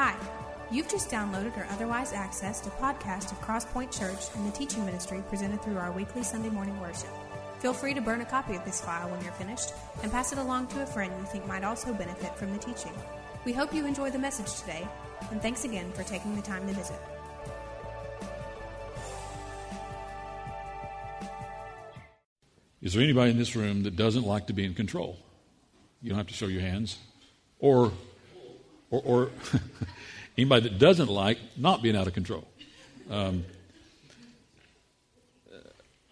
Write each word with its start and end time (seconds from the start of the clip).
Hi, 0.00 0.14
you've 0.70 0.88
just 0.88 1.10
downloaded 1.10 1.56
or 1.56 1.66
otherwise 1.72 2.12
accessed 2.12 2.68
a 2.68 2.70
podcast 2.70 3.32
of 3.32 3.40
Crosspoint 3.40 3.90
Church 3.90 4.32
and 4.36 4.46
the 4.46 4.56
teaching 4.56 4.86
ministry 4.86 5.24
presented 5.28 5.60
through 5.60 5.76
our 5.76 5.90
weekly 5.90 6.22
Sunday 6.22 6.50
morning 6.50 6.80
worship. 6.80 7.10
Feel 7.58 7.72
free 7.72 7.94
to 7.94 8.00
burn 8.00 8.20
a 8.20 8.24
copy 8.24 8.54
of 8.54 8.64
this 8.64 8.80
file 8.80 9.10
when 9.10 9.20
you're 9.24 9.32
finished 9.32 9.74
and 10.04 10.12
pass 10.12 10.30
it 10.30 10.38
along 10.38 10.68
to 10.68 10.84
a 10.84 10.86
friend 10.86 11.12
you 11.18 11.26
think 11.26 11.48
might 11.48 11.64
also 11.64 11.92
benefit 11.92 12.32
from 12.36 12.52
the 12.52 12.58
teaching. 12.58 12.92
We 13.44 13.52
hope 13.52 13.74
you 13.74 13.86
enjoy 13.86 14.10
the 14.10 14.20
message 14.20 14.60
today, 14.60 14.86
and 15.32 15.42
thanks 15.42 15.64
again 15.64 15.90
for 15.90 16.04
taking 16.04 16.36
the 16.36 16.42
time 16.42 16.64
to 16.68 16.74
visit. 16.74 17.00
Is 22.80 22.94
there 22.94 23.02
anybody 23.02 23.32
in 23.32 23.36
this 23.36 23.56
room 23.56 23.82
that 23.82 23.96
doesn't 23.96 24.22
like 24.22 24.46
to 24.46 24.52
be 24.52 24.64
in 24.64 24.74
control? 24.74 25.18
You 26.02 26.10
don't 26.10 26.18
have 26.18 26.28
to 26.28 26.34
show 26.34 26.46
your 26.46 26.62
hands. 26.62 26.98
Or, 27.58 27.90
or, 28.90 29.02
or 29.04 29.30
anybody 30.38 30.68
that 30.68 30.78
doesn't 30.78 31.08
like 31.08 31.38
not 31.56 31.82
being 31.82 31.96
out 31.96 32.06
of 32.06 32.14
control. 32.14 32.46
Um, 33.10 33.44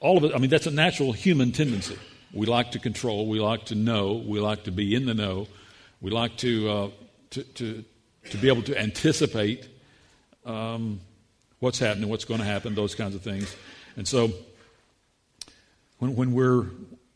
all 0.00 0.18
of 0.18 0.24
it, 0.24 0.34
I 0.34 0.38
mean, 0.38 0.50
that's 0.50 0.66
a 0.66 0.70
natural 0.70 1.12
human 1.12 1.52
tendency. 1.52 1.98
We 2.32 2.46
like 2.46 2.72
to 2.72 2.78
control, 2.78 3.26
we 3.26 3.40
like 3.40 3.66
to 3.66 3.74
know, 3.74 4.14
we 4.14 4.40
like 4.40 4.64
to 4.64 4.70
be 4.70 4.94
in 4.94 5.06
the 5.06 5.14
know, 5.14 5.48
we 6.00 6.10
like 6.10 6.36
to, 6.38 6.70
uh, 6.70 6.90
to, 7.30 7.42
to, 7.42 7.84
to, 8.30 8.36
be 8.36 8.48
able 8.48 8.62
to 8.62 8.78
anticipate 8.78 9.68
um, 10.44 11.00
what's 11.60 11.78
happening, 11.78 12.10
what's 12.10 12.24
going 12.24 12.40
to 12.40 12.46
happen, 12.46 12.74
those 12.74 12.94
kinds 12.94 13.14
of 13.14 13.22
things. 13.22 13.54
And 13.96 14.06
so, 14.06 14.30
when, 15.98 16.14
when, 16.14 16.32
we're, 16.32 16.66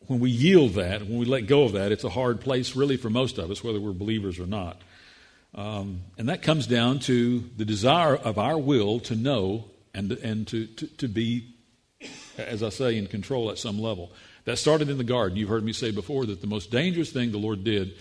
when 0.07 0.19
we 0.19 0.31
yield 0.31 0.73
that, 0.73 1.01
when 1.01 1.19
we 1.19 1.25
let 1.25 1.41
go 1.41 1.63
of 1.63 1.73
that, 1.73 1.91
it's 1.91 2.03
a 2.03 2.09
hard 2.09 2.41
place, 2.41 2.75
really, 2.75 2.97
for 2.97 3.09
most 3.09 3.37
of 3.37 3.51
us, 3.51 3.63
whether 3.63 3.79
we're 3.79 3.93
believers 3.93 4.39
or 4.39 4.47
not. 4.47 4.81
Um, 5.53 6.01
and 6.17 6.29
that 6.29 6.41
comes 6.41 6.65
down 6.65 6.99
to 6.99 7.43
the 7.57 7.65
desire 7.65 8.15
of 8.15 8.37
our 8.37 8.57
will 8.57 8.99
to 9.01 9.15
know 9.15 9.65
and, 9.93 10.11
and 10.11 10.47
to, 10.47 10.65
to, 10.67 10.87
to 10.87 11.07
be, 11.07 11.55
as 12.37 12.63
I 12.63 12.69
say, 12.69 12.97
in 12.97 13.07
control 13.07 13.51
at 13.51 13.57
some 13.57 13.79
level. 13.79 14.11
That 14.45 14.57
started 14.57 14.89
in 14.89 14.97
the 14.97 15.03
garden. 15.03 15.37
You've 15.37 15.49
heard 15.49 15.63
me 15.63 15.73
say 15.73 15.91
before 15.91 16.25
that 16.25 16.41
the 16.41 16.47
most 16.47 16.71
dangerous 16.71 17.11
thing 17.11 17.31
the 17.31 17.37
Lord 17.37 17.63
did 17.63 17.93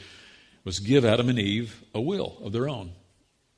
was 0.64 0.78
give 0.78 1.04
Adam 1.04 1.28
and 1.28 1.38
Eve 1.38 1.82
a 1.94 2.00
will 2.00 2.36
of 2.42 2.52
their 2.52 2.68
own. 2.68 2.92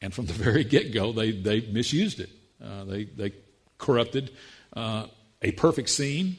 And 0.01 0.13
from 0.13 0.27
the 0.27 0.33
very 0.33 0.65
get 0.65 0.93
go, 0.93 1.13
they, 1.13 1.31
they 1.31 1.61
misused 1.61 2.21
it. 2.21 2.31
Uh, 2.63 2.85
they, 2.85 3.05
they 3.05 3.33
corrupted 3.79 4.31
uh, 4.75 5.07
a 5.43 5.53
perfect 5.53 5.91
scene 5.91 6.37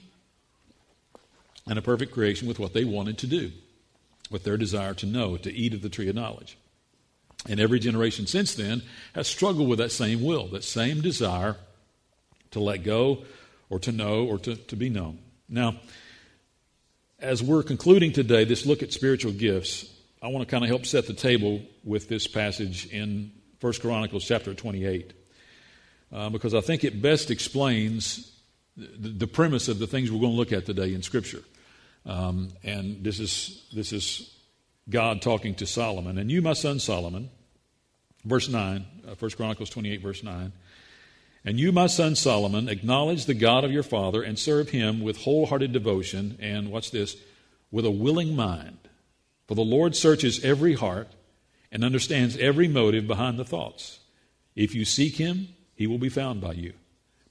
and 1.68 1.78
a 1.78 1.82
perfect 1.82 2.14
creation 2.14 2.48
with 2.48 2.60
what 2.60 2.74
they 2.74 2.84
wanted 2.84 3.18
to 3.20 3.28
do, 3.28 3.52
with 4.32 4.44
their 4.44 4.58
desire 4.58 4.94
to 4.96 5.06
know, 5.06 5.38
to 5.38 5.54
eat 5.54 5.74
of 5.74 5.82
the 5.82 5.90
tree 5.90 6.10
of 6.10 6.16
knowledge. 6.16 6.58
And 7.48 7.60
every 7.60 7.80
generation 7.80 8.26
since 8.26 8.56
then 8.56 8.84
has 9.14 9.28
struggled 9.28 9.68
with 9.68 9.80
that 9.80 9.92
same 9.92 10.24
will, 10.24 10.48
that 10.48 10.64
same 10.64 11.02
desire 11.02 11.58
to 12.52 12.60
let 12.60 12.84
go 12.84 13.26
or 13.70 13.80
to 13.80 13.92
know 13.92 14.26
or 14.26 14.38
to, 14.40 14.56
to 14.56 14.76
be 14.76 14.90
known. 14.90 15.20
Now, 15.50 15.76
as 17.20 17.44
we're 17.44 17.64
concluding 17.64 18.14
today 18.14 18.44
this 18.44 18.66
look 18.66 18.84
at 18.84 18.94
spiritual 18.94 19.34
gifts, 19.34 19.92
I 20.22 20.28
want 20.28 20.48
to 20.48 20.52
kind 20.52 20.64
of 20.64 20.70
help 20.70 20.86
set 20.86 21.08
the 21.08 21.14
table 21.14 21.62
with 21.84 22.08
this 22.08 22.28
passage 22.28 22.86
in 22.88 23.32
1 23.60 23.74
Chronicles 23.74 24.26
chapter 24.26 24.54
28, 24.54 25.14
uh, 26.12 26.30
because 26.30 26.54
I 26.54 26.62
think 26.62 26.84
it 26.84 27.02
best 27.02 27.32
explains 27.32 28.32
the, 28.78 29.10
the, 29.10 29.28
premise 29.28 29.68
of 29.68 29.80
the 29.80 29.88
things 29.88 30.12
we're 30.12 30.20
going 30.20 30.32
to 30.32 30.38
look 30.38 30.52
at 30.52 30.66
today 30.66 30.94
in 30.94 31.02
Scripture. 31.02 31.44
Um, 32.06 32.50
and 32.64 33.04
this 33.04 33.20
is, 33.20 33.66
this 33.74 33.94
is 33.94 34.34
God 34.90 35.22
talking 35.22 35.56
to 35.56 35.66
Solomon. 35.66 36.18
And 36.18 36.30
you, 36.30 36.42
my 36.42 36.54
son 36.54 36.80
Solomon, 36.80 37.30
verse 38.26 38.50
9, 38.50 38.86
uh, 39.08 39.16
1 39.16 39.32
Chronicles 39.32 39.70
28, 39.70 40.02
verse 40.02 40.24
9. 40.24 40.52
And 41.46 41.60
you, 41.60 41.72
my 41.72 41.88
son 41.88 42.16
Solomon, 42.16 42.70
acknowledge 42.70 43.26
the 43.26 43.34
God 43.34 43.64
of 43.64 43.72
your 43.72 43.84
father 43.84 44.22
and 44.22 44.40
serve 44.40 44.70
him 44.70 45.02
with 45.02 45.18
wholehearted 45.18 45.72
devotion 45.74 46.38
and, 46.40 46.72
what's 46.72 46.90
this, 46.90 47.18
with 47.72 47.86
a 47.86 47.92
willing 47.92 48.36
mind. 48.36 48.78
For 49.48 49.56
the 49.56 49.62
Lord 49.62 49.96
searches 49.96 50.44
every 50.44 50.74
heart 50.74 51.10
and 51.72 51.84
understands 51.84 52.38
every 52.38 52.68
motive 52.68 53.08
behind 53.08 53.38
the 53.38 53.46
thoughts. 53.46 54.00
If 54.56 54.76
you 54.76 54.86
seek 54.86 55.16
him, 55.16 55.50
he 55.76 55.88
will 55.88 55.98
be 55.98 56.10
found 56.10 56.40
by 56.40 56.54
you. 56.54 56.74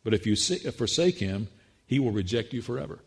But 0.05 0.15
if 0.15 0.27
you 0.27 0.37
forsake 0.37 1.19
him, 1.19 1.49
he 1.87 1.99
will 1.99 2.11
reject 2.11 2.53
you 2.53 2.61
forever. 2.61 2.99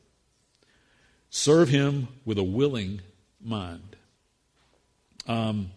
Serve 1.29 1.69
him 1.69 2.07
with 2.23 2.37
a 2.37 2.43
willing 2.43 3.01
mind. 3.43 3.95
Um, 5.27 5.71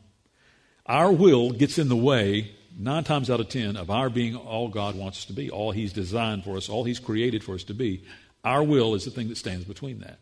our 0.87 1.13
will 1.13 1.51
gets 1.51 1.79
in 1.79 1.89
the 1.89 1.97
way, 1.97 2.51
nine 2.79 3.05
times 3.05 3.31
out 3.31 3.41
of 3.41 3.49
ten, 3.49 3.77
of 3.77 3.91
our 3.91 4.09
being 4.09 4.37
all 4.37 4.69
God 4.69 4.95
wants 4.95 5.19
us 5.19 5.25
to 5.27 5.33
be, 5.33 5.51
all 5.51 5.71
He's 5.73 5.93
designed 5.93 6.45
for 6.45 6.57
us, 6.57 6.69
all 6.69 6.85
He's 6.85 6.99
created 6.99 7.45
for 7.45 7.55
us 7.55 7.65
to 7.65 7.75
be. 7.75 8.05
Our 8.45 8.63
will 8.63 8.95
is 8.95 9.05
the 9.05 9.11
thing 9.11 9.29
that 9.29 9.37
stands 9.37 9.65
between 9.65 10.01
that. 10.01 10.19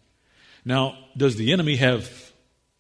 Now, 0.65 0.99
does 1.17 1.37
the 1.37 1.53
enemy 1.53 1.77
have 1.77 2.11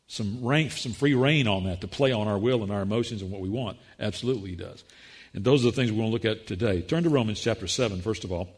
some 0.08 0.44
rank, 0.44 0.72
some 0.72 0.92
free 0.92 1.14
reign 1.14 1.46
on 1.46 1.64
that 1.64 1.80
to 1.82 1.88
play 1.88 2.12
on 2.12 2.26
our 2.26 2.38
will 2.38 2.62
and 2.62 2.72
our 2.72 2.82
emotions 2.82 3.22
and 3.22 3.30
what 3.30 3.40
we 3.40 3.48
want? 3.48 3.78
Absolutely, 4.00 4.50
he 4.50 4.56
does. 4.56 4.82
And 5.34 5.44
those 5.44 5.64
are 5.64 5.70
the 5.70 5.76
things 5.76 5.92
we're 5.92 5.98
going 5.98 6.08
to 6.08 6.12
look 6.12 6.24
at 6.24 6.46
today. 6.46 6.80
Turn 6.82 7.02
to 7.02 7.10
Romans 7.10 7.40
chapter 7.40 7.66
7, 7.66 8.00
first 8.00 8.24
of 8.24 8.32
all. 8.32 8.48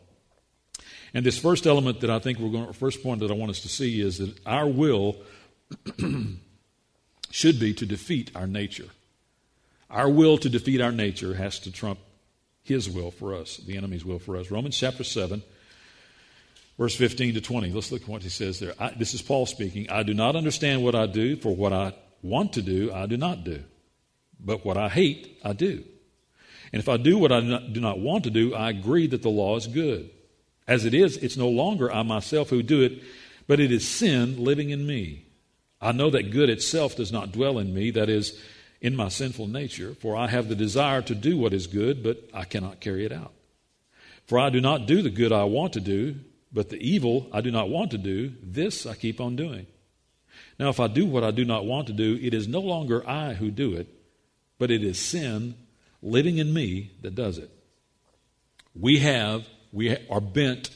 And 1.12 1.26
this 1.26 1.38
first 1.38 1.66
element 1.66 2.00
that 2.00 2.10
I 2.10 2.18
think 2.18 2.38
we're 2.38 2.50
going, 2.50 2.72
first 2.72 3.02
point 3.02 3.20
that 3.20 3.30
I 3.30 3.34
want 3.34 3.50
us 3.50 3.60
to 3.60 3.68
see 3.68 4.00
is 4.00 4.18
that 4.18 4.38
our 4.46 4.66
will 4.66 5.16
should 7.30 7.60
be 7.60 7.74
to 7.74 7.86
defeat 7.86 8.30
our 8.34 8.46
nature. 8.46 8.88
Our 9.90 10.08
will 10.08 10.38
to 10.38 10.48
defeat 10.48 10.80
our 10.80 10.92
nature 10.92 11.34
has 11.34 11.58
to 11.60 11.72
trump 11.72 11.98
his 12.62 12.88
will 12.88 13.10
for 13.10 13.34
us, 13.34 13.56
the 13.56 13.76
enemy's 13.76 14.04
will 14.04 14.18
for 14.18 14.36
us. 14.36 14.50
Romans 14.50 14.76
chapter 14.76 15.02
7, 15.02 15.42
verse 16.78 16.94
15 16.94 17.34
to 17.34 17.40
20. 17.40 17.72
Let's 17.72 17.90
look 17.90 18.02
at 18.02 18.08
what 18.08 18.22
he 18.22 18.28
says 18.28 18.60
there. 18.60 18.74
I, 18.78 18.90
this 18.90 19.14
is 19.14 19.22
Paul 19.22 19.46
speaking. 19.46 19.88
I 19.90 20.02
do 20.02 20.12
not 20.12 20.36
understand 20.36 20.84
what 20.84 20.94
I 20.94 21.06
do, 21.06 21.36
for 21.36 21.56
what 21.56 21.72
I 21.72 21.94
want 22.22 22.52
to 22.54 22.62
do, 22.62 22.92
I 22.92 23.06
do 23.06 23.16
not 23.16 23.44
do. 23.44 23.62
But 24.38 24.64
what 24.64 24.76
I 24.76 24.88
hate, 24.88 25.38
I 25.42 25.54
do. 25.54 25.82
And 26.72 26.80
if 26.80 26.88
I 26.88 26.98
do 26.98 27.16
what 27.16 27.32
I 27.32 27.40
do 27.40 27.80
not 27.80 27.98
want 27.98 28.24
to 28.24 28.30
do, 28.30 28.54
I 28.54 28.68
agree 28.68 29.06
that 29.06 29.22
the 29.22 29.30
law 29.30 29.56
is 29.56 29.66
good. 29.66 30.10
As 30.66 30.84
it 30.84 30.92
is, 30.92 31.16
it's 31.16 31.38
no 31.38 31.48
longer 31.48 31.90
I 31.90 32.02
myself 32.02 32.50
who 32.50 32.62
do 32.62 32.82
it, 32.82 33.02
but 33.46 33.58
it 33.58 33.72
is 33.72 33.88
sin 33.88 34.44
living 34.44 34.68
in 34.68 34.86
me. 34.86 35.24
I 35.80 35.92
know 35.92 36.10
that 36.10 36.30
good 36.30 36.50
itself 36.50 36.96
does 36.96 37.12
not 37.12 37.32
dwell 37.32 37.58
in 37.58 37.72
me, 37.72 37.90
that 37.92 38.08
is, 38.08 38.38
in 38.80 38.96
my 38.96 39.08
sinful 39.08 39.46
nature, 39.46 39.94
for 39.94 40.16
I 40.16 40.28
have 40.28 40.48
the 40.48 40.54
desire 40.54 41.02
to 41.02 41.14
do 41.14 41.36
what 41.36 41.52
is 41.52 41.66
good, 41.66 42.02
but 42.02 42.28
I 42.32 42.44
cannot 42.44 42.80
carry 42.80 43.04
it 43.04 43.12
out. 43.12 43.32
For 44.26 44.38
I 44.38 44.50
do 44.50 44.60
not 44.60 44.86
do 44.86 45.02
the 45.02 45.10
good 45.10 45.32
I 45.32 45.44
want 45.44 45.72
to 45.74 45.80
do, 45.80 46.16
but 46.52 46.68
the 46.68 46.76
evil 46.76 47.28
I 47.32 47.40
do 47.40 47.50
not 47.50 47.68
want 47.68 47.90
to 47.92 47.98
do, 47.98 48.32
this 48.42 48.86
I 48.86 48.94
keep 48.94 49.20
on 49.20 49.36
doing. 49.36 49.66
Now, 50.58 50.68
if 50.68 50.80
I 50.80 50.88
do 50.88 51.06
what 51.06 51.24
I 51.24 51.30
do 51.30 51.44
not 51.44 51.64
want 51.64 51.86
to 51.88 51.92
do, 51.92 52.18
it 52.20 52.34
is 52.34 52.48
no 52.48 52.60
longer 52.60 53.08
I 53.08 53.34
who 53.34 53.50
do 53.50 53.74
it, 53.74 53.88
but 54.58 54.70
it 54.70 54.82
is 54.82 54.98
sin 54.98 55.54
living 56.02 56.38
in 56.38 56.52
me 56.52 56.92
that 57.02 57.14
does 57.14 57.38
it. 57.38 57.50
We 58.74 58.98
have 58.98 59.46
we 59.72 59.96
are 60.08 60.20
bent 60.20 60.70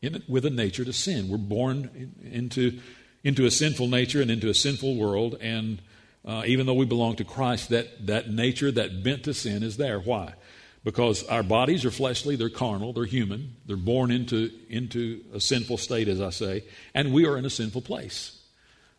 in, 0.00 0.22
with 0.28 0.44
a 0.44 0.50
nature 0.50 0.84
to 0.84 0.92
sin. 0.92 1.28
We're 1.28 1.38
born 1.38 1.90
in, 1.94 2.32
into, 2.32 2.80
into 3.24 3.46
a 3.46 3.50
sinful 3.50 3.88
nature 3.88 4.22
and 4.22 4.30
into 4.30 4.48
a 4.48 4.54
sinful 4.54 4.96
world, 4.96 5.36
and 5.40 5.80
uh, 6.24 6.42
even 6.46 6.66
though 6.66 6.74
we 6.74 6.86
belong 6.86 7.16
to 7.16 7.24
Christ, 7.24 7.70
that, 7.70 8.06
that 8.06 8.30
nature, 8.30 8.70
that 8.70 9.02
bent 9.02 9.24
to 9.24 9.34
sin 9.34 9.62
is 9.62 9.76
there. 9.76 9.98
Why? 9.98 10.34
Because 10.84 11.24
our 11.24 11.42
bodies 11.42 11.84
are 11.84 11.90
fleshly, 11.90 12.36
they're 12.36 12.48
carnal, 12.48 12.92
they're 12.92 13.04
human, 13.04 13.56
they're 13.66 13.76
born 13.76 14.10
into, 14.10 14.50
into 14.68 15.24
a 15.34 15.40
sinful 15.40 15.78
state, 15.78 16.08
as 16.08 16.20
I 16.20 16.30
say, 16.30 16.64
and 16.94 17.12
we 17.12 17.26
are 17.26 17.36
in 17.36 17.44
a 17.44 17.50
sinful 17.50 17.82
place. 17.82 18.38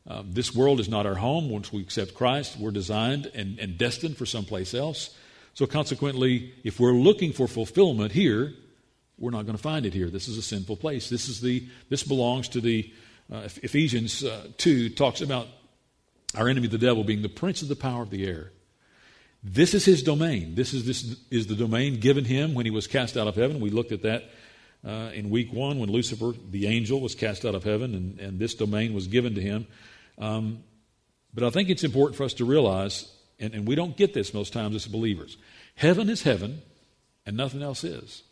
Uh, 0.08 0.24
this 0.26 0.56
world 0.56 0.80
is 0.80 0.90
not 0.90 1.06
our 1.06 1.16
home. 1.16 1.50
Once 1.50 1.72
we 1.72 1.82
accept 1.82 2.14
Christ, 2.16 2.58
we're 2.58 2.72
designed 2.72 3.32
and, 3.36 3.60
and 3.60 3.78
destined 3.78 4.18
for 4.18 4.26
someplace 4.26 4.74
else. 4.74 5.16
So, 5.54 5.68
consequently, 5.68 6.54
if 6.64 6.80
we're 6.80 6.94
looking 6.94 7.32
for 7.32 7.48
fulfillment 7.48 8.12
here, 8.12 8.54
we're 9.20 9.32
not 9.32 9.46
going 9.46 9.58
to 9.58 9.62
find 9.62 9.86
it 9.86 9.94
here. 9.94 10.10
This 10.10 10.28
is 10.28 10.38
a 10.38 10.42
sinful 10.42 10.78
place. 10.78 11.10
This 11.10 11.28
is 11.28 11.42
the 11.42 11.68
this 11.90 12.04
belongs 12.04 12.48
to 12.50 12.62
the 12.62 12.92
uh, 13.32 13.48
Ephesians 13.64 14.24
uh, 14.24 14.48
two 14.58 14.90
talks 14.90 15.22
about 15.22 15.48
our 16.36 16.48
enemy 16.50 16.68
the 16.68 16.78
devil 16.78 17.04
being 17.04 17.22
the 17.22 17.30
prince 17.30 17.62
of 17.62 17.68
the 17.68 17.76
power 17.76 18.02
of 18.02 18.10
the 18.10 18.26
air. 18.26 18.52
This 19.44 19.74
is 19.74 19.86
his 19.86 20.04
domain. 20.04 20.56
This 20.56 20.74
is 20.74 20.86
this 20.86 21.18
is 21.32 21.48
the 21.48 21.56
domain 21.56 22.00
given 22.00 22.26
him 22.26 22.54
when 22.54 22.66
he 22.66 22.72
was 22.72 22.88
cast 22.88 23.16
out 23.18 23.28
of 23.28 23.36
heaven. 23.36 23.60
We 23.60 23.70
looked 23.70 23.92
at 23.92 24.02
that 24.02 24.30
uh, 24.86 25.12
in 25.14 25.30
week 25.30 25.54
one 25.54 25.80
when 25.80 25.90
Lucifer, 25.90 26.34
the 26.50 26.68
angel, 26.68 27.00
was 27.00 27.16
cast 27.16 27.46
out 27.46 27.56
of 27.56 27.64
heaven, 27.64 27.96
and, 27.96 28.20
and 28.20 28.40
this 28.40 28.54
domain 28.54 28.94
was 28.94 29.08
given 29.08 29.36
to 29.36 29.42
him. 29.42 29.68
Um, 30.18 30.64
but 31.34 31.44
I 31.44 31.50
think 31.50 31.70
it's 31.70 31.84
important 31.84 32.18
for 32.18 32.24
us 32.24 32.34
to 32.36 32.46
realize, 32.46 33.12
and, 33.40 33.54
and 33.54 33.68
we 33.68 33.76
don't 33.76 33.96
get 33.96 34.14
this 34.14 34.34
most 34.34 34.54
times 34.54 34.76
as 34.76 34.88
believers. 34.88 35.38
Heaven 35.76 36.10
is 36.10 36.24
heaven, 36.24 36.62
and 37.26 37.38
nothing 37.38 37.62
else 37.62 37.84
is. 37.84 38.24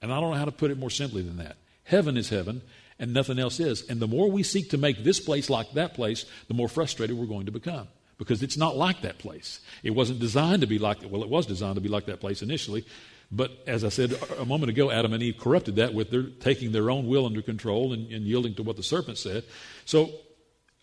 And 0.00 0.12
I 0.12 0.20
don't 0.20 0.30
know 0.30 0.38
how 0.38 0.44
to 0.44 0.52
put 0.52 0.70
it 0.70 0.78
more 0.78 0.90
simply 0.90 1.22
than 1.22 1.38
that. 1.38 1.56
Heaven 1.82 2.16
is 2.16 2.28
heaven, 2.28 2.62
and 2.98 3.14
nothing 3.14 3.38
else 3.38 3.60
is. 3.60 3.88
And 3.88 4.00
the 4.00 4.06
more 4.06 4.30
we 4.30 4.42
seek 4.42 4.70
to 4.70 4.78
make 4.78 5.04
this 5.04 5.20
place 5.20 5.48
like 5.48 5.72
that 5.72 5.94
place, 5.94 6.24
the 6.48 6.54
more 6.54 6.68
frustrated 6.68 7.16
we're 7.16 7.26
going 7.26 7.46
to 7.46 7.52
become. 7.52 7.88
because 8.18 8.42
it's 8.42 8.56
not 8.56 8.76
like 8.76 9.02
that 9.02 9.18
place. 9.18 9.60
It 9.84 9.90
wasn't 9.90 10.18
designed 10.18 10.62
to 10.62 10.66
be 10.66 10.80
like 10.80 11.00
that. 11.00 11.10
well, 11.10 11.22
it 11.22 11.28
was 11.28 11.46
designed 11.46 11.76
to 11.76 11.80
be 11.80 11.88
like 11.88 12.06
that 12.06 12.18
place 12.18 12.42
initially, 12.42 12.84
but 13.30 13.52
as 13.66 13.84
I 13.84 13.90
said 13.90 14.18
a 14.38 14.44
moment 14.44 14.70
ago, 14.70 14.90
Adam 14.90 15.12
and 15.12 15.22
Eve 15.22 15.38
corrupted 15.38 15.76
that 15.76 15.92
with 15.94 16.10
their 16.10 16.24
taking 16.24 16.72
their 16.72 16.90
own 16.90 17.06
will 17.06 17.26
under 17.26 17.42
control 17.42 17.92
and, 17.92 18.10
and 18.10 18.24
yielding 18.24 18.54
to 18.54 18.62
what 18.62 18.76
the 18.76 18.82
serpent 18.82 19.18
said. 19.18 19.44
So 19.84 20.10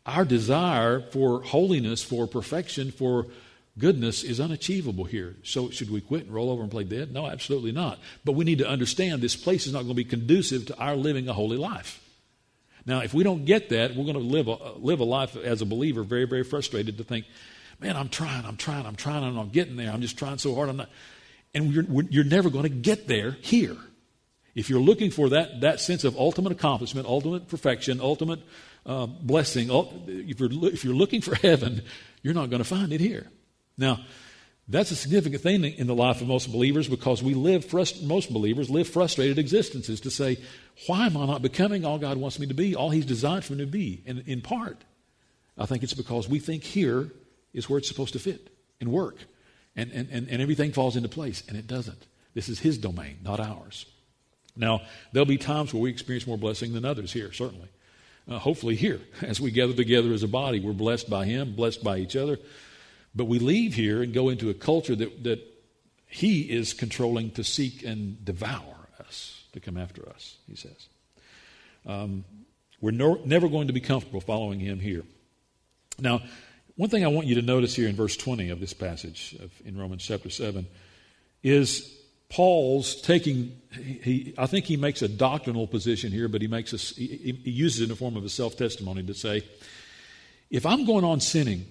our 0.06 0.26
desire 0.26 1.02
for 1.02 1.42
holiness, 1.42 2.04
for 2.04 2.28
perfection, 2.28 2.92
for 2.92 3.26
goodness 3.80 4.24
is 4.24 4.40
unachievable 4.40 5.06
here. 5.06 5.36
So 5.44 5.72
should 5.72 5.90
we 5.90 6.02
quit 6.02 6.26
and 6.26 6.34
roll 6.34 6.52
over 6.52 6.62
and 6.62 6.70
play 6.70 6.84
dead? 6.84 7.12
No, 7.12 7.26
absolutely 7.28 7.72
not. 7.72 8.00
But 8.24 8.34
we 8.34 8.46
need 8.46 8.60
to 8.60 8.68
understand 8.68 9.22
this 9.22 9.36
place 9.36 9.66
is 9.66 9.74
not 9.74 9.80
going 9.80 9.90
to 9.90 9.96
be 9.96 10.06
conducive 10.06 10.68
to 10.68 10.78
our 10.78 10.96
living 10.96 11.28
a 11.28 11.34
holy 11.34 11.58
life. 11.58 12.00
Now, 12.86 13.00
if 13.00 13.14
we 13.14 13.24
don't 13.24 13.46
get 13.46 13.70
that, 13.70 13.96
we're 13.96 14.04
going 14.04 14.14
to 14.14 14.20
live 14.20 14.48
a, 14.48 14.74
live 14.78 15.00
a 15.00 15.04
life 15.04 15.36
as 15.36 15.62
a 15.62 15.66
believer 15.66 16.04
very, 16.04 16.26
very 16.26 16.44
frustrated 16.44 16.98
to 17.00 17.04
think, 17.04 17.26
man, 17.80 17.98
I'm 17.98 18.10
trying, 18.10 18.46
I'm 18.46 18.58
trying, 18.58 18.86
I'm 18.86 18.96
trying, 18.96 19.18
and 19.18 19.28
I'm 19.28 19.36
not 19.36 19.52
getting 19.52 19.76
there. 19.76 19.92
I'm 19.92 20.02
just 20.02 20.18
trying 20.18 20.38
so 20.38 20.54
hard. 20.54 20.70
I'm 20.70 20.78
not. 20.78 20.90
And 21.54 21.74
you're, 21.74 21.86
you're 22.10 22.24
never 22.24 22.50
going 22.50 22.64
to 22.64 22.70
get 22.70 23.08
there 23.08 23.32
here. 23.42 23.78
If 24.54 24.70
you're 24.70 24.80
looking 24.80 25.12
for 25.12 25.30
that, 25.30 25.62
that 25.62 25.80
sense 25.80 26.04
of 26.04 26.16
ultimate 26.18 26.52
accomplishment, 26.52 27.08
ultimate 27.08 27.48
perfection, 27.48 28.00
ultimate 28.00 28.40
uh, 28.86 29.06
blessing, 29.06 29.70
if 30.08 30.40
you're, 30.40 30.50
if 30.68 30.84
you're 30.84 30.94
looking 30.94 31.22
for 31.22 31.36
heaven, 31.42 31.82
you're 32.22 32.34
not 32.34 32.50
going 32.50 32.62
to 32.62 32.68
find 32.68 32.94
it 32.94 33.02
here. 33.02 33.28
Now, 33.78 34.00
that's 34.68 34.90
a 34.90 34.96
significant 34.96 35.44
thing 35.44 35.64
in 35.64 35.86
the 35.86 35.94
life 35.94 36.22
of 36.22 36.28
most 36.28 36.52
believers 36.52 36.88
because 36.88 37.22
we 37.22 37.36
live, 37.36 37.66
frust- 37.66 38.04
most 38.04 38.34
believers 38.34 38.70
live 38.70 38.88
frustrated 38.88 39.38
existences 39.38 40.02
to 40.02 40.10
say, 40.10 40.38
why 40.88 41.06
am 41.06 41.18
I 41.18 41.26
not 41.28 41.44
becoming 41.44 41.86
all 41.86 42.00
God 42.00 42.18
wants 42.18 42.40
me 42.40 42.48
to 42.48 42.54
be, 42.54 42.76
all 42.76 42.90
He's 42.90 43.06
designed 43.06 43.46
for 43.46 43.54
me 43.54 43.60
to 43.60 43.72
be? 43.72 44.02
And 44.08 44.24
in 44.26 44.42
part, 44.42 44.84
I 45.58 45.68
think 45.68 45.84
it's 45.84 45.94
because 45.94 46.28
we 46.28 46.40
think 46.40 46.64
here 46.64 47.12
is 47.54 47.70
where 47.70 47.78
it's 47.78 47.88
supposed 47.88 48.14
to 48.14 48.20
fit 48.20 48.50
and 48.82 48.92
work 48.92 49.18
and, 49.76 49.92
and, 49.92 50.10
and, 50.12 50.30
and 50.30 50.42
everything 50.42 50.72
falls 50.72 50.96
into 50.96 51.10
place, 51.10 51.44
and 51.48 51.58
it 51.58 51.68
doesn't. 51.68 52.06
This 52.34 52.50
is 52.50 52.60
His 52.60 52.78
domain, 52.78 53.18
not 53.24 53.40
ours. 53.40 53.86
Now, 54.56 54.82
there'll 55.12 55.26
be 55.26 55.38
times 55.38 55.74
where 55.74 55.82
we 55.82 55.90
experience 55.90 56.26
more 56.26 56.38
blessing 56.38 56.74
than 56.74 56.86
others 56.86 57.12
here, 57.12 57.34
certainly. 57.34 57.68
Uh, 58.28 58.40
hopefully, 58.40 58.76
here, 58.76 59.02
as 59.22 59.40
we 59.40 59.52
gather 59.52 59.74
together 59.74 60.14
as 60.14 60.24
a 60.24 60.28
body, 60.28 60.60
we're 60.60 60.74
blessed 60.74 61.10
by 61.10 61.26
Him, 61.26 61.54
blessed 61.56 61.84
by 61.84 61.98
each 61.98 62.16
other. 62.16 62.40
But 63.16 63.26
we 63.26 63.40
leave 63.40 63.74
here 63.74 64.04
and 64.04 64.14
go 64.14 64.30
into 64.30 64.50
a 64.50 64.54
culture 64.54 64.96
that, 64.96 65.24
that 65.24 65.40
He 66.08 66.42
is 66.42 66.74
controlling 66.74 67.32
to 67.32 67.44
seek 67.44 67.84
and 67.84 68.24
devour 68.24 68.90
us, 69.00 69.44
to 69.54 69.60
come 69.60 69.78
after 69.78 70.08
us, 70.10 70.38
He 70.48 70.56
says. 70.56 70.88
Um, 71.86 72.26
we're 72.82 72.92
no, 72.92 73.22
never 73.26 73.48
going 73.48 73.68
to 73.68 73.74
be 73.74 73.80
comfortable 73.80 74.22
following 74.22 74.60
Him 74.60 74.80
here. 74.80 75.04
Now, 75.98 76.22
one 76.76 76.90
thing 76.90 77.06
I 77.06 77.08
want 77.08 77.28
you 77.28 77.36
to 77.36 77.42
notice 77.42 77.74
here 77.74 77.88
in 77.88 77.96
verse 77.96 78.18
20 78.18 78.50
of 78.50 78.60
this 78.60 78.74
passage 78.74 79.36
of, 79.40 79.52
in 79.64 79.78
Romans 79.78 80.04
chapter 80.04 80.30
7 80.30 80.68
is 81.42 81.96
Paul's 82.28 83.02
taking, 83.02 83.62
he, 83.72 84.34
I 84.38 84.46
think 84.46 84.66
he 84.66 84.76
makes 84.76 85.02
a 85.02 85.08
doctrinal 85.08 85.68
position 85.68 86.12
here, 86.12 86.28
but 86.28 86.42
he, 86.42 86.48
makes 86.48 86.74
a, 86.74 86.78
he, 86.78 87.40
he 87.44 87.52
uses 87.52 87.80
it 87.80 87.84
in 87.84 87.90
the 87.90 87.96
form 87.96 88.18
of 88.18 88.26
a 88.26 88.30
self 88.30 88.58
testimony 88.58 89.04
to 89.04 89.14
say, 89.14 89.44
if 90.50 90.66
I'm 90.66 90.86
going 90.86 91.06
on 91.06 91.22
sinning, 91.22 91.66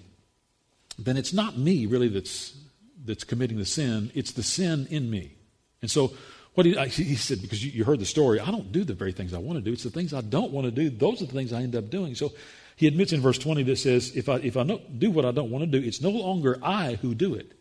then 0.97 1.17
it's 1.17 1.33
not 1.33 1.57
me 1.57 1.85
really 1.85 2.07
that's, 2.07 2.57
that's 3.03 3.23
committing 3.23 3.57
the 3.57 3.65
sin, 3.65 4.11
it's 4.15 4.31
the 4.31 4.43
sin 4.43 4.87
in 4.89 5.09
me. 5.09 5.35
And 5.81 5.91
so, 5.91 6.13
what 6.55 6.65
he, 6.65 6.73
he 6.87 7.15
said, 7.15 7.41
because 7.41 7.63
you, 7.63 7.71
you 7.71 7.83
heard 7.83 7.99
the 7.99 8.05
story, 8.05 8.39
I 8.39 8.49
don't 8.49 8.71
do 8.71 8.85
the 8.85 8.93
very 8.93 9.11
things 9.11 9.33
I 9.33 9.39
want 9.39 9.57
to 9.57 9.61
do. 9.61 9.73
It's 9.73 9.83
the 9.83 9.89
things 9.89 10.13
I 10.13 10.21
don't 10.21 10.51
want 10.51 10.65
to 10.65 10.71
do. 10.71 10.89
Those 10.89 11.21
are 11.21 11.25
the 11.25 11.33
things 11.33 11.51
I 11.51 11.61
end 11.61 11.75
up 11.75 11.89
doing. 11.89 12.15
So 12.15 12.31
he 12.77 12.87
admits 12.87 13.11
in 13.11 13.19
verse 13.19 13.37
20 13.37 13.63
that 13.63 13.77
says, 13.77 14.15
if 14.15 14.29
I, 14.29 14.35
if 14.37 14.55
I 14.55 14.63
do 14.63 15.11
what 15.11 15.25
I 15.25 15.31
don't 15.31 15.51
want 15.51 15.69
to 15.69 15.79
do, 15.79 15.85
it's 15.85 16.01
no 16.01 16.11
longer 16.11 16.57
I 16.63 16.95
who 16.95 17.13
do 17.13 17.35
it, 17.35 17.53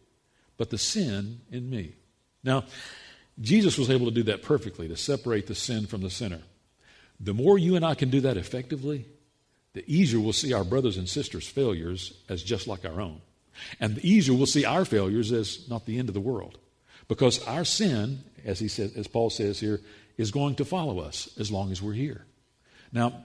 but 0.56 0.70
the 0.70 0.78
sin 0.78 1.40
in 1.50 1.68
me. 1.68 1.94
Now, 2.44 2.64
Jesus 3.40 3.76
was 3.76 3.90
able 3.90 4.06
to 4.06 4.12
do 4.12 4.22
that 4.24 4.42
perfectly, 4.42 4.86
to 4.88 4.96
separate 4.96 5.48
the 5.48 5.54
sin 5.54 5.86
from 5.86 6.02
the 6.02 6.10
sinner. 6.10 6.42
The 7.18 7.34
more 7.34 7.58
you 7.58 7.74
and 7.74 7.84
I 7.84 7.94
can 7.94 8.10
do 8.10 8.20
that 8.22 8.36
effectively, 8.36 9.06
the 9.74 9.84
easier 9.92 10.20
we'll 10.20 10.32
see 10.32 10.52
our 10.52 10.64
brothers 10.64 10.96
and 10.96 11.08
sisters' 11.08 11.46
failures 11.46 12.14
as 12.28 12.42
just 12.42 12.66
like 12.66 12.84
our 12.84 13.00
own. 13.00 13.20
And 13.78 13.96
the 13.96 14.08
easier 14.08 14.34
we'll 14.34 14.46
see 14.46 14.64
our 14.64 14.84
failures 14.84 15.30
as 15.30 15.68
not 15.68 15.84
the 15.86 15.98
end 15.98 16.08
of 16.08 16.14
the 16.14 16.20
world. 16.20 16.58
Because 17.06 17.44
our 17.46 17.64
sin, 17.64 18.20
as 18.44 18.58
he 18.58 18.68
says, 18.68 18.96
as 18.96 19.06
Paul 19.06 19.30
says 19.30 19.60
here, 19.60 19.80
is 20.16 20.30
going 20.30 20.54
to 20.56 20.64
follow 20.64 21.00
us 21.00 21.28
as 21.38 21.50
long 21.50 21.70
as 21.70 21.82
we're 21.82 21.92
here. 21.92 22.24
Now, 22.92 23.24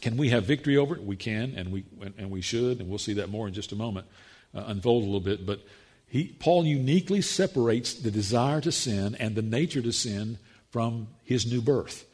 can 0.00 0.16
we 0.16 0.28
have 0.30 0.44
victory 0.44 0.76
over 0.76 0.94
it? 0.94 1.02
We 1.02 1.16
can, 1.16 1.54
and 1.56 1.72
we, 1.72 1.84
and 2.18 2.30
we 2.30 2.40
should, 2.40 2.80
and 2.80 2.88
we'll 2.88 2.98
see 2.98 3.14
that 3.14 3.30
more 3.30 3.48
in 3.48 3.54
just 3.54 3.72
a 3.72 3.76
moment, 3.76 4.06
uh, 4.54 4.64
unfold 4.66 5.02
a 5.02 5.06
little 5.06 5.20
bit. 5.20 5.46
But 5.46 5.60
he, 6.06 6.36
Paul 6.38 6.64
uniquely 6.66 7.20
separates 7.20 7.94
the 7.94 8.10
desire 8.10 8.60
to 8.60 8.72
sin 8.72 9.16
and 9.18 9.34
the 9.34 9.42
nature 9.42 9.82
to 9.82 9.92
sin 9.92 10.38
from 10.70 11.08
his 11.24 11.50
new 11.50 11.60
birth. 11.60 12.04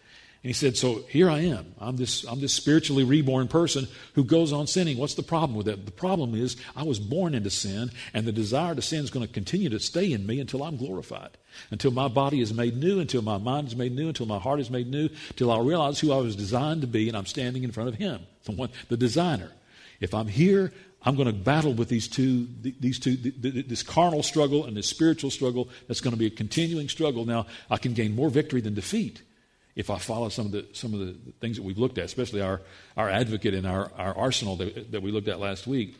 And 0.44 0.50
he 0.50 0.52
said, 0.52 0.76
So 0.76 0.96
here 1.08 1.30
I 1.30 1.38
am. 1.38 1.74
I'm 1.80 1.96
this, 1.96 2.22
I'm 2.24 2.38
this 2.38 2.52
spiritually 2.52 3.02
reborn 3.02 3.48
person 3.48 3.88
who 4.12 4.22
goes 4.22 4.52
on 4.52 4.66
sinning. 4.66 4.98
What's 4.98 5.14
the 5.14 5.22
problem 5.22 5.56
with 5.56 5.64
that? 5.64 5.86
The 5.86 5.90
problem 5.90 6.34
is 6.34 6.58
I 6.76 6.82
was 6.82 6.98
born 6.98 7.34
into 7.34 7.48
sin, 7.48 7.90
and 8.12 8.26
the 8.26 8.32
desire 8.32 8.74
to 8.74 8.82
sin 8.82 9.02
is 9.02 9.10
going 9.10 9.26
to 9.26 9.32
continue 9.32 9.70
to 9.70 9.80
stay 9.80 10.12
in 10.12 10.26
me 10.26 10.40
until 10.40 10.62
I'm 10.62 10.76
glorified, 10.76 11.30
until 11.70 11.92
my 11.92 12.08
body 12.08 12.42
is 12.42 12.52
made 12.52 12.76
new, 12.76 13.00
until 13.00 13.22
my 13.22 13.38
mind 13.38 13.68
is 13.68 13.76
made 13.76 13.96
new, 13.96 14.08
until 14.08 14.26
my 14.26 14.38
heart 14.38 14.60
is 14.60 14.68
made 14.68 14.86
new, 14.86 15.08
till 15.34 15.50
I 15.50 15.60
realize 15.60 15.98
who 15.98 16.12
I 16.12 16.18
was 16.18 16.36
designed 16.36 16.82
to 16.82 16.86
be, 16.86 17.08
and 17.08 17.16
I'm 17.16 17.24
standing 17.24 17.64
in 17.64 17.72
front 17.72 17.88
of 17.88 17.94
Him, 17.94 18.20
the, 18.44 18.52
one, 18.52 18.68
the 18.90 18.98
designer. 18.98 19.50
If 19.98 20.12
I'm 20.12 20.28
here, 20.28 20.74
I'm 21.04 21.16
going 21.16 21.26
to 21.26 21.32
battle 21.32 21.72
with 21.72 21.88
these 21.88 22.06
two, 22.06 22.48
these 22.60 22.98
two, 22.98 23.16
this 23.16 23.82
carnal 23.82 24.22
struggle 24.22 24.66
and 24.66 24.76
this 24.76 24.88
spiritual 24.88 25.30
struggle. 25.30 25.70
That's 25.88 26.02
going 26.02 26.12
to 26.12 26.18
be 26.18 26.26
a 26.26 26.30
continuing 26.30 26.90
struggle. 26.90 27.24
Now, 27.24 27.46
I 27.70 27.78
can 27.78 27.94
gain 27.94 28.14
more 28.14 28.28
victory 28.28 28.60
than 28.60 28.74
defeat 28.74 29.22
if 29.76 29.90
I 29.90 29.98
follow 29.98 30.28
some 30.28 30.46
of 30.46 30.52
the, 30.52 30.66
some 30.72 30.94
of 30.94 31.00
the 31.00 31.16
things 31.40 31.56
that 31.56 31.62
we've 31.62 31.78
looked 31.78 31.98
at, 31.98 32.04
especially 32.04 32.40
our, 32.40 32.60
our 32.96 33.10
advocate 33.10 33.54
and 33.54 33.66
our, 33.66 33.90
our 33.96 34.16
arsenal 34.16 34.56
that, 34.56 34.92
that 34.92 35.02
we 35.02 35.10
looked 35.10 35.28
at 35.28 35.40
last 35.40 35.66
week. 35.66 35.96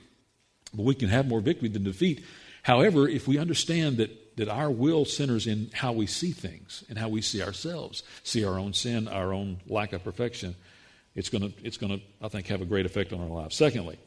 But 0.73 0.85
we 0.85 0.95
can 0.95 1.09
have 1.09 1.27
more 1.27 1.41
victory 1.41 1.69
than 1.69 1.85
defeat. 1.85 2.25
However, 2.63 3.09
if 3.09 3.27
we 3.27 3.39
understand 3.39 3.99
that, 3.99 4.37
that 4.37 4.49
our 4.49 4.71
will 4.71 5.05
centers 5.05 5.47
in 5.47 5.71
how 5.73 5.93
we 5.93 6.07
see 6.07 6.33
things 6.33 6.85
and 6.89 6.99
how 6.99 7.09
we 7.09 7.21
see 7.21 7.43
ourselves, 7.43 8.03
see 8.23 8.45
our 8.45 8.59
own 8.59 8.73
sin, 8.73 9.09
our 9.09 9.33
own 9.33 9.59
lack 9.67 9.93
of 9.93 10.03
perfection, 10.05 10.55
it's 11.15 11.29
going 11.29 11.53
to, 11.53 11.67
it's 11.67 11.77
going 11.77 11.99
to 11.99 12.05
I 12.23 12.29
think, 12.29 12.47
have 12.49 12.63
a 12.63 12.65
great 12.65 12.87
effect 12.87 13.13
on 13.13 13.21
our 13.21 13.29
lives. 13.29 13.57
Secondly, 13.57 13.99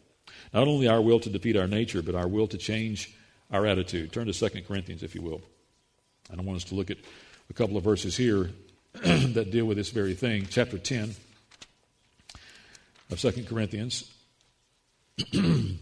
not 0.54 0.68
only 0.68 0.88
our 0.88 1.02
will 1.02 1.20
to 1.22 1.30
defeat 1.30 1.56
our 1.56 1.68
nature, 1.68 2.02
but 2.02 2.16
our 2.16 2.28
will 2.28 2.48
to 2.48 2.58
change 2.58 3.16
our 3.52 3.66
attitude. 3.66 4.12
Turn 4.12 4.28
to 4.28 4.34
2 4.34 4.62
Corinthians, 4.64 5.04
if 5.04 5.16
you 5.16 5.22
will. 5.22 5.42
I 6.32 6.42
want 6.42 6.58
us 6.58 6.66
to 6.66 6.76
look 6.76 6.92
at 6.92 6.98
a 7.50 7.54
couple 7.54 7.78
of 7.78 7.84
verses 7.84 8.18
here 8.18 8.50
that 9.04 9.52
deal 9.52 9.66
with 9.66 9.78
this 9.78 9.92
very 9.92 10.16
thing. 10.16 10.48
Chapter 10.50 10.80
10 10.80 11.14
of 13.12 13.20
2 13.20 13.44
Corinthians, 13.44 14.12
and 15.34 15.78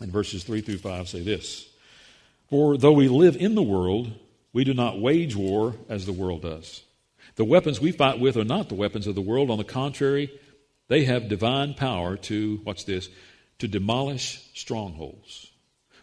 verses 0.00 0.42
3 0.42 0.62
through 0.62 0.78
5 0.78 1.08
say 1.08 1.22
this 1.22 1.68
For 2.50 2.76
though 2.76 2.92
we 2.92 3.06
live 3.06 3.36
in 3.36 3.54
the 3.54 3.62
world, 3.62 4.10
we 4.52 4.64
do 4.64 4.74
not 4.74 5.00
wage 5.00 5.36
war 5.36 5.76
as 5.88 6.06
the 6.06 6.12
world 6.12 6.42
does. 6.42 6.82
The 7.36 7.44
weapons 7.44 7.80
we 7.80 7.92
fight 7.92 8.18
with 8.18 8.36
are 8.36 8.44
not 8.44 8.68
the 8.68 8.74
weapons 8.74 9.06
of 9.06 9.14
the 9.14 9.20
world. 9.20 9.48
On 9.48 9.58
the 9.58 9.64
contrary, 9.64 10.28
they 10.88 11.04
have 11.04 11.28
divine 11.28 11.74
power 11.74 12.16
to, 12.16 12.60
what's 12.64 12.82
this, 12.82 13.08
to 13.60 13.68
demolish 13.68 14.42
strongholds. 14.54 15.52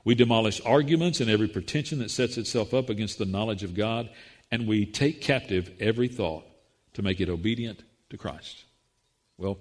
We 0.06 0.16
demolish 0.16 0.62
arguments 0.66 1.20
and 1.20 1.30
every 1.30 1.48
pretension 1.50 2.00
that 2.00 2.12
sets 2.12 2.38
itself 2.38 2.74
up 2.74 2.90
against 2.90 3.18
the 3.18 3.26
knowledge 3.26 3.64
of 3.64 3.76
God 3.76 4.10
and 4.54 4.68
we 4.68 4.86
take 4.86 5.20
captive 5.20 5.72
every 5.80 6.08
thought 6.08 6.46
to 6.94 7.02
make 7.02 7.20
it 7.20 7.28
obedient 7.28 7.82
to 8.12 8.20
Christ. 8.20 8.66
Well, 9.36 9.58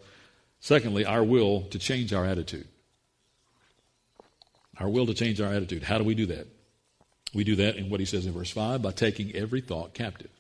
secondly, 0.61 1.07
our 1.07 1.25
will 1.25 1.63
to 1.71 1.79
change 1.79 2.13
our 2.13 2.27
attitude. 2.27 2.69
Our 4.79 4.91
will 4.91 5.07
to 5.07 5.15
change 5.15 5.41
our 5.41 5.51
attitude. 5.51 5.83
How 5.83 5.97
do 5.97 6.05
we 6.05 6.15
do 6.15 6.27
that? 6.27 6.47
We 7.33 7.43
do 7.43 7.57
that 7.57 7.77
in 7.77 7.89
what 7.89 8.01
he 8.01 8.07
says 8.07 8.27
in 8.27 8.35
verse 8.35 8.51
5 8.51 8.83
by 8.83 8.91
taking 8.91 9.35
every 9.35 9.63
thought 9.63 9.95
captive. 9.95 10.31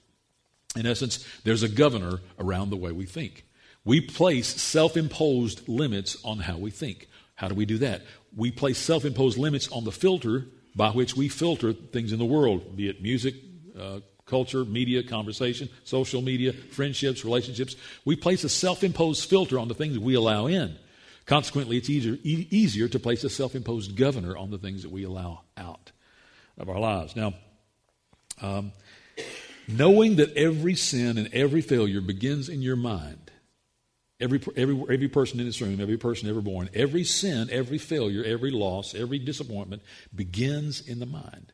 In 0.76 0.85
essence, 0.85 1.26
there's 1.44 1.62
a 1.62 1.68
governor 1.68 2.21
around 2.38 2.68
the 2.68 2.76
way 2.76 2.92
we 2.92 3.06
think. 3.06 3.47
We 3.87 4.02
place 4.02 4.49
self 4.61 4.99
imposed 4.99 5.66
limits 5.66 6.18
on 6.26 6.40
how 6.40 6.59
we 6.59 6.71
think. 6.71 7.09
How 7.37 7.49
do 7.49 7.54
we 7.54 7.64
do 7.64 7.78
that? 7.78 8.02
We 8.37 8.50
place 8.50 8.76
self 8.76 9.06
imposed 9.06 9.38
limits 9.38 9.73
on 9.73 9.85
the 9.85 9.92
filter 9.92 10.44
by 10.76 10.90
which 10.90 11.16
we 11.16 11.30
filter 11.30 11.73
things 11.73 12.12
in 12.12 12.18
the 12.18 12.26
world, 12.26 12.76
be 12.76 12.90
it 12.90 13.02
music, 13.02 13.35
uh, 13.78 14.00
culture, 14.32 14.64
media, 14.64 15.02
conversation, 15.02 15.68
social 15.84 16.22
media, 16.22 16.52
friendships, 16.52 17.24
relationships. 17.24 17.76
We 18.04 18.16
place 18.16 18.42
a 18.44 18.48
self 18.48 18.82
imposed 18.82 19.28
filter 19.28 19.58
on 19.58 19.68
the 19.68 19.74
things 19.74 19.98
we 19.98 20.14
allow 20.14 20.46
in. 20.46 20.76
Consequently, 21.26 21.76
it's 21.76 21.90
easier, 21.90 22.14
e- 22.24 22.48
easier 22.50 22.88
to 22.88 22.98
place 22.98 23.22
a 23.24 23.30
self 23.30 23.54
imposed 23.54 23.94
governor 23.94 24.36
on 24.36 24.50
the 24.50 24.58
things 24.58 24.82
that 24.82 24.90
we 24.90 25.04
allow 25.04 25.42
out 25.56 25.92
of 26.56 26.68
our 26.70 26.80
lives. 26.80 27.14
Now, 27.14 27.34
um, 28.40 28.72
knowing 29.68 30.16
that 30.16 30.34
every 30.34 30.74
sin 30.74 31.18
and 31.18 31.28
every 31.34 31.60
failure 31.60 32.00
begins 32.00 32.48
in 32.48 32.62
your 32.62 32.76
mind 32.76 33.32
Every, 34.22 34.40
every, 34.56 34.80
every 34.88 35.08
person 35.08 35.40
in 35.40 35.46
this 35.46 35.60
room, 35.60 35.80
every 35.80 35.96
person 35.96 36.28
ever 36.28 36.40
born, 36.40 36.70
every 36.74 37.02
sin, 37.02 37.48
every 37.50 37.78
failure, 37.78 38.22
every 38.22 38.52
loss, 38.52 38.94
every 38.94 39.18
disappointment 39.18 39.82
begins 40.14 40.80
in 40.80 41.00
the 41.00 41.06
mind. 41.06 41.52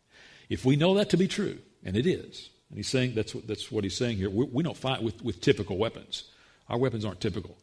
If 0.50 0.66
we 0.66 0.76
know 0.76 0.92
that 0.94 1.08
to 1.10 1.16
be 1.16 1.28
true, 1.28 1.60
and 1.82 1.96
it 1.96 2.06
is, 2.06 2.50
and 2.70 2.76
he's 2.76 2.88
saying 2.88 3.14
that's 3.14 3.34
what, 3.34 3.46
that's 3.46 3.70
what 3.70 3.84
he's 3.84 3.96
saying 3.96 4.18
here, 4.18 4.30
we, 4.30 4.44
we 4.46 4.62
don't 4.62 4.76
fight 4.76 5.02
with, 5.02 5.22
with 5.22 5.40
typical 5.40 5.78
weapons. 5.78 6.24
Our 6.68 6.78
weapons 6.78 7.04
aren't 7.04 7.20
typical. 7.20 7.56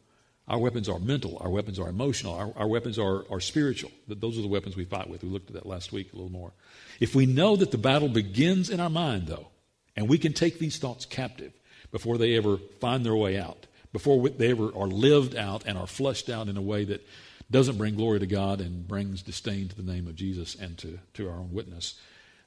Our 0.48 0.58
weapons 0.58 0.88
are 0.88 0.98
mental. 0.98 1.38
Our 1.40 1.50
weapons 1.50 1.78
are 1.78 1.88
emotional. 1.88 2.34
Our, 2.34 2.52
our 2.56 2.68
weapons 2.68 2.98
are, 2.98 3.24
are 3.30 3.40
spiritual. 3.40 3.90
Those 4.06 4.38
are 4.38 4.42
the 4.42 4.48
weapons 4.48 4.76
we 4.76 4.84
fight 4.84 5.08
with. 5.08 5.22
We 5.22 5.28
looked 5.28 5.50
at 5.50 5.54
that 5.54 5.66
last 5.66 5.92
week 5.92 6.12
a 6.12 6.16
little 6.16 6.30
more. 6.30 6.52
If 7.00 7.14
we 7.14 7.26
know 7.26 7.56
that 7.56 7.72
the 7.72 7.78
battle 7.78 8.08
begins 8.08 8.70
in 8.70 8.78
our 8.78 8.90
mind, 8.90 9.26
though, 9.26 9.48
and 9.96 10.08
we 10.08 10.18
can 10.18 10.32
take 10.32 10.58
these 10.58 10.78
thoughts 10.78 11.04
captive 11.04 11.52
before 11.90 12.18
they 12.18 12.36
ever 12.36 12.58
find 12.80 13.04
their 13.04 13.16
way 13.16 13.38
out, 13.38 13.66
before 13.92 14.28
they 14.28 14.50
ever 14.50 14.66
are 14.76 14.86
lived 14.86 15.34
out 15.34 15.64
and 15.66 15.78
are 15.78 15.86
flushed 15.86 16.28
out 16.28 16.48
in 16.48 16.56
a 16.56 16.62
way 16.62 16.84
that 16.84 17.06
doesn't 17.50 17.78
bring 17.78 17.96
glory 17.96 18.20
to 18.20 18.26
God 18.26 18.60
and 18.60 18.86
brings 18.86 19.22
disdain 19.22 19.68
to 19.68 19.76
the 19.76 19.90
name 19.90 20.06
of 20.06 20.14
Jesus 20.14 20.54
and 20.54 20.76
to, 20.78 20.98
to 21.14 21.28
our 21.28 21.36
own 21.36 21.52
witness, 21.52 21.94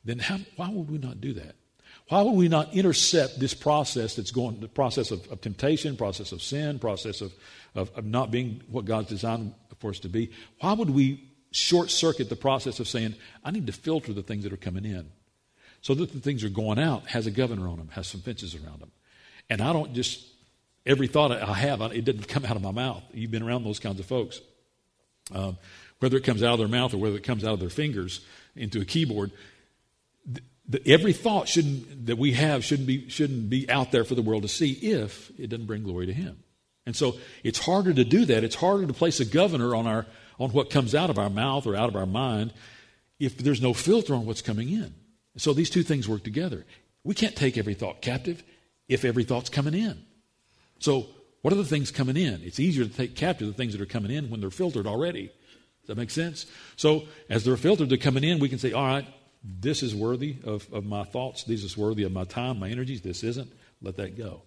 then 0.06 0.20
how, 0.20 0.40
why 0.56 0.70
would 0.70 0.90
we 0.90 0.98
not 0.98 1.20
do 1.20 1.34
that? 1.34 1.56
Why 2.10 2.24
would 2.24 2.36
we 2.36 2.48
not 2.48 2.74
intercept 2.74 3.40
this 3.40 3.54
process 3.54 4.16
that's 4.16 4.32
going, 4.32 4.60
the 4.60 4.68
process 4.68 5.12
of, 5.12 5.26
of 5.32 5.42
temptation, 5.42 5.96
process 5.96 6.32
of 6.32 6.42
sin, 6.42 6.80
process 6.80 7.22
of, 7.22 7.34
of, 7.76 7.92
of, 7.96 8.06
not 8.06 8.32
being 8.32 8.64
what 8.68 8.86
God's 8.86 9.10
designed 9.10 9.54
for 9.80 9.92
us 9.92 10.00
to 10.00 10.10
be? 10.10 10.32
Why 10.60 10.74
would 10.74 10.90
we 10.90 11.30
short 11.52 11.92
circuit 11.92 12.30
the 12.30 12.36
process 12.36 12.80
of 12.80 12.88
saying, 12.88 13.16
I 13.44 13.52
need 13.52 13.68
to 13.68 13.74
filter 13.74 14.12
the 14.12 14.24
things 14.24 14.44
that 14.44 14.52
are 14.52 14.58
coming 14.58 14.86
in 14.86 15.10
so 15.82 15.94
that 15.94 16.12
the 16.12 16.20
things 16.20 16.42
that 16.42 16.48
are 16.48 16.54
going 16.54 16.80
out 16.80 17.08
has 17.08 17.28
a 17.28 17.32
governor 17.32 17.68
on 17.68 17.78
them, 17.78 17.90
has 17.90 18.08
some 18.08 18.22
fences 18.22 18.56
around 18.56 18.82
them. 18.82 18.92
And 19.50 19.62
I 19.62 19.72
don't 19.72 19.94
just 19.94 20.26
every 20.86 21.08
thought 21.08 21.32
I 21.32 21.54
have, 21.54 21.82
it 21.82 22.06
doesn't 22.06 22.28
come 22.28 22.46
out 22.46 22.56
of 22.56 22.64
my 22.64 22.72
mouth. 22.72 23.04
You've 23.14 23.32
been 23.32 23.44
around 23.44 23.64
those 23.64 23.80
kinds 23.80 24.00
of 24.00 24.08
folks. 24.08 24.42
Um, 25.32 25.58
whether 26.00 26.18
it 26.18 26.24
comes 26.24 26.42
out 26.42 26.54
of 26.54 26.60
their 26.60 26.68
mouth 26.68 26.94
or 26.94 26.98
whether 26.98 27.18
it 27.18 27.24
comes 27.24 27.44
out 27.44 27.54
of 27.54 27.60
their 27.60 27.70
fingers 27.70 28.22
into 28.56 28.82
a 28.82 28.86
keyboard, 28.86 29.32
every 30.86 31.14
thought 31.14 31.48
shouldn't, 31.48 32.08
that 32.08 32.18
we 32.18 32.34
have 32.34 32.64
shouldn't 32.64 32.88
be, 32.88 33.10
shouldn't 33.10 33.50
be 33.50 33.70
out 33.70 33.92
there 33.92 34.04
for 34.04 34.16
the 34.16 34.22
world 34.22 34.44
to 34.44 34.50
see 34.50 34.72
if 34.72 35.32
it 35.40 35.48
doesn't 35.48 35.66
bring 35.66 35.84
glory 35.84 36.06
to 36.06 36.14
Him. 36.14 36.44
And 36.86 36.96
so 36.96 37.18
it's 37.44 37.60
harder 37.60 37.94
to 37.94 38.04
do 38.04 38.26
that. 38.26 38.44
It's 38.44 38.56
harder 38.56 38.86
to 38.88 38.94
place 38.94 39.20
a 39.20 39.26
governor 39.26 39.76
on, 39.76 39.86
our, 39.88 40.06
on 40.40 40.52
what 40.52 40.70
comes 40.70 40.96
out 40.96 41.10
of 41.10 41.20
our 41.20 41.30
mouth 41.30 41.68
or 41.68 41.76
out 41.76 41.90
of 41.90 41.96
our 41.96 42.06
mind 42.06 42.54
if 43.20 43.38
there's 43.38 43.62
no 43.62 43.74
filter 43.74 44.16
on 44.16 44.26
what's 44.26 44.42
coming 44.42 44.70
in. 44.72 44.94
So 45.38 45.54
these 45.54 45.70
two 45.70 45.84
things 45.84 46.08
work 46.08 46.24
together. 46.24 46.66
We 47.04 47.16
can't 47.16 47.36
take 47.36 47.58
every 47.58 47.74
thought 47.74 48.02
captive 48.02 48.44
if 48.88 49.06
every 49.06 49.24
thought's 49.24 49.50
coming 49.50 49.74
in. 49.74 50.04
So, 50.80 51.08
what 51.42 51.54
are 51.54 51.58
the 51.58 51.66
things 51.66 51.92
coming 51.92 52.18
in? 52.18 52.42
It's 52.44 52.60
easier 52.60 52.84
to 52.86 52.92
take 52.92 53.16
captive 53.16 53.48
the 53.48 53.54
things 53.54 53.74
that 53.74 53.82
are 53.82 53.86
coming 53.86 54.12
in 54.12 54.30
when 54.30 54.42
they're 54.42 54.50
filtered 54.50 54.88
already. 54.88 55.28
Does 55.28 55.88
that 55.88 55.98
make 55.98 56.10
sense? 56.10 56.46
So, 56.76 57.04
as 57.30 57.46
they're 57.46 57.56
filtered, 57.56 57.90
they're 57.90 57.98
coming 57.98 58.24
in, 58.24 58.40
we 58.40 58.50
can 58.50 58.60
say, 58.60 58.74
all 58.74 58.86
right, 58.86 59.06
this 59.44 59.84
is 59.84 59.96
worthy 59.96 60.38
of, 60.44 60.72
of 60.74 60.86
my 60.86 61.04
thoughts. 61.04 61.44
This 61.44 61.64
is 61.64 61.78
worthy 61.78 62.04
of 62.04 62.12
my 62.12 62.26
time, 62.26 62.60
my 62.60 62.70
energies. 62.70 63.02
This 63.02 63.24
isn't. 63.24 63.52
Let 63.82 63.98
that 63.98 64.18
go. 64.18 64.42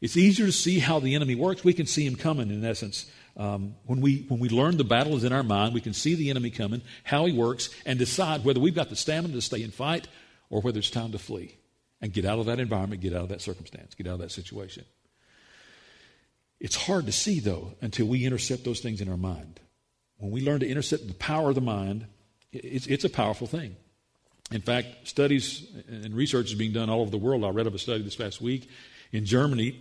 It's 0.00 0.16
easier 0.16 0.46
to 0.46 0.52
see 0.52 0.78
how 0.78 1.00
the 1.00 1.14
enemy 1.14 1.34
works. 1.34 1.64
We 1.64 1.72
can 1.72 1.86
see 1.86 2.06
him 2.06 2.16
coming, 2.16 2.50
in 2.50 2.64
essence. 2.64 3.10
Um, 3.36 3.74
when, 3.86 4.00
we, 4.00 4.26
when 4.28 4.40
we 4.40 4.48
learn 4.48 4.76
the 4.76 4.84
battle 4.84 5.16
is 5.16 5.24
in 5.24 5.32
our 5.32 5.42
mind, 5.42 5.72
we 5.72 5.80
can 5.80 5.94
see 5.94 6.14
the 6.14 6.28
enemy 6.28 6.50
coming, 6.50 6.82
how 7.04 7.24
he 7.24 7.32
works, 7.32 7.70
and 7.86 7.98
decide 7.98 8.44
whether 8.44 8.60
we've 8.60 8.74
got 8.74 8.90
the 8.90 8.96
stamina 8.96 9.32
to 9.34 9.40
stay 9.40 9.62
and 9.62 9.72
fight 9.72 10.06
or 10.50 10.60
whether 10.60 10.78
it's 10.78 10.90
time 10.90 11.12
to 11.12 11.18
flee 11.18 11.56
and 12.02 12.12
get 12.12 12.26
out 12.26 12.38
of 12.38 12.46
that 12.46 12.60
environment, 12.60 13.00
get 13.00 13.14
out 13.14 13.22
of 13.22 13.28
that 13.30 13.40
circumstance, 13.40 13.94
get 13.94 14.06
out 14.06 14.14
of 14.14 14.20
that 14.20 14.32
situation. 14.32 14.84
It's 16.60 16.76
hard 16.76 17.06
to 17.06 17.12
see, 17.12 17.40
though, 17.40 17.72
until 17.80 18.06
we 18.06 18.24
intercept 18.24 18.64
those 18.64 18.80
things 18.80 19.00
in 19.00 19.08
our 19.08 19.16
mind. 19.16 19.60
When 20.18 20.30
we 20.30 20.42
learn 20.42 20.60
to 20.60 20.68
intercept 20.68 21.06
the 21.06 21.14
power 21.14 21.50
of 21.50 21.54
the 21.54 21.60
mind, 21.60 22.06
it's, 22.52 22.86
it's 22.86 23.04
a 23.04 23.10
powerful 23.10 23.46
thing. 23.46 23.76
In 24.52 24.60
fact, 24.60 25.08
studies 25.08 25.66
and 25.88 26.14
research 26.14 26.46
is 26.46 26.54
being 26.54 26.72
done 26.72 26.88
all 26.88 27.00
over 27.00 27.10
the 27.10 27.18
world. 27.18 27.44
I 27.44 27.48
read 27.48 27.66
of 27.66 27.74
a 27.74 27.78
study 27.78 28.02
this 28.02 28.16
past 28.16 28.40
week 28.40 28.68
in 29.12 29.24
Germany 29.24 29.80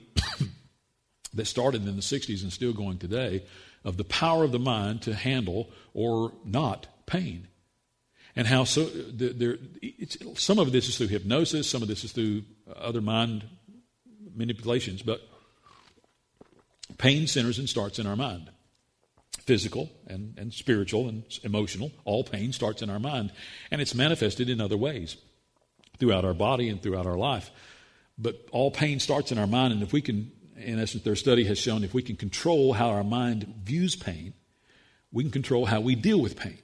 that 1.34 1.45
started 1.45 1.88
in 1.88 1.95
the 1.95 2.01
60s 2.01 2.41
and 2.41 2.51
still 2.51 2.74
going 2.74 2.98
today 2.98 3.45
of 3.84 3.98
the 3.98 4.03
power 4.03 4.43
of 4.43 4.51
the 4.51 4.60
mind 4.60 5.03
to 5.03 5.13
handle 5.13 5.69
or 5.93 6.34
not 6.43 6.88
pain. 7.05 7.48
And 8.36 8.48
how 8.48 8.63
so, 8.63 8.86
there, 8.86 9.57
some 10.36 10.60
of 10.60 10.72
this 10.72 10.89
is 10.89 10.98
through 10.98 11.07
hypnosis, 11.07 11.69
some 11.69 11.81
of 11.81 11.88
this 11.88 12.03
is 12.03 12.12
through 12.12 12.43
uh, 12.67 12.72
other 12.72 13.01
mind 13.01 13.45
manipulations, 14.36 15.01
but 15.01 15.22
Pain 16.98 17.27
centers 17.27 17.60
and 17.60 17.67
starts 17.67 18.00
in 18.00 18.07
our 18.07 18.15
mind. 18.15 18.50
Physical 19.45 19.91
and, 20.07 20.33
and 20.37 20.53
spiritual 20.53 21.07
and 21.07 21.23
emotional, 21.43 21.91
all 22.03 22.23
pain 22.23 22.51
starts 22.51 22.81
in 22.81 22.89
our 22.89 22.99
mind. 22.99 23.31
And 23.71 23.81
it's 23.81 23.93
manifested 23.93 24.49
in 24.49 24.59
other 24.59 24.77
ways 24.77 25.17
throughout 25.99 26.25
our 26.25 26.33
body 26.33 26.69
and 26.69 26.81
throughout 26.81 27.05
our 27.05 27.17
life. 27.17 27.51
But 28.17 28.47
all 28.51 28.71
pain 28.71 28.99
starts 28.99 29.31
in 29.31 29.37
our 29.37 29.47
mind, 29.47 29.73
and 29.73 29.83
if 29.83 29.91
we 29.91 30.01
can, 30.01 30.31
in 30.57 30.79
essence, 30.79 31.03
their 31.03 31.15
study 31.15 31.43
has 31.45 31.57
shown 31.57 31.83
if 31.83 31.93
we 31.93 32.01
can 32.01 32.15
control 32.15 32.73
how 32.73 32.89
our 32.89 33.03
mind 33.03 33.53
views 33.63 33.95
pain, 33.95 34.33
we 35.11 35.23
can 35.23 35.31
control 35.31 35.65
how 35.65 35.81
we 35.81 35.95
deal 35.95 36.21
with 36.21 36.37
pain 36.37 36.59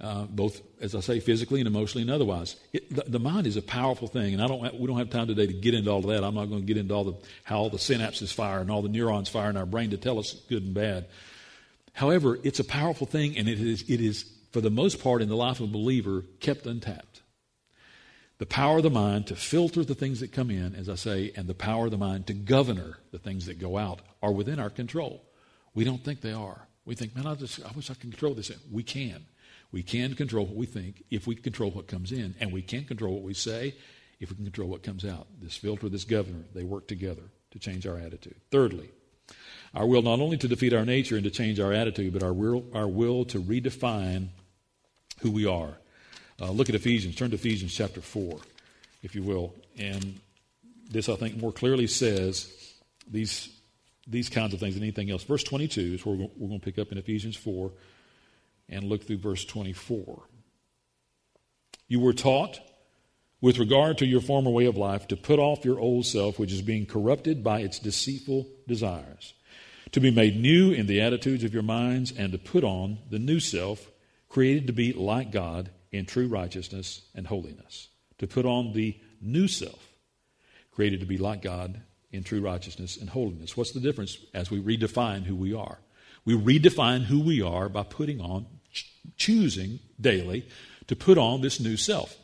uh, 0.00 0.24
both, 0.24 0.62
as 0.80 0.94
I 0.94 1.00
say, 1.00 1.20
physically 1.20 1.60
and 1.60 1.66
emotionally 1.66 2.02
and 2.02 2.10
otherwise. 2.10 2.56
It, 2.72 2.94
the, 2.94 3.04
the, 3.06 3.18
mind 3.18 3.46
is 3.46 3.56
a 3.56 3.62
powerful 3.62 4.08
thing, 4.08 4.32
and 4.32 4.42
I 4.42 4.46
don't, 4.46 4.80
we 4.80 4.86
don't 4.86 4.98
have 4.98 5.10
time 5.10 5.26
today 5.26 5.46
to 5.46 5.52
get 5.52 5.74
into 5.74 5.90
all 5.90 5.98
of 5.98 6.06
that. 6.06 6.24
I'm 6.24 6.34
not 6.34 6.46
going 6.46 6.62
to 6.62 6.66
get 6.66 6.78
into 6.78 6.94
all 6.94 7.04
the, 7.04 7.14
how 7.44 7.58
all 7.58 7.70
the 7.70 7.76
synapses 7.76 8.32
fire 8.32 8.60
and 8.60 8.70
all 8.70 8.80
the 8.80 8.88
neurons 8.88 9.28
fire 9.28 9.50
in 9.50 9.56
our 9.56 9.66
brain 9.66 9.90
to 9.90 9.98
tell 9.98 10.18
us 10.18 10.32
good 10.48 10.62
and 10.62 10.72
bad. 10.72 11.06
However, 11.92 12.38
it's 12.42 12.60
a 12.60 12.64
powerful 12.64 13.06
thing, 13.06 13.36
and 13.36 13.48
it 13.48 13.60
is, 13.60 13.82
it 13.88 14.00
is, 14.00 14.30
for 14.52 14.60
the 14.60 14.70
most 14.70 15.02
part, 15.02 15.22
in 15.22 15.28
the 15.28 15.36
life 15.36 15.60
of 15.60 15.68
a 15.68 15.72
believer, 15.72 16.24
kept 16.40 16.66
untapped. 16.66 17.22
The 18.38 18.46
power 18.46 18.78
of 18.78 18.84
the 18.84 18.90
mind 18.90 19.26
to 19.26 19.36
filter 19.36 19.84
the 19.84 19.94
things 19.94 20.20
that 20.20 20.32
come 20.32 20.50
in, 20.50 20.74
as 20.74 20.88
I 20.88 20.94
say, 20.94 21.32
and 21.36 21.46
the 21.46 21.54
power 21.54 21.84
of 21.84 21.90
the 21.90 21.98
mind 21.98 22.26
to 22.28 22.32
governor 22.32 22.96
the 23.10 23.18
things 23.18 23.46
that 23.46 23.58
go 23.58 23.76
out 23.76 24.00
are 24.22 24.32
within 24.32 24.58
our 24.58 24.70
control. 24.70 25.22
We 25.74 25.84
don't 25.84 26.02
think 26.02 26.22
they 26.22 26.32
are. 26.32 26.66
We 26.86 26.94
think, 26.94 27.14
man, 27.14 27.26
I, 27.26 27.34
just, 27.34 27.62
I 27.62 27.70
wish 27.72 27.90
I 27.90 27.94
could 27.94 28.10
control 28.10 28.32
this. 28.32 28.50
We 28.70 28.82
can. 28.82 29.26
We 29.72 29.82
can 29.82 30.14
control 30.14 30.46
what 30.46 30.56
we 30.56 30.66
think 30.66 31.04
if 31.10 31.26
we 31.26 31.34
control 31.34 31.70
what 31.70 31.86
comes 31.86 32.12
in, 32.12 32.34
and 32.40 32.50
we 32.50 32.62
can 32.62 32.84
control 32.84 33.14
what 33.14 33.22
we 33.22 33.34
say 33.34 33.74
if 34.20 34.30
we 34.30 34.36
can 34.36 34.44
control 34.44 34.68
what 34.68 34.82
comes 34.82 35.04
out. 35.04 35.26
This 35.40 35.56
filter, 35.56 35.88
this 35.88 36.04
governor, 36.04 36.44
they 36.54 36.64
work 36.64 36.88
together 36.88 37.22
to 37.50 37.58
change 37.58 37.86
our 37.86 37.98
attitude. 37.98 38.36
Thirdly, 38.50 38.90
our 39.74 39.86
will 39.86 40.02
not 40.02 40.20
only 40.20 40.36
to 40.36 40.48
defeat 40.48 40.72
our 40.72 40.84
nature 40.84 41.16
and 41.16 41.24
to 41.24 41.30
change 41.30 41.60
our 41.60 41.72
attitude, 41.72 42.12
but 42.12 42.22
our 42.22 42.32
will, 42.32 42.64
our 42.74 42.88
will 42.88 43.24
to 43.26 43.40
redefine 43.40 44.28
who 45.20 45.30
we 45.30 45.46
are. 45.46 45.76
Uh, 46.40 46.50
look 46.50 46.68
at 46.68 46.74
Ephesians. 46.74 47.14
Turn 47.14 47.30
to 47.30 47.36
Ephesians 47.36 47.74
chapter 47.74 48.00
4, 48.00 48.38
if 49.02 49.14
you 49.14 49.22
will. 49.22 49.54
And 49.78 50.18
this, 50.90 51.08
I 51.08 51.16
think, 51.16 51.36
more 51.36 51.52
clearly 51.52 51.86
says 51.86 52.74
these, 53.08 53.48
these 54.06 54.28
kinds 54.28 54.54
of 54.54 54.60
things 54.60 54.74
than 54.74 54.82
anything 54.82 55.10
else. 55.10 55.22
Verse 55.22 55.44
22 55.44 55.80
is 55.80 56.06
where 56.06 56.16
we're 56.16 56.48
going 56.48 56.60
to 56.60 56.64
pick 56.64 56.78
up 56.78 56.90
in 56.90 56.98
Ephesians 56.98 57.36
4 57.36 57.70
and 58.70 58.84
look 58.84 59.06
through 59.06 59.18
verse 59.18 59.44
24. 59.44 60.22
You 61.86 62.00
were 62.00 62.12
taught, 62.12 62.60
with 63.40 63.58
regard 63.58 63.98
to 63.98 64.06
your 64.06 64.20
former 64.20 64.50
way 64.50 64.66
of 64.66 64.76
life, 64.76 65.08
to 65.08 65.16
put 65.16 65.38
off 65.38 65.64
your 65.64 65.78
old 65.78 66.06
self, 66.06 66.38
which 66.38 66.52
is 66.52 66.62
being 66.62 66.86
corrupted 66.86 67.44
by 67.44 67.60
its 67.60 67.78
deceitful 67.78 68.46
desires, 68.66 69.34
to 69.92 70.00
be 70.00 70.10
made 70.10 70.40
new 70.40 70.72
in 70.72 70.86
the 70.86 71.00
attitudes 71.00 71.44
of 71.44 71.52
your 71.52 71.62
minds, 71.62 72.12
and 72.12 72.32
to 72.32 72.38
put 72.38 72.64
on 72.64 72.98
the 73.10 73.18
new 73.18 73.40
self, 73.40 73.90
created 74.28 74.66
to 74.66 74.72
be 74.72 74.92
like 74.92 75.32
God 75.32 75.70
in 75.90 76.06
true 76.06 76.28
righteousness 76.28 77.02
and 77.14 77.26
holiness. 77.26 77.88
To 78.18 78.26
put 78.26 78.46
on 78.46 78.72
the 78.72 78.96
new 79.20 79.48
self, 79.48 79.88
created 80.70 81.00
to 81.00 81.06
be 81.06 81.18
like 81.18 81.42
God 81.42 81.80
in 82.12 82.22
true 82.22 82.40
righteousness 82.40 82.96
and 82.96 83.10
holiness. 83.10 83.56
What's 83.56 83.72
the 83.72 83.80
difference 83.80 84.18
as 84.34 84.50
we 84.50 84.60
redefine 84.60 85.24
who 85.24 85.34
we 85.34 85.54
are? 85.54 85.78
We 86.24 86.34
redefine 86.34 87.02
who 87.02 87.20
we 87.20 87.40
are 87.42 87.68
by 87.68 87.82
putting 87.82 88.20
on 88.20 88.46
choosing 89.16 89.80
daily 90.00 90.46
to 90.86 90.96
put 90.96 91.18
on 91.18 91.40
this 91.40 91.60
new 91.60 91.76
self. 91.76 92.16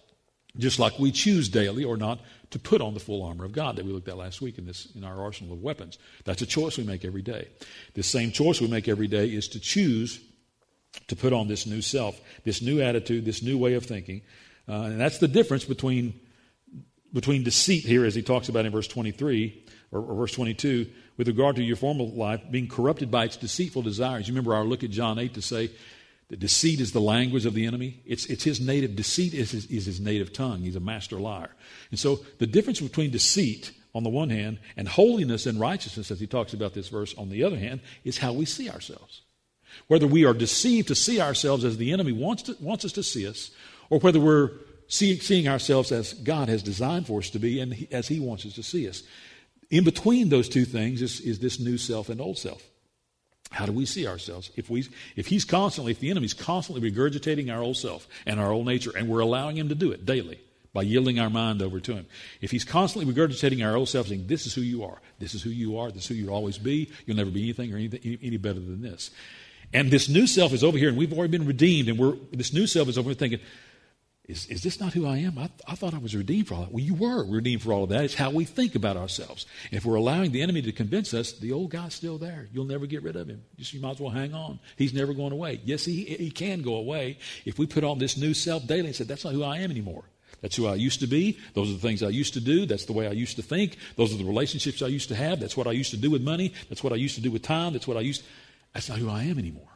Just 0.58 0.78
like 0.78 0.98
we 0.98 1.12
choose 1.12 1.48
daily 1.48 1.84
or 1.84 1.96
not 1.96 2.20
to 2.50 2.58
put 2.58 2.80
on 2.80 2.94
the 2.94 3.00
full 3.00 3.24
armor 3.24 3.44
of 3.44 3.52
God 3.52 3.76
that 3.76 3.84
we 3.84 3.92
looked 3.92 4.08
at 4.08 4.16
last 4.16 4.40
week 4.40 4.58
in 4.58 4.66
this 4.66 4.88
in 4.94 5.04
our 5.04 5.20
arsenal 5.20 5.52
of 5.52 5.62
weapons. 5.62 5.98
That's 6.24 6.42
a 6.42 6.46
choice 6.46 6.78
we 6.78 6.84
make 6.84 7.04
every 7.04 7.22
day. 7.22 7.48
This 7.94 8.06
same 8.06 8.30
choice 8.30 8.60
we 8.60 8.68
make 8.68 8.88
every 8.88 9.08
day 9.08 9.26
is 9.26 9.48
to 9.48 9.60
choose 9.60 10.20
to 11.08 11.16
put 11.16 11.32
on 11.32 11.48
this 11.48 11.66
new 11.66 11.82
self, 11.82 12.20
this 12.44 12.62
new 12.62 12.80
attitude, 12.80 13.24
this 13.24 13.42
new 13.42 13.58
way 13.58 13.74
of 13.74 13.84
thinking. 13.84 14.22
Uh, 14.68 14.82
and 14.82 15.00
that's 15.00 15.18
the 15.18 15.28
difference 15.28 15.64
between 15.64 16.18
between 17.12 17.42
deceit 17.42 17.84
here, 17.84 18.04
as 18.04 18.14
he 18.14 18.22
talks 18.22 18.48
about 18.48 18.66
in 18.66 18.72
verse 18.72 18.88
23 18.88 19.64
or, 19.90 20.00
or 20.00 20.14
verse 20.16 20.32
22, 20.32 20.86
with 21.16 21.28
regard 21.28 21.56
to 21.56 21.62
your 21.62 21.76
former 21.76 22.04
life 22.04 22.42
being 22.50 22.68
corrupted 22.68 23.10
by 23.10 23.24
its 23.24 23.36
deceitful 23.36 23.80
desires. 23.80 24.28
You 24.28 24.34
remember 24.34 24.54
our 24.54 24.64
look 24.64 24.84
at 24.84 24.90
John 24.90 25.18
8 25.18 25.32
to 25.34 25.42
say 25.42 25.70
that 26.28 26.40
deceit 26.40 26.80
is 26.80 26.92
the 26.92 27.00
language 27.00 27.46
of 27.46 27.54
the 27.54 27.66
enemy. 27.66 28.02
It's, 28.04 28.26
it's 28.26 28.44
his 28.44 28.60
native, 28.60 28.96
deceit 28.96 29.32
is 29.32 29.52
his, 29.52 29.66
is 29.66 29.86
his 29.86 30.00
native 30.00 30.32
tongue. 30.32 30.60
He's 30.60 30.76
a 30.76 30.80
master 30.80 31.18
liar. 31.18 31.50
And 31.90 32.00
so 32.00 32.20
the 32.38 32.46
difference 32.46 32.80
between 32.80 33.10
deceit 33.10 33.72
on 33.96 34.02
the 34.02 34.10
one 34.10 34.28
hand, 34.28 34.58
and 34.76 34.86
holiness 34.86 35.46
and 35.46 35.58
righteousness, 35.58 36.10
as 36.10 36.20
he 36.20 36.26
talks 36.26 36.52
about 36.52 36.74
this 36.74 36.88
verse 36.88 37.14
on 37.16 37.30
the 37.30 37.42
other 37.42 37.56
hand, 37.56 37.80
is 38.04 38.18
how 38.18 38.30
we 38.30 38.44
see 38.44 38.68
ourselves. 38.68 39.22
Whether 39.86 40.06
we 40.06 40.26
are 40.26 40.34
deceived 40.34 40.88
to 40.88 40.94
see 40.94 41.18
ourselves 41.18 41.64
as 41.64 41.78
the 41.78 41.92
enemy 41.92 42.12
wants, 42.12 42.42
to, 42.42 42.56
wants 42.60 42.84
us 42.84 42.92
to 42.92 43.02
see 43.02 43.26
us, 43.26 43.52
or 43.88 43.98
whether 44.00 44.20
we're 44.20 44.50
see, 44.86 45.18
seeing 45.18 45.48
ourselves 45.48 45.92
as 45.92 46.12
God 46.12 46.50
has 46.50 46.62
designed 46.62 47.06
for 47.06 47.20
us 47.20 47.30
to 47.30 47.38
be 47.38 47.58
and 47.58 47.72
he, 47.72 47.88
as 47.90 48.06
He 48.06 48.20
wants 48.20 48.44
us 48.44 48.52
to 48.56 48.62
see 48.62 48.86
us. 48.86 49.02
In 49.70 49.82
between 49.82 50.28
those 50.28 50.50
two 50.50 50.66
things 50.66 51.00
is, 51.00 51.20
is 51.20 51.38
this 51.38 51.58
new 51.58 51.78
self 51.78 52.10
and 52.10 52.20
old 52.20 52.36
self. 52.36 52.62
How 53.50 53.66
do 53.66 53.72
we 53.72 53.86
see 53.86 54.06
ourselves? 54.06 54.50
If, 54.56 54.68
we, 54.68 54.88
if 55.14 55.28
he's 55.28 55.44
constantly, 55.44 55.92
if 55.92 56.00
the 56.00 56.10
enemy's 56.10 56.34
constantly 56.34 56.90
regurgitating 56.90 57.54
our 57.54 57.62
old 57.62 57.76
self 57.76 58.08
and 58.26 58.40
our 58.40 58.50
old 58.50 58.66
nature, 58.66 58.92
and 58.96 59.08
we're 59.08 59.20
allowing 59.20 59.56
him 59.56 59.68
to 59.68 59.74
do 59.74 59.92
it 59.92 60.04
daily 60.04 60.40
by 60.72 60.82
yielding 60.82 61.18
our 61.18 61.30
mind 61.30 61.62
over 61.62 61.80
to 61.80 61.94
him, 61.94 62.06
if 62.40 62.50
he's 62.50 62.64
constantly 62.64 63.12
regurgitating 63.12 63.64
our 63.64 63.76
old 63.76 63.88
self, 63.88 64.08
saying, 64.08 64.26
This 64.26 64.46
is 64.46 64.54
who 64.54 64.60
you 64.60 64.84
are, 64.84 65.00
this 65.18 65.34
is 65.34 65.42
who 65.42 65.50
you 65.50 65.78
are, 65.78 65.90
this 65.90 66.04
is 66.04 66.08
who 66.08 66.14
you'll 66.14 66.34
always 66.34 66.58
be, 66.58 66.90
you'll 67.06 67.16
never 67.16 67.30
be 67.30 67.44
anything 67.44 67.72
or 67.72 67.76
anything, 67.76 68.18
any 68.22 68.36
better 68.36 68.60
than 68.60 68.82
this. 68.82 69.10
And 69.72 69.90
this 69.90 70.08
new 70.08 70.26
self 70.26 70.52
is 70.52 70.62
over 70.62 70.78
here, 70.78 70.88
and 70.88 70.98
we've 70.98 71.12
already 71.12 71.30
been 71.36 71.46
redeemed, 71.46 71.88
and 71.88 71.98
we're, 71.98 72.16
this 72.32 72.52
new 72.52 72.66
self 72.66 72.88
is 72.88 72.98
over 72.98 73.10
here 73.10 73.16
thinking, 73.16 73.40
is, 74.28 74.46
is 74.46 74.62
this 74.62 74.80
not 74.80 74.92
who 74.92 75.06
I 75.06 75.18
am? 75.18 75.38
I, 75.38 75.48
I 75.68 75.76
thought 75.76 75.94
I 75.94 75.98
was 75.98 76.16
redeemed 76.16 76.48
for 76.48 76.54
all 76.54 76.62
that. 76.62 76.72
Well, 76.72 76.82
you 76.82 76.94
were 76.94 77.24
redeemed 77.24 77.62
for 77.62 77.72
all 77.72 77.84
of 77.84 77.90
that. 77.90 78.02
It's 78.04 78.14
how 78.14 78.30
we 78.30 78.44
think 78.44 78.74
about 78.74 78.96
ourselves. 78.96 79.46
And 79.70 79.78
if 79.78 79.84
we're 79.84 79.94
allowing 79.94 80.32
the 80.32 80.42
enemy 80.42 80.62
to 80.62 80.72
convince 80.72 81.14
us, 81.14 81.32
the 81.32 81.52
old 81.52 81.70
guy's 81.70 81.94
still 81.94 82.18
there. 82.18 82.48
You'll 82.52 82.64
never 82.64 82.86
get 82.86 83.04
rid 83.04 83.14
of 83.14 83.28
him. 83.28 83.44
Just, 83.56 83.72
you 83.72 83.80
might 83.80 83.92
as 83.92 84.00
well 84.00 84.10
hang 84.10 84.34
on. 84.34 84.58
He's 84.76 84.92
never 84.92 85.14
going 85.14 85.32
away. 85.32 85.60
Yes, 85.64 85.84
he, 85.84 86.04
he 86.04 86.32
can 86.32 86.62
go 86.62 86.74
away 86.74 87.18
if 87.44 87.56
we 87.56 87.66
put 87.66 87.84
on 87.84 87.98
this 87.98 88.16
new 88.16 88.34
self 88.34 88.66
daily 88.66 88.86
and 88.86 88.96
say, 88.96 89.04
that's 89.04 89.24
not 89.24 89.32
who 89.32 89.44
I 89.44 89.58
am 89.58 89.70
anymore. 89.70 90.04
That's 90.40 90.56
who 90.56 90.66
I 90.66 90.74
used 90.74 91.00
to 91.00 91.06
be. 91.06 91.38
Those 91.54 91.70
are 91.70 91.74
the 91.74 91.78
things 91.78 92.02
I 92.02 92.08
used 92.08 92.34
to 92.34 92.40
do. 92.40 92.66
That's 92.66 92.84
the 92.84 92.92
way 92.92 93.06
I 93.06 93.12
used 93.12 93.36
to 93.36 93.42
think. 93.42 93.78
Those 93.94 94.12
are 94.12 94.18
the 94.18 94.24
relationships 94.24 94.82
I 94.82 94.88
used 94.88 95.08
to 95.08 95.14
have. 95.14 95.38
That's 95.38 95.56
what 95.56 95.68
I 95.68 95.72
used 95.72 95.92
to 95.92 95.96
do 95.96 96.10
with 96.10 96.22
money. 96.22 96.52
That's 96.68 96.82
what 96.82 96.92
I 96.92 96.96
used 96.96 97.14
to 97.14 97.20
do 97.20 97.30
with 97.30 97.42
time. 97.42 97.72
That's 97.72 97.86
what 97.86 97.96
I 97.96 98.00
used. 98.00 98.22
To... 98.22 98.26
That's 98.74 98.88
not 98.88 98.98
who 98.98 99.08
I 99.08 99.22
am 99.22 99.38
anymore. 99.38 99.75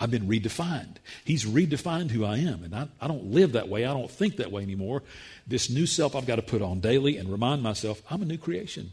I've 0.00 0.10
been 0.10 0.26
redefined. 0.26 0.96
He's 1.24 1.44
redefined 1.44 2.10
who 2.10 2.24
I 2.24 2.38
am. 2.38 2.64
And 2.64 2.74
I, 2.74 2.88
I, 3.00 3.06
don't 3.06 3.26
live 3.26 3.52
that 3.52 3.68
way. 3.68 3.84
I 3.84 3.92
don't 3.92 4.10
think 4.10 4.36
that 4.36 4.50
way 4.50 4.62
anymore. 4.62 5.02
This 5.46 5.68
new 5.68 5.86
self 5.86 6.16
I've 6.16 6.26
got 6.26 6.36
to 6.36 6.42
put 6.42 6.62
on 6.62 6.80
daily 6.80 7.18
and 7.18 7.30
remind 7.30 7.62
myself 7.62 8.02
I'm 8.10 8.22
a 8.22 8.24
new 8.24 8.38
creation. 8.38 8.92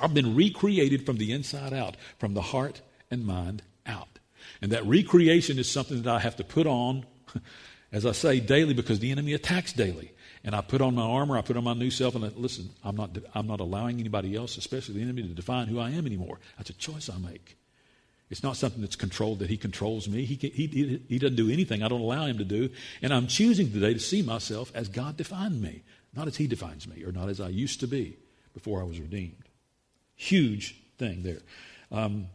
I've 0.00 0.14
been 0.14 0.34
recreated 0.34 1.06
from 1.06 1.18
the 1.18 1.32
inside 1.32 1.72
out, 1.72 1.96
from 2.18 2.34
the 2.34 2.42
heart 2.42 2.80
and 3.10 3.24
mind 3.24 3.62
out. 3.86 4.18
And 4.60 4.72
that 4.72 4.84
recreation 4.86 5.58
is 5.58 5.70
something 5.70 6.02
that 6.02 6.12
I 6.12 6.18
have 6.18 6.36
to 6.36 6.44
put 6.44 6.66
on, 6.66 7.06
as 7.92 8.04
I 8.04 8.12
say, 8.12 8.40
daily 8.40 8.74
because 8.74 8.98
the 8.98 9.12
enemy 9.12 9.34
attacks 9.34 9.72
daily. 9.72 10.12
And 10.44 10.54
I 10.54 10.60
put 10.62 10.80
on 10.80 10.94
my 10.94 11.02
armor, 11.02 11.36
I 11.36 11.42
put 11.42 11.56
on 11.56 11.64
my 11.64 11.74
new 11.74 11.90
self, 11.90 12.14
and 12.14 12.24
I, 12.24 12.28
listen, 12.28 12.70
I'm 12.84 12.96
not, 12.96 13.16
I'm 13.34 13.46
not 13.46 13.60
allowing 13.60 14.00
anybody 14.00 14.36
else, 14.36 14.56
especially 14.56 14.94
the 14.94 15.02
enemy, 15.02 15.22
to 15.22 15.28
define 15.28 15.66
who 15.66 15.78
I 15.78 15.90
am 15.90 16.06
anymore. 16.06 16.38
That's 16.56 16.70
a 16.70 16.74
choice 16.74 17.10
I 17.10 17.18
make. 17.18 17.57
It's 18.30 18.42
not 18.42 18.56
something 18.56 18.82
that's 18.82 18.96
controlled, 18.96 19.38
that 19.38 19.48
he 19.48 19.56
controls 19.56 20.08
me. 20.08 20.24
He, 20.24 20.34
he, 20.34 21.00
he 21.08 21.18
doesn't 21.18 21.36
do 21.36 21.50
anything 21.50 21.82
I 21.82 21.88
don't 21.88 22.02
allow 22.02 22.26
him 22.26 22.38
to 22.38 22.44
do. 22.44 22.68
And 23.00 23.12
I'm 23.12 23.26
choosing 23.26 23.72
today 23.72 23.94
to 23.94 24.00
see 24.00 24.20
myself 24.22 24.70
as 24.74 24.88
God 24.88 25.16
defined 25.16 25.62
me, 25.62 25.82
not 26.14 26.28
as 26.28 26.36
he 26.36 26.46
defines 26.46 26.86
me, 26.86 27.04
or 27.04 27.12
not 27.12 27.30
as 27.30 27.40
I 27.40 27.48
used 27.48 27.80
to 27.80 27.86
be 27.86 28.18
before 28.52 28.80
I 28.80 28.84
was 28.84 29.00
redeemed. 29.00 29.44
Huge 30.14 30.76
thing 30.98 31.22
there. 31.22 31.38
Um, 31.90 32.26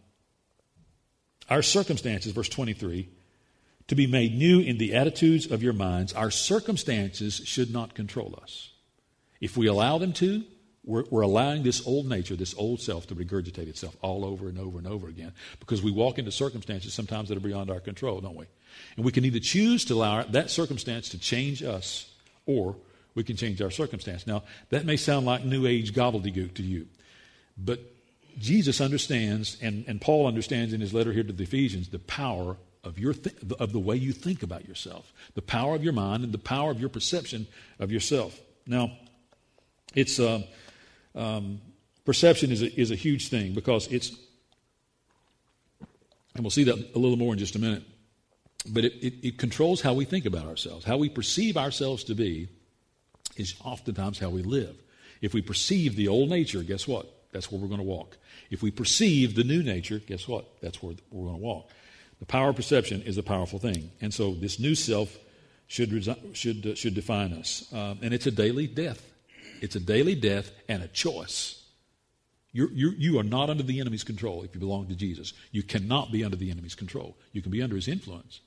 our 1.50 1.62
circumstances, 1.62 2.32
verse 2.32 2.50
23, 2.50 3.10
to 3.88 3.96
be 3.96 4.08
made 4.08 4.36
new 4.36 4.60
in 4.60 4.78
the 4.78 4.96
attitudes 4.96 5.52
of 5.52 5.62
your 5.62 5.74
minds, 5.74 6.14
our 6.14 6.32
circumstances 6.32 7.42
should 7.46 7.72
not 7.72 7.94
control 7.94 8.40
us. 8.42 8.72
If 9.42 9.58
we 9.58 9.68
allow 9.68 9.98
them 9.98 10.14
to, 10.14 10.44
we're, 10.86 11.06
we're, 11.10 11.22
allowing 11.22 11.64
this 11.64 11.86
old 11.88 12.08
nature, 12.08 12.36
this 12.36 12.54
old 12.58 12.82
self, 12.82 13.08
to 13.08 13.16
regurgitate 13.16 13.68
itself 13.68 13.96
all 14.02 14.26
over 14.26 14.50
and 14.50 14.60
over 14.60 14.78
and 14.78 14.88
over 14.88 15.08
again 15.08 15.32
because 15.60 15.82
we 15.82 15.92
walk 15.92 16.20
into 16.20 16.32
circumstances 16.32 16.94
sometimes 16.94 17.30
that 17.30 17.38
are 17.38 17.42
beyond 17.42 17.72
our 17.72 17.80
control, 17.80 18.20
don't 18.20 18.36
we? 18.36 18.46
And 18.98 19.06
we 19.06 19.12
can 19.12 19.24
either 19.24 19.40
choose 19.40 19.86
to 19.86 19.94
allow 19.94 20.24
that 20.24 20.50
circumstance 20.50 21.10
to 21.10 21.18
change 21.18 21.64
us 21.64 22.12
or 22.46 22.76
we 23.16 23.24
can 23.24 23.38
change 23.38 23.62
our 23.62 23.72
circumstance. 23.72 24.28
Now, 24.28 24.44
that 24.70 24.86
may 24.86 24.98
sound 24.98 25.26
like 25.26 25.46
New 25.46 25.68
Age 25.68 25.94
gobbledygook 25.94 26.56
to 26.56 26.64
you, 26.64 26.88
but 27.58 27.80
Jesus 28.38 28.82
understands, 28.82 29.58
and, 29.62 29.86
and 29.88 30.02
Paul 30.02 30.26
understands 30.28 30.74
in 30.74 30.82
his 30.82 30.94
letter 30.94 31.14
here 31.14 31.24
to 31.24 31.32
the 31.32 31.44
Ephesians, 31.44 31.90
the 31.90 32.00
power 32.00 32.58
of, 32.84 33.00
your 33.00 33.14
th- 33.14 33.36
of 33.60 33.72
the 33.72 33.80
way 33.80 33.96
you 33.96 34.12
think 34.12 34.44
about 34.44 34.68
yourself, 34.68 35.14
the 35.36 35.42
power 35.42 35.76
of 35.76 35.84
your 35.84 35.94
mind, 35.94 36.24
and 36.24 36.34
the 36.34 36.40
power 36.40 36.72
of 36.72 36.80
your 36.80 36.90
perception 36.90 37.48
of 37.80 37.90
yourself. 37.90 38.38
Now, 38.68 38.92
it's. 39.96 40.20
Uh, 40.20 40.42
um, 41.16 41.62
perception 42.06 42.52
is 42.52 42.62
a, 42.62 42.80
is 42.80 42.92
a 42.92 42.96
huge 42.96 43.30
thing 43.30 43.54
because 43.54 43.88
it's, 43.88 44.12
and 46.36 46.44
we'll 46.44 46.52
see 46.52 46.64
that 46.64 46.96
a 46.96 47.00
little 47.00 47.18
more 47.18 47.34
in 47.34 47.40
just 47.40 47.56
a 47.56 47.60
minute, 47.60 47.84
but 48.68 48.86
it, 48.86 48.94
it, 49.02 49.28
it 49.28 49.38
controls 49.38 49.82
how 49.82 49.94
we 49.94 50.06
think 50.06 50.26
about 50.26 50.46
ourselves. 50.46 50.86
How 50.86 50.98
we 50.98 51.10
perceive 51.10 51.58
ourselves 51.58 52.04
to 52.06 52.16
be 52.16 52.50
is 53.36 53.56
oftentimes 53.64 54.20
how 54.20 54.30
we 54.30 54.42
live. 54.42 54.76
If 55.22 55.34
we 55.34 55.42
perceive 55.42 55.96
the 55.96 56.08
old 56.08 56.30
nature, 56.30 56.64
guess 56.64 56.88
what? 56.88 57.08
That's 57.32 57.52
where 57.52 57.60
we're 57.60 57.68
going 57.68 57.80
to 57.80 57.86
walk. 57.86 58.18
If 58.50 58.62
we 58.62 58.72
perceive 58.72 59.36
the 59.36 59.44
new 59.44 59.64
nature, 59.64 60.00
guess 60.00 60.28
what? 60.28 60.46
That's 60.62 60.82
where 60.82 60.96
we're 61.12 61.30
going 61.30 61.40
to 61.40 61.44
walk. 61.44 61.70
The 62.20 62.26
power 62.26 62.50
of 62.50 62.56
perception 62.56 63.02
is 63.02 63.18
a 63.18 63.24
powerful 63.24 63.60
thing. 63.60 63.92
And 64.00 64.14
so 64.14 64.34
this 64.34 64.60
new 64.60 64.76
self 64.76 65.18
should, 65.68 66.04
should, 66.34 66.66
uh, 66.66 66.76
should 66.76 66.94
define 66.94 67.34
us. 67.34 67.68
Um, 67.74 68.00
and 68.02 68.14
it's 68.14 68.28
a 68.28 68.32
daily 68.32 68.68
death. 68.68 69.13
It's 69.64 69.78
a 69.78 69.80
daily 69.80 70.14
death 70.14 70.52
and 70.68 70.84
a 70.84 70.90
choice. 70.90 71.64
You're, 72.52 72.70
you're, 72.74 72.92
you 72.96 73.18
are 73.18 73.24
not 73.24 73.50
under 73.50 73.64
the 73.64 73.80
enemy's 73.80 74.04
control 74.04 74.44
if 74.44 74.54
you 74.54 74.60
belong 74.60 74.90
to 74.90 74.96
Jesus. 74.96 75.32
You 75.54 75.64
cannot 75.64 76.12
be 76.12 76.22
under 76.22 76.36
the 76.36 76.52
enemy's 76.52 76.76
control. 76.76 77.16
You 77.32 77.42
can 77.42 77.50
be 77.50 77.62
under 77.62 77.78
his 77.78 77.88
influence. 77.88 78.42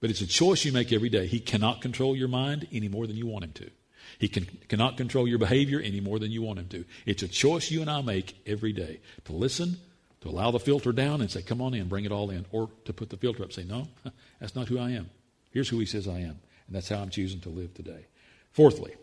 But 0.00 0.10
it's 0.10 0.22
a 0.22 0.26
choice 0.26 0.64
you 0.64 0.72
make 0.72 0.92
every 0.92 1.08
day. 1.08 1.28
He 1.28 1.38
cannot 1.38 1.80
control 1.80 2.16
your 2.16 2.26
mind 2.26 2.66
any 2.72 2.88
more 2.88 3.06
than 3.06 3.14
you 3.14 3.28
want 3.28 3.44
him 3.44 3.52
to. 3.52 3.70
He 4.18 4.26
can, 4.26 4.46
cannot 4.68 4.96
control 4.96 5.28
your 5.28 5.38
behavior 5.38 5.80
any 5.80 6.00
more 6.00 6.18
than 6.18 6.32
you 6.32 6.42
want 6.42 6.58
him 6.58 6.66
to. 6.70 6.84
It's 7.06 7.22
a 7.22 7.28
choice 7.28 7.70
you 7.70 7.80
and 7.80 7.88
I 7.88 8.02
make 8.02 8.36
every 8.44 8.72
day 8.72 9.02
to 9.26 9.32
listen, 9.32 9.76
to 10.22 10.28
allow 10.28 10.50
the 10.50 10.58
filter 10.58 10.90
down 10.90 11.20
and 11.20 11.30
say, 11.30 11.42
come 11.42 11.62
on 11.62 11.74
in, 11.74 11.86
bring 11.86 12.06
it 12.06 12.12
all 12.12 12.30
in, 12.30 12.44
or 12.50 12.70
to 12.86 12.92
put 12.92 13.10
the 13.10 13.16
filter 13.16 13.44
up 13.44 13.52
say, 13.52 13.62
no, 13.62 13.86
that's 14.40 14.56
not 14.56 14.66
who 14.66 14.80
I 14.80 14.90
am. 14.90 15.10
Here's 15.52 15.68
who 15.68 15.78
he 15.78 15.86
says 15.86 16.08
I 16.08 16.18
am. 16.18 16.40
And 16.66 16.74
that's 16.74 16.88
how 16.88 16.96
I'm 16.96 17.10
choosing 17.10 17.38
to 17.42 17.50
live 17.50 17.72
today. 17.72 18.06
Fourthly, 18.50 18.96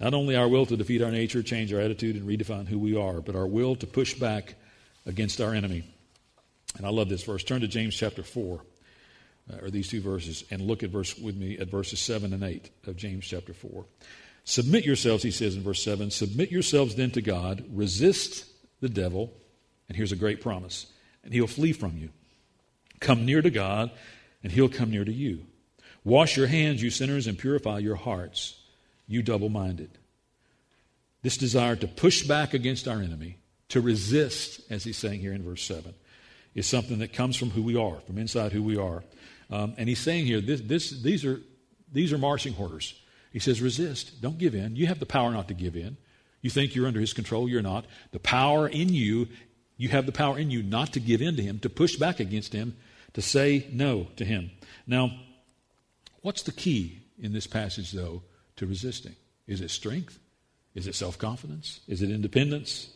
not 0.00 0.14
only 0.14 0.36
our 0.36 0.48
will 0.48 0.66
to 0.66 0.76
defeat 0.76 1.02
our 1.02 1.10
nature, 1.10 1.42
change 1.42 1.72
our 1.72 1.80
attitude, 1.80 2.16
and 2.16 2.28
redefine 2.28 2.66
who 2.66 2.78
we 2.78 2.96
are, 2.96 3.20
but 3.20 3.36
our 3.36 3.46
will 3.46 3.76
to 3.76 3.86
push 3.86 4.14
back 4.14 4.54
against 5.06 5.40
our 5.40 5.54
enemy. 5.54 5.84
And 6.76 6.86
I 6.86 6.90
love 6.90 7.08
this 7.08 7.22
verse. 7.22 7.44
Turn 7.44 7.60
to 7.60 7.68
James 7.68 7.94
chapter 7.94 8.22
4, 8.22 8.60
uh, 9.52 9.56
or 9.64 9.70
these 9.70 9.88
two 9.88 10.00
verses, 10.00 10.44
and 10.50 10.62
look 10.62 10.82
at 10.82 10.90
verse 10.90 11.16
with 11.16 11.36
me 11.36 11.58
at 11.58 11.70
verses 11.70 12.00
7 12.00 12.32
and 12.32 12.42
8 12.42 12.70
of 12.86 12.96
James 12.96 13.24
chapter 13.24 13.54
4. 13.54 13.84
Submit 14.44 14.84
yourselves, 14.84 15.22
he 15.22 15.30
says 15.30 15.54
in 15.56 15.62
verse 15.62 15.82
7, 15.82 16.10
submit 16.10 16.50
yourselves 16.50 16.96
then 16.96 17.10
to 17.12 17.22
God, 17.22 17.64
resist 17.70 18.44
the 18.80 18.88
devil, 18.88 19.32
and 19.88 19.96
here's 19.96 20.12
a 20.12 20.16
great 20.16 20.42
promise, 20.42 20.86
and 21.22 21.32
he'll 21.32 21.46
flee 21.46 21.72
from 21.72 21.96
you. 21.96 22.10
Come 23.00 23.24
near 23.24 23.40
to 23.40 23.50
God, 23.50 23.90
and 24.42 24.52
he'll 24.52 24.68
come 24.68 24.90
near 24.90 25.04
to 25.04 25.12
you. 25.12 25.46
Wash 26.04 26.36
your 26.36 26.46
hands, 26.46 26.82
you 26.82 26.90
sinners, 26.90 27.26
and 27.26 27.38
purify 27.38 27.78
your 27.78 27.94
hearts 27.94 28.60
you 29.06 29.22
double 29.22 29.48
minded. 29.48 29.90
This 31.22 31.36
desire 31.36 31.76
to 31.76 31.88
push 31.88 32.22
back 32.22 32.54
against 32.54 32.86
our 32.86 33.00
enemy, 33.00 33.38
to 33.70 33.80
resist, 33.80 34.60
as 34.70 34.84
he's 34.84 34.98
saying 34.98 35.20
here 35.20 35.32
in 35.32 35.42
verse 35.42 35.62
7, 35.62 35.94
is 36.54 36.66
something 36.66 36.98
that 36.98 37.12
comes 37.12 37.36
from 37.36 37.50
who 37.50 37.62
we 37.62 37.76
are, 37.76 37.96
from 38.06 38.18
inside 38.18 38.52
who 38.52 38.62
we 38.62 38.76
are. 38.76 39.02
Um, 39.50 39.74
and 39.76 39.88
he's 39.88 40.00
saying 40.00 40.26
here, 40.26 40.40
this, 40.40 40.60
this, 40.60 40.90
these, 40.90 41.24
are, 41.24 41.40
these 41.92 42.12
are 42.12 42.18
marching 42.18 42.54
orders. 42.58 42.94
He 43.32 43.38
says, 43.38 43.60
resist. 43.60 44.20
Don't 44.20 44.38
give 44.38 44.54
in. 44.54 44.76
You 44.76 44.86
have 44.86 45.00
the 45.00 45.06
power 45.06 45.32
not 45.32 45.48
to 45.48 45.54
give 45.54 45.76
in. 45.76 45.96
You 46.40 46.50
think 46.50 46.74
you're 46.74 46.86
under 46.86 47.00
his 47.00 47.14
control, 47.14 47.48
you're 47.48 47.62
not. 47.62 47.86
The 48.12 48.18
power 48.18 48.68
in 48.68 48.90
you, 48.90 49.28
you 49.78 49.88
have 49.88 50.04
the 50.04 50.12
power 50.12 50.38
in 50.38 50.50
you 50.50 50.62
not 50.62 50.92
to 50.92 51.00
give 51.00 51.22
in 51.22 51.36
to 51.36 51.42
him, 51.42 51.58
to 51.60 51.70
push 51.70 51.96
back 51.96 52.20
against 52.20 52.52
him, 52.52 52.76
to 53.14 53.22
say 53.22 53.66
no 53.72 54.08
to 54.16 54.24
him. 54.26 54.50
Now, 54.86 55.10
what's 56.20 56.42
the 56.42 56.52
key 56.52 57.00
in 57.18 57.32
this 57.32 57.46
passage, 57.46 57.92
though, 57.92 58.22
to 58.56 58.66
resisting? 58.66 59.14
Is 59.46 59.60
it 59.60 59.70
strength? 59.70 60.18
Is 60.74 60.86
it 60.86 60.94
self 60.94 61.18
confidence? 61.18 61.80
Is 61.86 62.02
it 62.02 62.10
independence? 62.10 62.90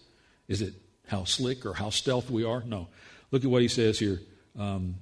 Is 0.48 0.62
it 0.62 0.74
how 1.06 1.24
slick 1.24 1.64
or 1.64 1.74
how 1.74 1.90
stealth 1.90 2.30
we 2.30 2.44
are? 2.44 2.62
No. 2.64 2.88
Look 3.30 3.44
at 3.44 3.50
what 3.50 3.62
he 3.62 3.68
says 3.68 3.98
here 3.98 4.20
um, 4.58 4.96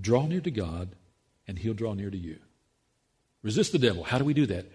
draw 0.00 0.26
near 0.26 0.40
to 0.40 0.50
God, 0.50 0.90
and 1.46 1.58
he'll 1.58 1.74
draw 1.74 1.94
near 1.94 2.10
to 2.10 2.16
you. 2.16 2.38
Resist 3.42 3.72
the 3.72 3.78
devil. 3.78 4.04
How 4.04 4.18
do 4.18 4.24
we 4.24 4.34
do 4.34 4.46
that? 4.46 4.66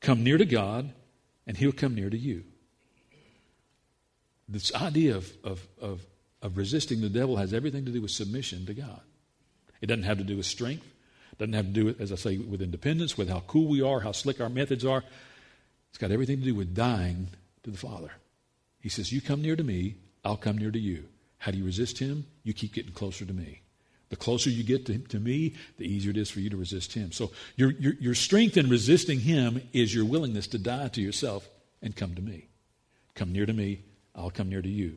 Come 0.00 0.24
near 0.24 0.38
to 0.38 0.44
God, 0.44 0.92
and 1.46 1.56
he'll 1.56 1.72
come 1.72 1.94
near 1.94 2.10
to 2.10 2.18
you. 2.18 2.44
This 4.48 4.74
idea 4.74 5.16
of, 5.16 5.32
of, 5.44 5.66
of, 5.80 6.04
of 6.42 6.56
resisting 6.56 7.00
the 7.00 7.08
devil 7.08 7.36
has 7.36 7.54
everything 7.54 7.84
to 7.86 7.92
do 7.92 8.02
with 8.02 8.10
submission 8.10 8.66
to 8.66 8.74
God. 8.74 9.00
It 9.80 9.86
doesn't 9.86 10.02
have 10.04 10.18
to 10.18 10.24
do 10.24 10.36
with 10.36 10.46
strength. 10.46 10.86
Doesn't 11.42 11.54
have 11.54 11.66
to 11.66 11.72
do 11.72 11.96
as 11.98 12.12
I 12.12 12.14
say, 12.14 12.36
with 12.36 12.62
independence, 12.62 13.18
with 13.18 13.28
how 13.28 13.42
cool 13.48 13.66
we 13.66 13.82
are, 13.82 13.98
how 13.98 14.12
slick 14.12 14.40
our 14.40 14.48
methods 14.48 14.84
are. 14.84 15.02
It's 15.88 15.98
got 15.98 16.12
everything 16.12 16.38
to 16.38 16.44
do 16.44 16.54
with 16.54 16.72
dying 16.72 17.26
to 17.64 17.72
the 17.72 17.76
Father. 17.76 18.12
He 18.78 18.88
says, 18.88 19.10
You 19.10 19.20
come 19.20 19.42
near 19.42 19.56
to 19.56 19.64
me, 19.64 19.96
I'll 20.24 20.36
come 20.36 20.56
near 20.56 20.70
to 20.70 20.78
you. 20.78 21.02
How 21.38 21.50
do 21.50 21.58
you 21.58 21.64
resist 21.64 21.98
him? 21.98 22.26
You 22.44 22.52
keep 22.52 22.72
getting 22.72 22.92
closer 22.92 23.24
to 23.24 23.32
me. 23.32 23.62
The 24.10 24.14
closer 24.14 24.50
you 24.50 24.62
get 24.62 24.86
to, 24.86 24.98
to 24.98 25.18
me, 25.18 25.56
the 25.78 25.84
easier 25.84 26.12
it 26.12 26.16
is 26.16 26.30
for 26.30 26.38
you 26.38 26.48
to 26.48 26.56
resist 26.56 26.92
him. 26.92 27.10
So 27.10 27.32
your, 27.56 27.72
your, 27.72 27.94
your 27.94 28.14
strength 28.14 28.56
in 28.56 28.70
resisting 28.70 29.18
him 29.18 29.68
is 29.72 29.92
your 29.92 30.04
willingness 30.04 30.46
to 30.46 30.58
die 30.58 30.86
to 30.90 31.00
yourself 31.00 31.48
and 31.82 31.96
come 31.96 32.14
to 32.14 32.22
me. 32.22 32.46
Come 33.16 33.32
near 33.32 33.46
to 33.46 33.52
me, 33.52 33.80
I'll 34.14 34.30
come 34.30 34.48
near 34.48 34.62
to 34.62 34.68
you. 34.68 34.96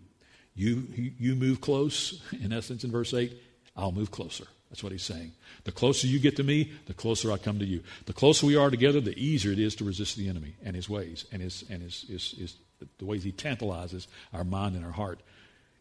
You, 0.53 0.85
you 1.17 1.33
move 1.33 1.59
close, 1.59 2.21
in 2.39 2.53
essence, 2.53 2.83
in 2.83 2.91
verse 2.91 3.15
8, 3.15 3.35
I'll 3.75 3.91
move 3.91 4.11
closer. 4.11 4.45
That's 4.69 4.83
what 4.83 4.91
he's 4.91 5.03
saying. 5.03 5.31
The 5.63 5.71
closer 5.71 6.07
you 6.07 6.19
get 6.19 6.35
to 6.37 6.43
me, 6.43 6.71
the 6.87 6.93
closer 6.93 7.31
I 7.31 7.37
come 7.37 7.59
to 7.59 7.65
you. 7.65 7.81
The 8.05 8.13
closer 8.13 8.45
we 8.45 8.55
are 8.55 8.69
together, 8.69 8.99
the 8.99 9.17
easier 9.17 9.51
it 9.51 9.59
is 9.59 9.75
to 9.75 9.85
resist 9.85 10.17
the 10.17 10.27
enemy 10.27 10.55
and 10.63 10.75
his 10.75 10.89
ways 10.89 11.25
and 11.31 11.41
his, 11.41 11.63
and 11.69 11.81
his, 11.81 12.01
his, 12.07 12.31
his 12.31 12.55
the 12.97 13.05
ways 13.05 13.23
he 13.23 13.31
tantalizes 13.31 14.07
our 14.33 14.43
mind 14.43 14.75
and 14.75 14.83
our 14.83 14.91
heart 14.91 15.21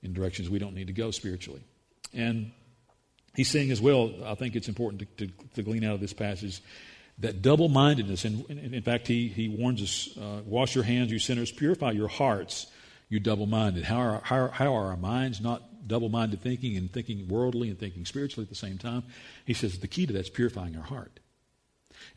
in 0.02 0.12
directions 0.12 0.48
we 0.48 0.58
don't 0.58 0.74
need 0.74 0.86
to 0.86 0.92
go 0.92 1.10
spiritually. 1.10 1.62
And 2.12 2.52
he's 3.34 3.50
saying 3.50 3.70
as 3.70 3.80
well, 3.80 4.12
I 4.24 4.34
think 4.34 4.54
it's 4.54 4.68
important 4.68 5.08
to, 5.16 5.26
to, 5.26 5.32
to 5.56 5.62
glean 5.62 5.82
out 5.82 5.94
of 5.94 6.00
this 6.00 6.12
passage 6.12 6.62
that 7.18 7.42
double 7.42 7.68
mindedness, 7.68 8.24
and, 8.24 8.44
in 8.50 8.82
fact, 8.82 9.06
he, 9.06 9.28
he 9.28 9.48
warns 9.48 9.80
us 9.80 10.16
uh, 10.18 10.42
wash 10.44 10.74
your 10.74 10.82
hands, 10.84 11.12
you 11.12 11.18
sinners, 11.18 11.52
purify 11.52 11.92
your 11.92 12.08
hearts, 12.08 12.66
you 13.08 13.20
double 13.20 13.46
minded. 13.46 13.84
How 13.84 13.98
are, 13.98 14.20
how, 14.24 14.48
how 14.48 14.74
are 14.74 14.86
our 14.86 14.96
minds 14.96 15.40
not 15.40 15.62
double 15.86 16.08
minded 16.08 16.40
thinking 16.40 16.76
and 16.76 16.92
thinking 16.92 17.28
worldly 17.28 17.68
and 17.68 17.78
thinking 17.78 18.04
spiritually 18.04 18.44
at 18.44 18.48
the 18.48 18.54
same 18.54 18.78
time? 18.78 19.04
He 19.44 19.54
says 19.54 19.78
the 19.78 19.88
key 19.88 20.06
to 20.06 20.12
that's 20.12 20.30
purifying 20.30 20.76
our 20.76 20.82
heart. 20.82 21.20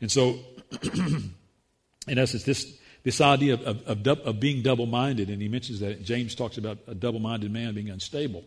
And 0.00 0.10
so, 0.10 0.38
in 0.82 2.18
essence, 2.18 2.44
this, 2.44 2.78
this 3.04 3.20
idea 3.20 3.54
of, 3.54 3.62
of, 3.62 4.06
of, 4.06 4.18
of 4.20 4.40
being 4.40 4.62
double 4.62 4.86
minded, 4.86 5.30
and 5.30 5.40
he 5.40 5.48
mentions 5.48 5.80
that 5.80 6.04
James 6.04 6.34
talks 6.34 6.58
about 6.58 6.78
a 6.86 6.94
double 6.94 7.20
minded 7.20 7.52
man 7.52 7.74
being 7.74 7.90
unstable 7.90 8.44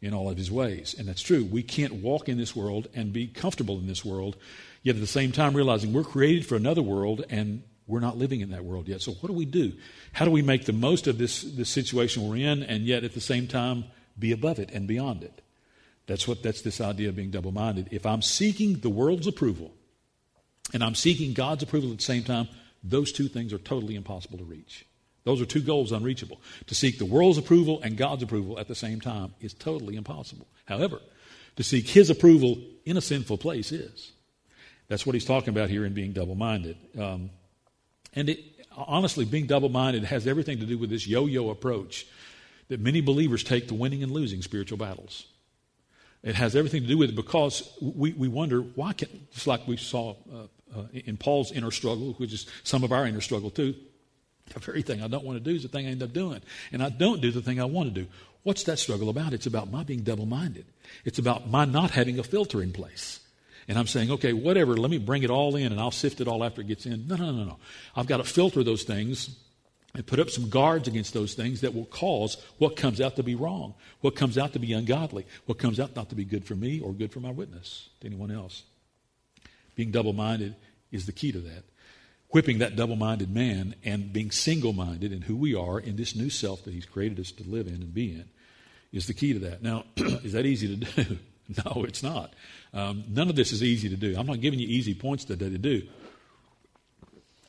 in 0.00 0.14
all 0.14 0.30
of 0.30 0.36
his 0.36 0.50
ways. 0.50 0.94
And 0.98 1.08
that's 1.08 1.22
true. 1.22 1.44
We 1.44 1.62
can't 1.62 1.94
walk 1.94 2.28
in 2.28 2.38
this 2.38 2.54
world 2.54 2.88
and 2.94 3.12
be 3.12 3.26
comfortable 3.26 3.78
in 3.78 3.86
this 3.86 4.04
world, 4.04 4.36
yet 4.82 4.94
at 4.94 5.00
the 5.00 5.06
same 5.06 5.32
time 5.32 5.54
realizing 5.54 5.92
we're 5.92 6.04
created 6.04 6.46
for 6.46 6.56
another 6.56 6.82
world 6.82 7.24
and 7.30 7.62
we're 7.86 8.00
not 8.00 8.18
living 8.18 8.40
in 8.40 8.50
that 8.50 8.64
world 8.64 8.86
yet. 8.86 9.00
So, 9.00 9.12
what 9.12 9.28
do 9.28 9.32
we 9.32 9.46
do? 9.46 9.72
How 10.12 10.24
do 10.24 10.30
we 10.30 10.42
make 10.42 10.66
the 10.66 10.72
most 10.72 11.06
of 11.06 11.18
this, 11.18 11.42
this 11.42 11.70
situation 11.70 12.28
we're 12.28 12.36
in 12.36 12.62
and 12.62 12.84
yet 12.84 13.02
at 13.02 13.14
the 13.14 13.20
same 13.20 13.48
time 13.48 13.84
be 14.18 14.32
above 14.32 14.58
it 14.58 14.70
and 14.72 14.86
beyond 14.86 15.22
it? 15.22 15.42
That's 16.06 16.26
what 16.26 16.42
that's 16.42 16.62
this 16.62 16.80
idea 16.80 17.10
of 17.10 17.16
being 17.16 17.30
double 17.30 17.52
minded. 17.52 17.88
If 17.90 18.06
I'm 18.06 18.22
seeking 18.22 18.80
the 18.80 18.88
world's 18.88 19.26
approval 19.26 19.74
and 20.72 20.82
I'm 20.82 20.94
seeking 20.94 21.34
God's 21.34 21.62
approval 21.62 21.92
at 21.92 21.98
the 21.98 22.04
same 22.04 22.24
time, 22.24 22.48
those 22.82 23.12
two 23.12 23.28
things 23.28 23.52
are 23.52 23.58
totally 23.58 23.94
impossible 23.94 24.38
to 24.38 24.44
reach. 24.44 24.86
Those 25.24 25.42
are 25.42 25.46
two 25.46 25.60
goals 25.60 25.92
unreachable. 25.92 26.40
To 26.68 26.74
seek 26.74 26.98
the 26.98 27.04
world's 27.04 27.36
approval 27.36 27.80
and 27.82 27.96
God's 27.96 28.22
approval 28.22 28.58
at 28.58 28.68
the 28.68 28.74
same 28.74 29.00
time 29.00 29.34
is 29.40 29.52
totally 29.52 29.96
impossible. 29.96 30.46
However, 30.64 31.00
to 31.56 31.62
seek 31.62 31.88
His 31.88 32.08
approval 32.08 32.58
in 32.86 32.96
a 32.96 33.02
sinful 33.02 33.38
place 33.38 33.72
is. 33.72 34.12
That's 34.88 35.04
what 35.04 35.14
he's 35.14 35.24
talking 35.24 35.50
about 35.50 35.68
here 35.68 35.84
in 35.84 35.92
being 35.92 36.12
double 36.12 36.34
minded. 36.34 36.76
Um, 36.98 37.30
and 38.14 38.30
it, 38.30 38.40
honestly, 38.74 39.26
being 39.26 39.46
double 39.46 39.68
minded 39.68 40.04
has 40.04 40.26
everything 40.26 40.60
to 40.60 40.66
do 40.66 40.78
with 40.78 40.90
this 40.90 41.06
yo 41.06 41.26
yo 41.26 41.50
approach 41.50 42.06
that 42.68 42.80
many 42.80 43.00
believers 43.00 43.42
take 43.42 43.68
to 43.68 43.74
winning 43.74 44.02
and 44.02 44.12
losing 44.12 44.42
spiritual 44.42 44.78
battles. 44.78 45.26
It 46.22 46.34
has 46.34 46.56
everything 46.56 46.82
to 46.82 46.88
do 46.88 46.98
with 46.98 47.10
it 47.10 47.16
because 47.16 47.70
we, 47.80 48.12
we 48.12 48.28
wonder 48.28 48.60
why 48.60 48.92
can't, 48.92 49.30
just 49.32 49.46
like 49.46 49.66
we 49.66 49.76
saw 49.76 50.16
uh, 50.32 50.78
uh, 50.78 50.82
in 50.92 51.16
Paul's 51.16 51.52
inner 51.52 51.70
struggle, 51.70 52.14
which 52.14 52.32
is 52.32 52.46
some 52.64 52.84
of 52.84 52.92
our 52.92 53.06
inner 53.06 53.20
struggle 53.20 53.50
too, 53.50 53.74
the 54.52 54.60
very 54.60 54.82
thing 54.82 55.02
I 55.02 55.08
don't 55.08 55.24
want 55.24 55.42
to 55.42 55.44
do 55.44 55.54
is 55.54 55.62
the 55.62 55.68
thing 55.68 55.86
I 55.86 55.90
end 55.90 56.02
up 56.02 56.12
doing. 56.12 56.40
And 56.72 56.82
I 56.82 56.88
don't 56.88 57.20
do 57.20 57.30
the 57.30 57.42
thing 57.42 57.60
I 57.60 57.64
want 57.64 57.94
to 57.94 58.02
do. 58.02 58.08
What's 58.42 58.64
that 58.64 58.78
struggle 58.78 59.10
about? 59.10 59.32
It's 59.32 59.46
about 59.46 59.70
my 59.70 59.84
being 59.84 60.02
double 60.02 60.26
minded. 60.26 60.64
It's 61.04 61.18
about 61.18 61.48
my 61.48 61.64
not 61.64 61.90
having 61.90 62.18
a 62.18 62.22
filter 62.22 62.62
in 62.62 62.72
place. 62.72 63.20
And 63.68 63.78
I'm 63.78 63.86
saying, 63.86 64.10
okay, 64.12 64.32
whatever, 64.32 64.76
let 64.76 64.90
me 64.90 64.98
bring 64.98 65.22
it 65.22 65.30
all 65.30 65.54
in 65.54 65.70
and 65.70 65.80
I'll 65.80 65.90
sift 65.90 66.20
it 66.20 66.28
all 66.28 66.42
after 66.42 66.62
it 66.62 66.68
gets 66.68 66.86
in. 66.86 67.06
No, 67.06 67.16
no, 67.16 67.30
no, 67.30 67.44
no. 67.44 67.58
I've 67.94 68.06
got 68.06 68.16
to 68.16 68.24
filter 68.24 68.64
those 68.64 68.84
things 68.84 69.36
and 69.94 70.06
put 70.06 70.20
up 70.20 70.30
some 70.30 70.48
guards 70.48 70.86
against 70.86 71.14
those 71.14 71.34
things 71.34 71.62
that 71.62 71.74
will 71.74 71.86
cause 71.86 72.36
what 72.58 72.76
comes 72.76 73.00
out 73.00 73.16
to 73.16 73.22
be 73.22 73.34
wrong, 73.34 73.74
what 74.00 74.14
comes 74.14 74.38
out 74.38 74.52
to 74.52 74.58
be 74.58 74.72
ungodly, 74.72 75.26
what 75.46 75.58
comes 75.58 75.80
out 75.80 75.96
not 75.96 76.08
to 76.10 76.14
be 76.14 76.24
good 76.24 76.44
for 76.44 76.54
me 76.54 76.80
or 76.80 76.92
good 76.92 77.12
for 77.12 77.20
my 77.20 77.30
witness 77.30 77.88
to 78.00 78.06
anyone 78.06 78.30
else. 78.30 78.64
Being 79.74 79.90
double 79.90 80.12
minded 80.12 80.54
is 80.92 81.06
the 81.06 81.12
key 81.12 81.32
to 81.32 81.38
that 81.40 81.64
whipping 82.30 82.58
that 82.58 82.76
double 82.76 82.96
minded 82.96 83.34
man 83.34 83.74
and 83.84 84.12
being 84.12 84.30
single 84.30 84.72
minded 84.72 85.12
in 85.12 85.22
who 85.22 85.36
we 85.36 85.54
are 85.54 85.78
in 85.78 85.96
this 85.96 86.14
new 86.14 86.30
self 86.30 86.64
that 86.64 86.74
He's 86.74 86.86
created 86.86 87.18
us 87.18 87.32
to 87.32 87.44
live 87.44 87.66
in 87.66 87.74
and 87.74 87.94
be 87.94 88.12
in 88.12 88.28
is 88.92 89.06
the 89.06 89.14
key 89.14 89.32
to 89.32 89.38
that. 89.40 89.62
Now, 89.62 89.84
is 89.96 90.32
that 90.32 90.46
easy 90.46 90.76
to 90.76 90.76
do? 90.76 91.18
no, 91.64 91.84
it's 91.84 92.02
not. 92.02 92.32
Um, 92.72 93.04
none 93.08 93.28
of 93.28 93.36
this 93.36 93.52
is 93.52 93.62
easy 93.62 93.88
to 93.88 93.96
do. 93.96 94.14
I'm 94.16 94.26
not 94.26 94.40
giving 94.40 94.58
you 94.58 94.68
easy 94.68 94.94
points 94.94 95.24
today 95.24 95.50
to 95.50 95.58
do. 95.58 95.82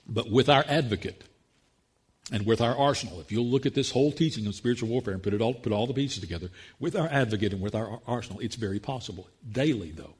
But 0.08 0.30
with 0.30 0.50
our 0.50 0.66
advocate 0.68 1.24
and 2.32 2.46
with 2.46 2.62
our 2.62 2.76
arsenal, 2.78 3.20
if 3.20 3.32
you'll 3.32 3.48
look 3.48 3.66
at 3.66 3.74
this 3.74 3.92
whole 3.92 4.12
teaching 4.12 4.46
of 4.46 4.56
spiritual 4.56 4.90
warfare 4.90 5.14
and 5.14 5.24
put, 5.24 5.34
it 5.34 5.42
all, 5.42 5.54
put 5.54 5.72
all 5.72 5.88
the 5.88 5.94
pieces 5.94 6.20
together, 6.20 6.50
with 6.80 6.96
our 6.96 7.08
advocate 7.08 7.54
and 7.54 7.62
with 7.62 7.76
our 7.76 8.00
arsenal, 8.08 8.40
it's 8.40 8.56
very 8.56 8.80
possible. 8.80 9.28
Daily, 9.52 9.92
though. 9.92 10.14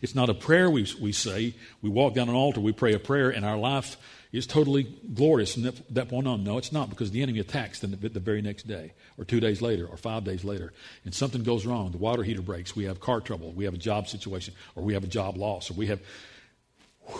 It's 0.00 0.14
not 0.14 0.30
a 0.30 0.34
prayer 0.34 0.70
we, 0.70 0.86
we 1.00 1.12
say. 1.12 1.54
We 1.82 1.90
walk 1.90 2.14
down 2.14 2.28
an 2.28 2.34
altar, 2.34 2.60
we 2.60 2.72
pray 2.72 2.94
a 2.94 2.98
prayer, 2.98 3.30
and 3.30 3.44
our 3.44 3.58
life 3.58 3.96
is 4.32 4.46
totally 4.46 4.84
glorious 5.12 5.54
from 5.54 5.72
that, 5.90 6.08
point 6.08 6.26
on. 6.26 6.44
No, 6.44 6.56
it's 6.56 6.72
not 6.72 6.88
because 6.88 7.10
the 7.10 7.22
enemy 7.22 7.40
attacks 7.40 7.80
the, 7.80 7.88
the 7.88 8.20
very 8.20 8.40
next 8.40 8.68
day, 8.68 8.92
or 9.18 9.24
two 9.24 9.40
days 9.40 9.60
later, 9.60 9.86
or 9.86 9.96
five 9.96 10.24
days 10.24 10.44
later, 10.44 10.72
and 11.04 11.12
something 11.12 11.42
goes 11.42 11.66
wrong. 11.66 11.90
The 11.90 11.98
water 11.98 12.22
heater 12.22 12.40
breaks, 12.40 12.76
we 12.76 12.84
have 12.84 13.00
car 13.00 13.20
trouble, 13.20 13.52
we 13.52 13.64
have 13.64 13.74
a 13.74 13.78
job 13.78 14.08
situation, 14.08 14.54
or 14.76 14.84
we 14.84 14.94
have 14.94 15.04
a 15.04 15.08
job 15.08 15.36
loss, 15.36 15.70
or 15.70 15.74
we 15.74 15.86
have. 15.86 16.00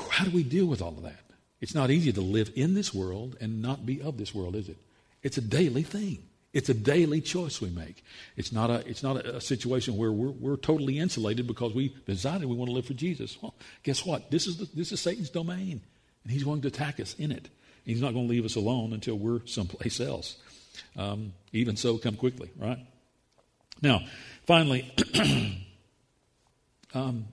How 0.09 0.25
do 0.25 0.31
we 0.31 0.45
deal 0.45 0.67
with 0.67 0.81
all 0.81 0.97
of 0.97 1.03
that? 1.03 1.21
It's 1.61 1.75
not 1.75 1.91
easy 1.91 2.13
to 2.13 2.21
live 2.21 2.51
in 2.55 2.75
this 2.75 2.95
world 2.95 3.37
and 3.41 3.61
not 3.61 3.85
be 3.85 4.01
of 4.01 4.17
this 4.17 4.35
world, 4.35 4.57
is 4.57 4.69
it? 4.69 4.79
It's 5.23 5.37
a 5.37 5.43
daily 5.43 5.83
thing. 5.83 6.23
It's 6.53 6.69
a 6.69 6.75
daily 6.75 7.21
choice 7.21 7.61
we 7.61 7.71
make. 7.71 8.03
It's 8.37 8.51
not 8.51 8.71
a, 8.71 8.87
it's 8.89 9.03
not 9.03 9.17
a, 9.17 9.37
a, 9.37 9.41
situation 9.41 9.97
where 9.97 10.11
we're, 10.11 10.31
we're 10.31 10.57
totally 10.57 10.99
insulated 10.99 11.47
because 11.47 11.75
we 11.75 11.95
decided 12.07 12.49
we 12.49 12.57
want 12.57 12.71
to 12.71 12.75
live 12.75 12.87
for 12.87 12.95
Jesus. 12.95 13.41
Well, 13.41 13.55
guess 13.85 14.05
what? 14.05 14.33
This 14.33 14.49
is, 14.49 14.57
the, 14.57 14.69
this 14.75 14.91
is 14.91 15.01
Satan's 15.01 15.31
domain, 15.31 15.81
and 16.25 16.33
he's 16.33 16.43
going 16.43 16.63
to 16.63 16.69
attack 16.69 16.99
us 16.99 17.15
in 17.19 17.31
it. 17.31 17.49
He's 17.85 18.01
not 18.01 18.15
going 18.15 18.27
to 18.27 18.31
leave 18.31 18.45
us 18.45 18.57
alone 18.57 18.93
until 18.93 19.17
we're 19.17 19.47
someplace 19.47 20.01
else. 20.01 20.39
Um, 20.97 21.35
even 21.53 21.77
so, 21.77 21.99
come 21.99 22.17
quickly, 22.17 22.51
right? 22.59 22.79
Now, 23.81 24.03
finally, 24.45 24.93
um, 26.95 27.27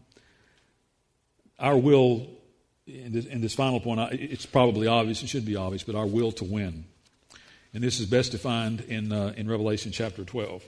our 1.60 1.78
will, 1.78 2.28
in 2.88 3.12
this, 3.12 3.26
this 3.26 3.56
final 3.56 3.80
point, 3.80 4.14
it's 4.14 4.46
probably 4.46 4.88
obvious, 4.88 5.22
it 5.22 5.28
should 5.28 5.46
be 5.46 5.56
obvious, 5.56 5.84
but 5.84 5.96
our 5.96 6.06
will 6.06 6.32
to 6.34 6.44
win. 6.44 6.86
And 7.74 7.84
this 7.84 8.00
is 8.00 8.06
best 8.06 8.32
defined 8.32 8.82
in, 8.82 9.12
uh, 9.12 9.34
in 9.36 9.50
Revelation 9.50 9.92
chapter 9.92 10.24
12. 10.24 10.64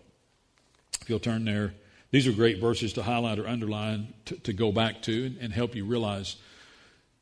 If 1.02 1.10
you'll 1.10 1.20
turn 1.20 1.46
there, 1.46 1.74
these 2.12 2.28
are 2.28 2.32
great 2.32 2.60
verses 2.60 2.94
to 2.94 3.04
highlight 3.04 3.40
or 3.40 3.48
underline 3.48 4.14
to, 4.26 4.36
to 4.40 4.54
go 4.54 4.72
back 4.72 5.02
to 5.04 5.26
and, 5.26 5.38
and, 5.38 5.54
help 5.54 5.76
you 5.76 5.86
realize, 5.86 6.36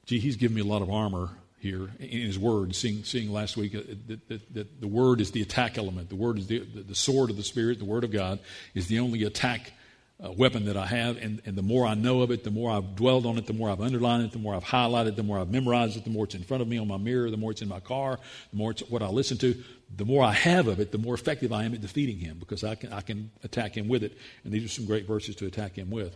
gee, 0.06 0.20
he's 0.20 0.36
given 0.36 0.56
me 0.56 0.62
a 0.62 0.66
lot 0.66 0.82
of 0.82 0.90
armor 0.90 1.30
here 1.60 1.90
in 2.00 2.22
his 2.22 2.40
word. 2.40 2.76
Seeing, 2.76 3.04
seeing 3.04 3.32
last 3.32 3.58
week 3.58 3.76
uh, 3.76 3.82
that, 4.08 4.28
that, 4.30 4.54
that, 4.54 4.82
the 4.82 4.88
word 4.88 5.22
is 5.22 5.32
the 5.32 5.42
attack 5.42 5.78
element. 5.78 6.10
The 6.10 6.16
word 6.16 6.40
is 6.40 6.48
the, 6.48 6.60
the 6.60 6.96
sword 6.96 7.30
of 7.30 7.38
the 7.38 7.44
Spirit, 7.44 7.80
the 7.80 7.86
word 7.86 8.04
of 8.04 8.12
God 8.12 8.40
is 8.74 8.88
the 8.88 9.00
only 9.00 9.24
attack 9.24 9.74
uh, 10.24 10.32
weapon 10.32 10.66
that 10.66 10.78
I 10.78 10.86
have. 10.86 11.18
And, 11.18 11.42
and 11.46 11.56
the 11.56 11.62
more 11.62 11.86
I 11.86 11.94
know 11.94 12.22
of 12.22 12.32
it, 12.32 12.44
the 12.44 12.52
more 12.52 12.72
I've 12.72 12.96
dwelled 12.96 13.26
on 13.26 13.38
it, 13.38 13.46
the 13.46 13.54
more 13.54 13.70
I've 13.70 13.82
underlined 13.82 14.24
it, 14.24 14.32
the 14.32 14.40
more 14.40 14.56
I've 14.56 14.64
highlighted, 14.64 15.10
it, 15.10 15.16
the 15.16 15.24
more 15.24 15.40
I've 15.40 15.52
memorized 15.52 15.98
it, 15.98 16.04
the 16.04 16.10
more 16.10 16.26
it's 16.26 16.36
in 16.36 16.44
front 16.44 16.62
of 16.62 16.68
me 16.68 16.78
on 16.78 16.88
my 16.88 16.98
mirror, 16.98 17.30
the 17.30 17.38
more 17.38 17.52
it's 17.52 17.62
in 17.62 17.70
my 17.70 17.80
car, 17.80 18.20
the 18.52 18.58
more 18.58 18.72
it's 18.72 18.82
what 18.90 19.02
I 19.02 19.08
listen 19.08 19.38
to. 19.40 19.56
The 19.96 20.06
more 20.06 20.24
I 20.24 20.34
have 20.34 20.68
of 20.68 20.80
it, 20.80 20.92
the 20.92 20.98
more 20.98 21.14
effective 21.14 21.54
I 21.54 21.64
am 21.64 21.74
at 21.74 21.82
defeating 21.82 22.18
him 22.18 22.38
because 22.40 22.64
I 22.64 22.76
can, 22.76 22.92
I 22.92 23.02
can 23.02 23.32
attack 23.44 23.78
him 23.78 23.88
with 23.88 24.04
it. 24.04 24.18
And 24.44 24.52
these 24.52 24.66
are 24.66 24.70
some 24.70 24.86
great 24.86 25.08
verses 25.08 25.36
to 25.38 25.46
attack 25.46 25.76
him 25.76 25.90
with. 25.90 26.16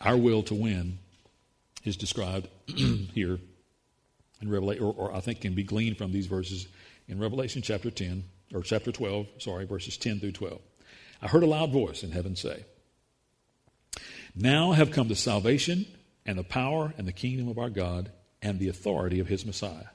Our 0.00 0.16
will 0.16 0.42
to 0.44 0.54
win 0.54 0.98
is 1.84 1.96
described 1.96 2.48
here 2.66 3.38
in 4.40 4.50
Revelation, 4.50 4.84
or, 4.84 4.94
or 4.94 5.14
I 5.14 5.20
think 5.20 5.40
can 5.40 5.54
be 5.54 5.64
gleaned 5.64 5.98
from 5.98 6.12
these 6.12 6.26
verses 6.26 6.68
in 7.08 7.18
Revelation 7.18 7.62
chapter 7.62 7.90
10, 7.90 8.24
or 8.54 8.62
chapter 8.62 8.92
12, 8.92 9.26
sorry, 9.38 9.66
verses 9.66 9.96
10 9.96 10.20
through 10.20 10.32
12. 10.32 10.60
I 11.20 11.28
heard 11.28 11.42
a 11.42 11.46
loud 11.46 11.72
voice 11.72 12.02
in 12.02 12.12
heaven 12.12 12.36
say, 12.36 12.64
Now 14.34 14.72
have 14.72 14.90
come 14.90 15.08
the 15.08 15.16
salvation 15.16 15.86
and 16.24 16.38
the 16.38 16.44
power 16.44 16.94
and 16.96 17.06
the 17.06 17.12
kingdom 17.12 17.48
of 17.48 17.58
our 17.58 17.70
God 17.70 18.12
and 18.40 18.58
the 18.58 18.68
authority 18.68 19.18
of 19.18 19.28
his 19.28 19.44
Messiah. 19.44 19.88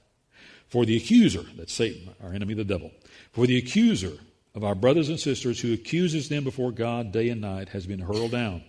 For 0.67 0.85
the 0.85 0.97
accuser, 0.97 1.45
that's 1.55 1.73
Satan, 1.73 2.13
our 2.21 2.33
enemy 2.33 2.53
the 2.55 2.63
devil, 2.63 2.91
for 3.31 3.45
the 3.45 3.57
accuser 3.57 4.17
of 4.55 4.63
our 4.63 4.75
brothers 4.75 5.09
and 5.09 5.19
sisters 5.19 5.61
who 5.61 5.73
accuses 5.73 6.29
them 6.29 6.43
before 6.43 6.71
God 6.71 7.11
day 7.11 7.29
and 7.29 7.41
night 7.41 7.69
has 7.69 7.85
been 7.85 7.99
hurled 7.99 8.31
down. 8.31 8.63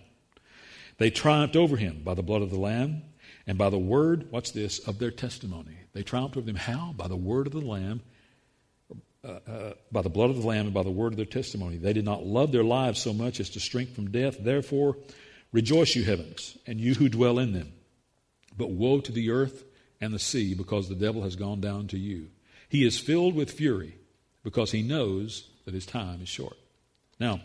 They 0.97 1.09
triumphed 1.09 1.55
over 1.55 1.77
him 1.77 2.01
by 2.03 2.13
the 2.13 2.23
blood 2.23 2.41
of 2.41 2.51
the 2.51 2.59
Lamb 2.59 3.03
and 3.47 3.57
by 3.57 3.69
the 3.69 3.77
word, 3.77 4.27
what's 4.31 4.51
this, 4.51 4.79
of 4.79 4.97
their 4.99 5.11
testimony. 5.11 5.77
They 5.93 6.03
triumphed 6.03 6.37
over 6.37 6.45
them 6.45 6.55
how? 6.55 6.93
By 6.95 7.07
the 7.07 7.15
word 7.15 7.47
of 7.47 7.53
the 7.53 7.59
Lamb 7.59 8.01
uh, 9.25 9.39
uh, 9.49 9.73
by 9.91 10.01
the 10.01 10.09
blood 10.09 10.29
of 10.29 10.39
the 10.39 10.47
Lamb 10.47 10.65
and 10.65 10.73
by 10.73 10.83
the 10.83 10.91
word 10.91 11.13
of 11.13 11.17
their 11.17 11.25
testimony. 11.25 11.77
They 11.77 11.93
did 11.93 12.05
not 12.05 12.25
love 12.25 12.51
their 12.51 12.63
lives 12.63 13.01
so 13.01 13.11
much 13.11 13.39
as 13.39 13.49
to 13.51 13.59
shrink 13.59 13.95
from 13.95 14.11
death. 14.11 14.37
Therefore, 14.39 14.97
rejoice, 15.51 15.95
you 15.95 16.03
heavens, 16.03 16.57
and 16.67 16.79
you 16.79 16.93
who 16.93 17.09
dwell 17.09 17.39
in 17.39 17.51
them. 17.53 17.73
But 18.55 18.69
woe 18.69 18.99
to 18.99 19.11
the 19.11 19.31
earth 19.31 19.63
and 19.99 20.13
the 20.13 20.19
sea, 20.19 20.53
because 20.53 20.89
the 20.89 20.95
devil 20.95 21.23
has 21.23 21.35
gone 21.35 21.59
down 21.59 21.87
to 21.87 21.97
you. 21.97 22.27
He 22.69 22.85
is 22.85 22.99
filled 22.99 23.35
with 23.35 23.51
fury, 23.51 23.95
because 24.43 24.71
he 24.71 24.83
knows 24.83 25.49
that 25.65 25.73
his 25.73 25.87
time 25.87 26.21
is 26.21 26.29
short. 26.29 26.57
Now, 27.19 27.41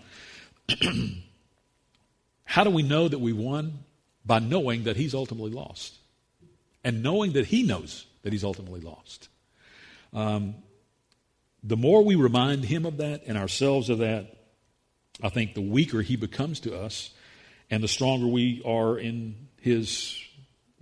how 2.44 2.64
do 2.64 2.70
we 2.70 2.82
know 2.82 3.08
that 3.08 3.20
we 3.20 3.32
won? 3.32 3.84
By 4.26 4.38
knowing 4.38 4.84
that 4.84 4.96
he's 4.96 5.14
ultimately 5.14 5.50
lost. 5.50 5.94
And 6.84 7.02
knowing 7.02 7.32
that 7.32 7.46
he 7.46 7.62
knows 7.62 8.04
that 8.22 8.32
he's 8.32 8.44
ultimately 8.44 8.80
lost. 8.80 9.28
Um, 10.12 10.56
the 11.62 11.76
more 11.76 12.02
we 12.02 12.14
remind 12.14 12.64
him 12.64 12.86
of 12.86 12.98
that 12.98 13.22
and 13.26 13.36
ourselves 13.36 13.90
of 13.90 13.98
that, 13.98 14.36
I 15.22 15.28
think 15.28 15.54
the 15.54 15.60
weaker 15.60 16.00
he 16.02 16.16
becomes 16.16 16.60
to 16.60 16.78
us 16.78 17.10
and 17.70 17.82
the 17.82 17.88
stronger 17.88 18.26
we 18.26 18.62
are 18.64 18.98
in 18.98 19.48
his 19.60 20.18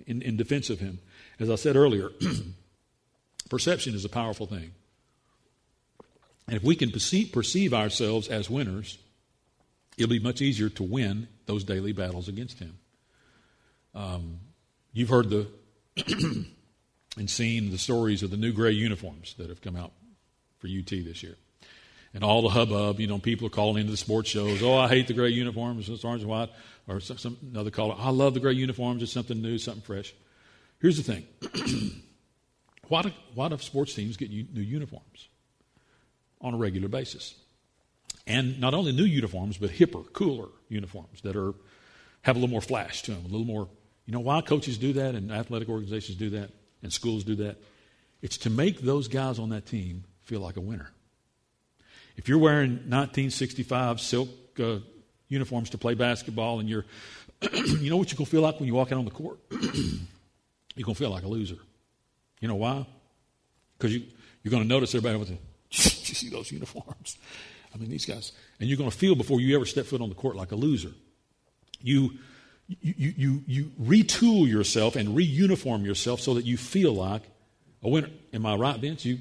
in, 0.07 0.23
in 0.23 0.37
defense 0.37 0.71
of 0.71 0.79
him. 0.79 1.01
As 1.41 1.51
I 1.51 1.57
said 1.57 1.77
earlier, 1.77 2.11
perception 3.51 3.95
is 3.95 4.05
a 4.05 4.09
powerful 4.09 4.47
thing. 4.47 4.73
And 6.47 6.57
if 6.57 6.63
we 6.63 6.77
can 6.77 6.91
perceive, 6.91 7.33
perceive 7.33 7.75
ourselves 7.75 8.29
as 8.29 8.49
winners, 8.49 8.99
it'll 9.97 10.09
be 10.09 10.19
much 10.19 10.41
easier 10.41 10.69
to 10.71 10.83
win 10.83 11.29
those 11.47 11.65
daily 11.65 11.93
battles 11.93 12.29
against 12.29 12.59
him. 12.59 12.79
Um, 13.95 14.39
you've 14.93 15.11
heard 15.11 15.29
the 15.29 15.49
and 17.17 17.29
seen 17.29 17.71
the 17.71 17.79
stories 17.79 18.23
of 18.23 18.31
the 18.31 18.37
new 18.37 18.53
gray 18.53 18.71
uniforms 18.71 19.35
that 19.39 19.49
have 19.49 19.61
come 19.61 19.77
out 19.77 19.93
for 20.59 20.67
UT 20.67 20.89
this 20.89 21.23
year. 21.23 21.37
And 22.15 22.25
all 22.25 22.43
the 22.43 22.49
hubbub, 22.49 23.01
you 23.01 23.07
know, 23.07 23.19
people 23.19 23.47
are 23.47 23.51
calling 23.51 23.79
into 23.79 23.91
the 23.91 23.97
sports 23.97 24.31
shows, 24.31 24.63
oh, 24.63 24.77
I 24.77 24.89
hate 24.89 25.07
the 25.09 25.13
gray 25.13 25.29
uniforms, 25.29 25.89
it's 25.89 26.05
orange 26.05 26.23
and 26.23 26.31
white, 26.31 26.49
or 26.87 27.01
some, 27.01 27.19
some 27.19 27.37
another 27.53 27.71
color. 27.71 27.95
I 27.99 28.11
love 28.11 28.35
the 28.35 28.41
gray 28.41 28.55
uniforms, 28.55 29.03
it's 29.03 29.13
something 29.13 29.41
new, 29.41 29.59
something 29.59 29.83
fresh. 29.83 30.15
Here's 30.81 30.97
the 30.97 31.03
thing 31.03 31.27
why, 32.89 33.03
do, 33.03 33.13
why 33.35 33.49
do 33.49 33.59
sports 33.59 33.95
teams 33.95 34.17
get 34.17 34.31
new 34.31 34.63
uniforms 34.63 35.29
on 36.41 36.55
a 36.55 36.57
regular 36.57 36.89
basis? 36.89 37.35
And 38.27 38.61
not 38.61 38.75
only 38.75 38.93
new 38.93 39.05
uniforms, 39.05 39.59
but 39.59 39.71
hipper, 39.71 40.13
cooler 40.13 40.49
uniforms 40.69 41.23
that 41.23 41.37
are 41.37 41.55
have 42.23 42.37
a 42.37 42.39
little 42.39 42.51
more 42.51 42.61
flash 42.61 43.03
to 43.03 43.13
them, 43.13 43.25
a 43.25 43.29
little 43.29 43.47
more. 43.47 43.69
You 44.07 44.13
know 44.13 44.21
why 44.21 44.41
coaches 44.41 44.79
do 44.79 44.95
that 44.95 45.15
and 45.15 45.31
athletic 45.33 45.69
organizations 45.69 46.19
do 46.19 46.31
that 46.31 46.51
and 46.83 46.93
schools 46.93 47.25
do 47.25 47.37
that? 47.37 47.57
It's 48.21 48.39
to 48.39 48.51
make 48.51 48.81
those 48.81 49.09
guys 49.09 49.39
on 49.39 49.51
that 49.51 49.67
team 49.67 50.05
feel 50.29 50.41
like 50.41 50.59
a 50.59 50.61
winner. 50.61 50.91
If 52.17 52.29
you're 52.29 52.39
wearing 52.39 52.73
1965 52.73 53.99
silk 54.01 54.29
uh, 54.61 54.81
uniforms 55.29 55.71
to 55.71 55.79
play 55.79 55.95
basketball 55.95 56.61
and 56.61 56.69
you're, 56.69 56.85
you 57.53 57.89
know 57.89 57.97
what 57.97 58.11
you're 58.11 58.19
going 58.19 58.27
to 58.27 58.31
feel 58.31 58.43
like 58.43 58.61
when 58.61 58.67
you 58.67 58.75
walk 58.75 58.93
out 58.93 58.99
on 58.99 59.07
the 59.07 59.11
court? 59.11 59.39
you're 59.51 59.61
going 60.85 60.95
to 60.95 60.95
feel 60.95 61.11
like 61.11 61.25
a 61.25 61.29
loser. 61.29 61.57
You 62.41 62.49
know 62.49 62.57
why? 62.57 62.87
Because 63.79 63.95
you, 63.95 64.03
you're 64.43 64.51
going 64.51 64.63
to 64.63 64.69
notice 64.69 64.95
everybody 64.95 65.19
with 65.19 65.31
you 65.71 66.15
see 66.15 66.29
those 66.29 66.53
uniforms? 66.53 67.17
I 67.75 67.79
mean, 67.79 67.89
these 67.89 68.05
guys. 68.05 68.33
And 68.61 68.69
you're 68.69 68.79
going 68.79 68.91
to 68.91 68.97
feel 68.97 69.15
before 69.15 69.41
you 69.41 69.57
ever 69.57 69.65
step 69.65 69.87
foot 69.87 70.03
on 70.03 70.11
the 70.11 70.15
court 70.15 70.37
like 70.37 70.53
a 70.53 70.57
loser. 70.57 70.93
You, 71.81 72.19
you, 72.67 73.15
you, 73.17 73.45
you 73.47 73.73
retool 73.81 74.47
yourself 74.47 74.95
and 74.95 75.17
reuniform 75.17 75.87
yourself 75.87 76.21
so 76.21 76.35
that 76.35 76.45
you 76.45 76.59
feel 76.59 76.93
like 76.93 77.23
a 77.83 77.89
winner. 77.89 78.11
Am 78.35 78.45
I 78.45 78.57
right, 78.57 78.79
Vince? 78.79 79.07
You, 79.07 79.19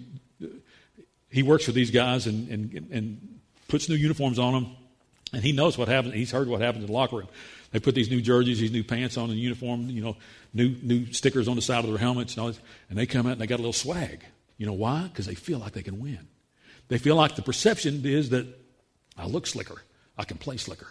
he 1.37 1.43
works 1.43 1.67
with 1.67 1.75
these 1.75 1.91
guys 1.91 2.25
and, 2.25 2.49
and, 2.49 2.87
and 2.91 3.39
puts 3.67 3.87
new 3.87 3.95
uniforms 3.95 4.39
on 4.39 4.53
them, 4.53 4.75
and 5.33 5.43
he 5.43 5.51
knows 5.51 5.77
what 5.77 5.87
happens. 5.87 6.15
He's 6.15 6.31
heard 6.31 6.47
what 6.47 6.61
happens 6.61 6.83
in 6.83 6.87
the 6.87 6.93
locker 6.93 7.17
room. 7.17 7.27
They 7.71 7.79
put 7.79 7.93
these 7.93 8.09
new 8.09 8.21
jerseys, 8.21 8.59
these 8.59 8.71
new 8.71 8.83
pants 8.83 9.17
on, 9.17 9.29
and 9.29 9.37
uniform, 9.37 9.87
you 9.89 10.01
know, 10.01 10.17
new 10.53 10.75
new 10.81 11.13
stickers 11.13 11.47
on 11.47 11.55
the 11.55 11.61
side 11.61 11.83
of 11.83 11.91
their 11.91 11.99
helmets, 11.99 12.33
and, 12.33 12.41
all 12.41 12.47
this, 12.47 12.59
and 12.89 12.97
they 12.97 13.05
come 13.05 13.27
out 13.27 13.33
and 13.33 13.41
they 13.41 13.45
got 13.45 13.57
a 13.57 13.63
little 13.63 13.71
swag. 13.71 14.23
You 14.57 14.65
know 14.65 14.73
why? 14.73 15.03
Because 15.03 15.27
they 15.27 15.35
feel 15.35 15.59
like 15.59 15.73
they 15.73 15.83
can 15.83 15.99
win. 15.99 16.27
They 16.87 16.97
feel 16.97 17.15
like 17.15 17.35
the 17.35 17.43
perception 17.43 18.03
is 18.03 18.31
that 18.31 18.47
I 19.15 19.27
look 19.27 19.45
slicker, 19.45 19.83
I 20.17 20.23
can 20.23 20.37
play 20.37 20.57
slicker. 20.57 20.87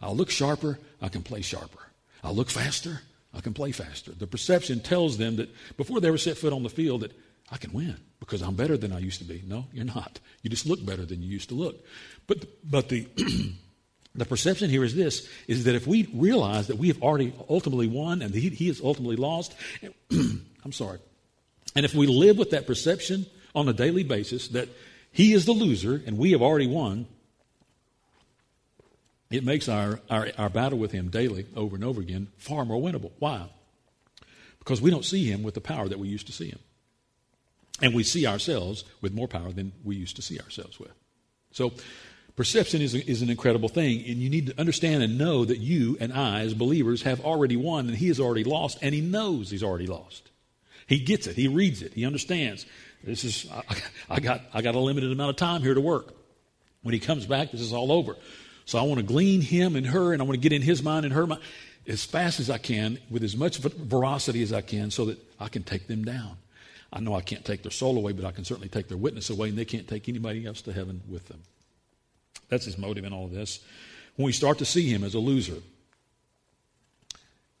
I 0.00 0.10
look 0.10 0.30
sharper, 0.30 0.78
I 1.02 1.08
can 1.08 1.22
play 1.22 1.42
sharper. 1.42 1.78
I 2.24 2.30
look 2.30 2.48
faster, 2.48 3.02
I 3.34 3.40
can 3.40 3.52
play 3.52 3.72
faster. 3.72 4.12
The 4.12 4.26
perception 4.26 4.80
tells 4.80 5.18
them 5.18 5.36
that 5.36 5.50
before 5.76 6.00
they 6.00 6.08
ever 6.08 6.18
set 6.18 6.38
foot 6.38 6.54
on 6.54 6.62
the 6.62 6.70
field 6.70 7.02
that 7.02 7.12
I 7.52 7.58
can 7.58 7.72
win 7.72 7.96
because 8.18 8.40
I'm 8.40 8.54
better 8.56 8.78
than 8.78 8.92
I 8.92 8.98
used 8.98 9.18
to 9.18 9.24
be. 9.26 9.42
No, 9.46 9.66
you're 9.72 9.84
not. 9.84 10.18
You 10.42 10.48
just 10.48 10.66
look 10.66 10.84
better 10.84 11.04
than 11.04 11.22
you 11.22 11.28
used 11.28 11.50
to 11.50 11.54
look. 11.54 11.84
But, 12.26 12.46
but 12.68 12.88
the, 12.88 13.06
the 14.14 14.24
perception 14.24 14.70
here 14.70 14.82
is 14.82 14.94
this, 14.94 15.28
is 15.46 15.64
that 15.64 15.74
if 15.74 15.86
we 15.86 16.08
realize 16.14 16.68
that 16.68 16.78
we 16.78 16.88
have 16.88 17.02
already 17.02 17.34
ultimately 17.50 17.88
won 17.88 18.22
and 18.22 18.34
he, 18.34 18.48
he 18.48 18.68
has 18.68 18.80
ultimately 18.80 19.16
lost, 19.16 19.54
I'm 20.10 20.72
sorry, 20.72 20.98
and 21.76 21.84
if 21.84 21.94
we 21.94 22.06
live 22.06 22.38
with 22.38 22.50
that 22.50 22.66
perception 22.66 23.26
on 23.54 23.68
a 23.68 23.74
daily 23.74 24.02
basis 24.02 24.48
that 24.48 24.70
he 25.10 25.34
is 25.34 25.44
the 25.44 25.52
loser 25.52 26.02
and 26.06 26.16
we 26.16 26.32
have 26.32 26.40
already 26.40 26.66
won, 26.66 27.06
it 29.30 29.44
makes 29.44 29.68
our, 29.68 30.00
our, 30.08 30.28
our 30.38 30.48
battle 30.48 30.78
with 30.78 30.92
him 30.92 31.10
daily, 31.10 31.46
over 31.54 31.76
and 31.76 31.84
over 31.84 32.00
again, 32.00 32.28
far 32.38 32.64
more 32.64 32.80
winnable. 32.80 33.12
Why? 33.18 33.46
Because 34.58 34.80
we 34.80 34.90
don't 34.90 35.04
see 35.04 35.30
him 35.30 35.42
with 35.42 35.52
the 35.52 35.60
power 35.60 35.86
that 35.88 35.98
we 35.98 36.08
used 36.08 36.26
to 36.28 36.32
see 36.32 36.48
him. 36.48 36.58
And 37.80 37.94
we 37.94 38.04
see 38.04 38.26
ourselves 38.26 38.84
with 39.00 39.12
more 39.12 39.28
power 39.28 39.50
than 39.52 39.72
we 39.82 39.96
used 39.96 40.16
to 40.16 40.22
see 40.22 40.38
ourselves 40.38 40.78
with. 40.78 40.92
So, 41.52 41.72
perception 42.36 42.80
is, 42.80 42.94
is 42.94 43.22
an 43.22 43.30
incredible 43.30 43.68
thing. 43.68 44.04
And 44.06 44.18
you 44.18 44.30
need 44.30 44.48
to 44.48 44.60
understand 44.60 45.02
and 45.02 45.18
know 45.18 45.44
that 45.44 45.58
you 45.58 45.96
and 46.00 46.12
I, 46.12 46.40
as 46.40 46.54
believers, 46.54 47.02
have 47.02 47.20
already 47.20 47.56
won 47.56 47.88
and 47.88 47.96
he 47.96 48.08
has 48.08 48.20
already 48.20 48.44
lost, 48.44 48.78
and 48.82 48.94
he 48.94 49.00
knows 49.00 49.50
he's 49.50 49.62
already 49.62 49.86
lost. 49.86 50.30
He 50.86 50.98
gets 50.98 51.26
it, 51.26 51.36
he 51.36 51.48
reads 51.48 51.82
it, 51.82 51.94
he 51.94 52.04
understands. 52.04 52.66
This 53.02 53.24
is, 53.24 53.50
I, 53.50 53.62
I 54.10 54.20
got, 54.20 54.42
I 54.52 54.62
got 54.62 54.74
a 54.74 54.78
limited 54.78 55.10
amount 55.10 55.30
of 55.30 55.36
time 55.36 55.62
here 55.62 55.74
to 55.74 55.80
work. 55.80 56.14
When 56.82 56.92
he 56.92 57.00
comes 57.00 57.26
back, 57.26 57.52
this 57.52 57.60
is 57.60 57.72
all 57.72 57.92
over. 57.92 58.16
So 58.64 58.78
I 58.78 58.82
want 58.82 58.98
to 58.98 59.06
glean 59.06 59.40
him 59.40 59.76
and 59.76 59.86
her, 59.86 60.12
and 60.12 60.20
I 60.20 60.24
want 60.24 60.34
to 60.34 60.40
get 60.40 60.52
in 60.52 60.62
his 60.62 60.82
mind 60.82 61.04
and 61.04 61.14
her 61.14 61.26
mind 61.26 61.40
as 61.86 62.04
fast 62.04 62.40
as 62.40 62.48
I 62.48 62.58
can, 62.58 62.98
with 63.10 63.24
as 63.24 63.36
much 63.36 63.58
veracity 63.58 64.42
as 64.42 64.52
I 64.52 64.60
can, 64.60 64.90
so 64.90 65.06
that 65.06 65.18
I 65.40 65.48
can 65.48 65.62
take 65.64 65.88
them 65.88 66.04
down. 66.04 66.36
I 66.92 67.00
know 67.00 67.14
I 67.14 67.22
can't 67.22 67.44
take 67.44 67.62
their 67.62 67.70
soul 67.70 67.96
away, 67.96 68.12
but 68.12 68.24
I 68.24 68.32
can 68.32 68.44
certainly 68.44 68.68
take 68.68 68.88
their 68.88 68.98
witness 68.98 69.30
away, 69.30 69.48
and 69.48 69.56
they 69.56 69.64
can't 69.64 69.88
take 69.88 70.08
anybody 70.08 70.46
else 70.46 70.62
to 70.62 70.72
heaven 70.72 71.00
with 71.08 71.28
them. 71.28 71.40
That's 72.48 72.66
his 72.66 72.76
motive 72.76 73.04
in 73.04 73.12
all 73.12 73.24
of 73.24 73.32
this. 73.32 73.60
When 74.16 74.26
we 74.26 74.32
start 74.32 74.58
to 74.58 74.66
see 74.66 74.88
him 74.88 75.04
as 75.04 75.14
a 75.14 75.18
loser, 75.18 75.56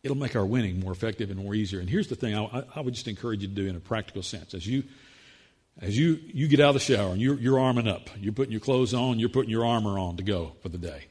it'll 0.02 0.16
make 0.18 0.36
our 0.36 0.44
winning 0.44 0.80
more 0.80 0.92
effective 0.92 1.30
and 1.30 1.42
more 1.42 1.54
easier. 1.54 1.80
And 1.80 1.88
here's 1.88 2.08
the 2.08 2.14
thing 2.14 2.36
I, 2.36 2.64
I 2.76 2.80
would 2.80 2.92
just 2.92 3.08
encourage 3.08 3.40
you 3.40 3.48
to 3.48 3.54
do 3.54 3.66
in 3.66 3.76
a 3.76 3.80
practical 3.80 4.22
sense. 4.22 4.52
As 4.52 4.66
you 4.66 4.84
as 5.80 5.96
you, 5.96 6.20
you 6.26 6.48
get 6.48 6.60
out 6.60 6.68
of 6.68 6.74
the 6.74 6.80
shower 6.80 7.12
and 7.12 7.20
you're, 7.20 7.38
you're 7.38 7.58
arming 7.58 7.88
up, 7.88 8.10
you're 8.18 8.32
putting 8.32 8.52
your 8.52 8.60
clothes 8.60 8.92
on, 8.92 9.18
you're 9.18 9.30
putting 9.30 9.50
your 9.50 9.64
armor 9.64 9.98
on 9.98 10.16
to 10.18 10.22
go 10.22 10.52
for 10.60 10.68
the 10.68 10.78
day, 10.78 11.06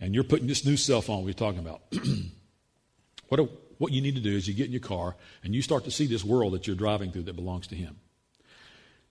and 0.00 0.14
you're 0.14 0.24
putting 0.24 0.46
this 0.46 0.66
new 0.66 0.76
self 0.76 1.08
on 1.08 1.24
we're 1.24 1.32
talking 1.32 1.60
about. 1.60 1.80
what 3.28 3.40
a, 3.40 3.48
what 3.82 3.90
you 3.90 4.00
need 4.00 4.14
to 4.14 4.20
do 4.20 4.30
is 4.36 4.46
you 4.46 4.54
get 4.54 4.66
in 4.66 4.72
your 4.72 4.80
car 4.80 5.16
and 5.42 5.52
you 5.56 5.60
start 5.60 5.82
to 5.84 5.90
see 5.90 6.06
this 6.06 6.22
world 6.22 6.52
that 6.52 6.68
you're 6.68 6.76
driving 6.76 7.10
through 7.10 7.24
that 7.24 7.34
belongs 7.34 7.66
to 7.66 7.74
Him. 7.74 7.96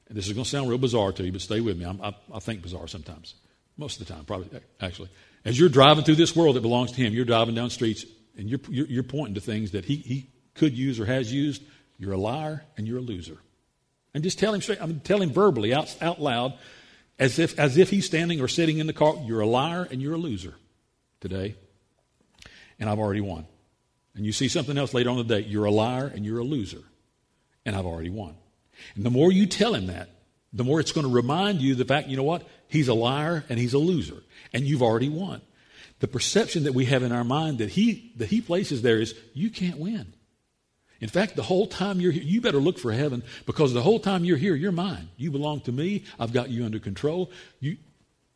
And 0.08 0.18
this 0.18 0.28
is 0.28 0.32
going 0.32 0.46
to 0.46 0.50
sound 0.50 0.70
real 0.70 0.78
bizarre 0.78 1.12
to 1.12 1.26
you, 1.26 1.32
but 1.34 1.42
stay 1.42 1.60
with 1.60 1.78
me. 1.78 1.86
I, 1.86 2.16
I 2.34 2.40
think 2.40 2.62
bizarre 2.62 2.88
sometimes. 2.88 3.36
Most 3.76 4.00
of 4.00 4.08
the 4.08 4.14
time, 4.14 4.24
probably, 4.24 4.62
actually. 4.80 5.10
As 5.44 5.60
you're 5.60 5.68
driving 5.68 6.06
through 6.06 6.16
this 6.16 6.38
world 6.38 6.56
that 6.56 6.62
belongs 6.62 6.94
to 6.94 7.02
Him, 7.02 7.14
you're 7.14 7.26
driving 7.26 7.54
down 7.54 7.70
streets 7.70 8.06
and 8.38 8.50
you're, 8.50 8.62
you're, 8.70 8.88
you're 8.88 9.04
pointing 9.04 9.36
to 9.36 9.42
things 9.42 9.72
that 9.72 9.84
he, 9.84 9.98
he 9.98 10.30
could 10.56 10.78
use 10.78 11.02
or 11.02 11.06
has 11.06 11.34
used. 11.34 11.62
You're 11.98 12.14
a 12.14 12.18
liar 12.18 12.64
and 12.78 12.88
you're 12.88 13.00
a 13.00 13.02
loser. 13.02 13.40
And 14.14 14.24
just 14.24 14.40
tell 14.40 14.54
him 14.54 14.62
straight, 14.62 14.82
I 14.82 14.86
mean, 14.86 15.02
tell 15.02 15.22
him 15.22 15.32
verbally 15.32 15.74
out, 15.74 15.94
out 16.02 16.22
loud 16.22 16.54
as 17.20 17.40
if, 17.40 17.60
as 17.60 17.78
if 17.78 17.90
he's 17.90 18.06
standing 18.06 18.40
or 18.40 18.48
sitting 18.48 18.78
in 18.78 18.88
the 18.88 18.94
car. 18.94 19.16
You're 19.26 19.42
a 19.42 19.48
liar 19.48 19.86
and 19.92 20.02
you're 20.02 20.14
a 20.14 20.18
loser 20.18 20.56
today. 21.20 21.56
And 22.80 22.90
I've 22.90 23.00
already 23.00 23.22
won 23.22 23.46
and 24.16 24.26
you 24.26 24.32
see 24.32 24.48
something 24.48 24.78
else 24.78 24.94
later 24.94 25.10
on 25.10 25.18
the 25.18 25.24
day, 25.24 25.42
you're 25.42 25.66
a 25.66 25.72
liar 25.72 26.12
and 26.14 26.26
you're 26.26 26.40
a 26.40 26.44
loser. 26.44 26.84
And 27.66 27.76
I've 27.76 27.86
already 27.86 28.10
won. 28.10 28.36
And 28.96 29.06
the 29.06 29.10
more 29.10 29.32
you 29.32 29.46
tell 29.46 29.74
him 29.74 29.88
that, 29.88 30.10
the 30.54 30.64
more 30.64 30.80
it's 30.80 30.92
going 30.92 31.08
to 31.08 31.14
remind 31.14 31.62
you 31.62 31.76
the 31.76 31.86
fact, 31.86 32.08
you 32.08 32.18
know 32.18 32.24
what? 32.24 32.46
He's 32.68 32.88
a 32.88 32.94
liar 32.94 33.46
and 33.48 33.58
he's 33.58 33.74
a 33.74 33.78
loser. 33.78 34.22
And 34.52 34.66
you've 34.66 34.82
already 34.82 35.10
won. 35.10 35.42
The 36.00 36.08
perception 36.08 36.64
that 36.64 36.74
we 36.74 36.86
have 36.86 37.04
in 37.04 37.12
our 37.12 37.24
mind 37.24 37.60
that 37.60 37.70
he, 37.70 38.12
that 38.18 38.30
he 38.30 38.42
places 38.42 38.82
there 38.82 39.00
is, 39.00 39.16
you 39.34 39.50
can't 39.50 39.78
win. 39.78 40.14
In 41.00 41.10
fact, 41.10 41.36
the 41.36 41.44
whole 41.44 41.68
time 41.68 42.00
you're 42.02 42.12
here, 42.12 42.24
you 42.24 42.42
better 42.42 42.60
look 42.60 42.78
for 42.78 42.92
heaven 42.92 43.24
because 43.46 43.74
the 43.74 43.82
whole 43.82 44.00
time 44.00 44.24
you're 44.24 44.38
here, 44.38 44.56
you're 44.56 44.72
mine. 44.72 45.10
You 45.18 45.32
belong 45.32 45.62
to 45.62 45.72
me. 45.72 46.04
I've 46.20 46.34
got 46.34 46.50
you 46.50 46.66
under 46.66 46.80
control. 46.80 47.32
You, 47.60 47.78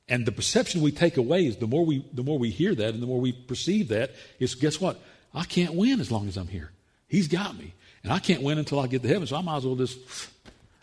and 0.08 0.26
the 0.26 0.32
perception 0.32 0.82
we 0.82 0.92
take 0.92 1.18
away 1.18 1.46
is 1.46 1.58
the 1.58 1.68
more 1.68 1.86
we, 1.86 2.06
the 2.14 2.24
more 2.24 2.40
we 2.40 2.50
hear 2.50 2.74
that 2.74 2.94
and 2.94 3.02
the 3.02 3.08
more 3.08 3.20
we 3.20 3.32
perceive 3.32 3.90
that 3.90 4.12
is 4.40 4.56
guess 4.56 4.80
what? 4.80 5.00
I 5.36 5.44
can't 5.44 5.74
win 5.74 6.00
as 6.00 6.12
long 6.12 6.28
as 6.28 6.38
I'm 6.38 6.48
here. 6.48 6.72
He's 7.08 7.28
got 7.28 7.58
me. 7.58 7.74
And 8.04 8.14
I 8.14 8.20
can't 8.20 8.42
win 8.42 8.58
until 8.58 8.80
I 8.80 8.88
get 8.88 9.02
to 9.02 9.08
heaven. 9.08 9.28
So 9.28 9.36
I 9.36 9.42
might 9.42 9.58
as 9.58 9.66
well 9.66 9.76
just, 9.76 9.98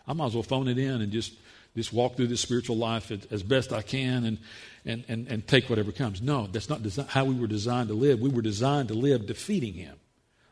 I 0.07 0.13
might 0.13 0.27
as 0.27 0.33
well 0.33 0.43
phone 0.43 0.67
it 0.67 0.77
in 0.77 1.01
and 1.01 1.11
just 1.11 1.33
just 1.75 1.91
walk 1.91 2.15
through 2.15 2.27
this 2.27 2.41
spiritual 2.41 2.77
life 2.77 3.11
as 3.31 3.41
best 3.41 3.73
I 3.73 3.81
can 3.81 4.25
and, 4.25 4.37
and, 4.85 5.03
and, 5.07 5.27
and 5.27 5.47
take 5.47 5.69
whatever 5.69 5.91
comes. 5.91 6.21
No, 6.21 6.47
that's 6.47 6.69
not 6.69 6.83
desi- 6.83 7.07
how 7.07 7.25
we 7.25 7.35
were 7.35 7.47
designed 7.47 7.87
to 7.89 7.95
live. 7.95 8.19
We 8.19 8.29
were 8.29 8.43
designed 8.43 8.89
to 8.89 8.93
live 8.93 9.25
defeating 9.25 9.73
Him, 9.73 9.95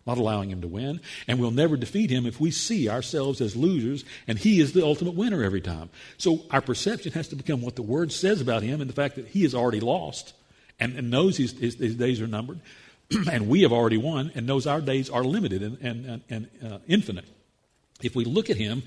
not 0.07 0.17
allowing 0.17 0.49
Him 0.49 0.61
to 0.61 0.67
win. 0.67 0.99
And 1.27 1.39
we'll 1.39 1.51
never 1.51 1.77
defeat 1.77 2.09
Him 2.09 2.25
if 2.25 2.39
we 2.39 2.49
see 2.49 2.89
ourselves 2.89 3.39
as 3.39 3.55
losers 3.55 4.03
and 4.27 4.39
He 4.39 4.59
is 4.59 4.73
the 4.73 4.83
ultimate 4.83 5.13
winner 5.13 5.43
every 5.43 5.61
time. 5.61 5.89
So 6.17 6.39
our 6.49 6.61
perception 6.61 7.11
has 7.11 7.27
to 7.27 7.35
become 7.35 7.61
what 7.61 7.75
the 7.75 7.83
Word 7.83 8.11
says 8.11 8.41
about 8.41 8.63
Him 8.63 8.81
and 8.81 8.89
the 8.89 8.95
fact 8.95 9.15
that 9.15 9.27
He 9.27 9.43
is 9.43 9.53
already 9.53 9.79
lost 9.79 10.33
and, 10.79 10.97
and 10.97 11.11
knows 11.11 11.37
his, 11.37 11.51
his, 11.53 11.75
his 11.75 11.95
days 11.95 12.19
are 12.19 12.27
numbered. 12.27 12.59
and 13.31 13.47
we 13.47 13.61
have 13.61 13.71
already 13.71 13.97
won 13.97 14.31
and 14.35 14.45
knows 14.45 14.67
our 14.67 14.81
days 14.81 15.09
are 15.09 15.23
limited 15.23 15.61
and, 15.63 15.77
and, 15.81 16.21
and 16.29 16.49
uh, 16.65 16.79
infinite. 16.87 17.25
If 18.01 18.15
we 18.15 18.25
look 18.25 18.49
at 18.49 18.57
him, 18.57 18.83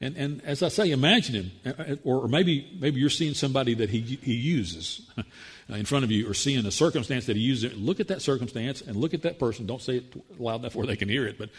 and, 0.00 0.16
and 0.16 0.44
as 0.44 0.62
I 0.62 0.68
say, 0.68 0.90
imagine 0.90 1.34
him, 1.34 1.50
uh, 1.66 1.82
uh, 1.82 1.96
or, 2.04 2.28
maybe, 2.28 2.76
maybe 2.78 3.00
you're 3.00 3.10
seeing 3.10 3.34
somebody 3.34 3.74
that 3.74 3.90
he, 3.90 4.00
he 4.00 4.34
uses 4.34 5.10
in 5.68 5.84
front 5.84 6.04
of 6.04 6.10
you, 6.10 6.30
or 6.30 6.34
seeing 6.34 6.64
a 6.66 6.70
circumstance 6.70 7.26
that 7.26 7.36
he 7.36 7.42
uses. 7.42 7.76
Look 7.76 7.98
at 7.98 8.08
that 8.08 8.22
circumstance 8.22 8.80
and 8.80 8.96
look 8.96 9.14
at 9.14 9.22
that 9.22 9.38
person. 9.38 9.66
Don't 9.66 9.82
say 9.82 9.98
it 9.98 10.40
loud 10.40 10.60
enough 10.60 10.74
where 10.76 10.86
they 10.86 10.96
can 10.96 11.08
hear 11.08 11.26
it, 11.26 11.36
but 11.38 11.50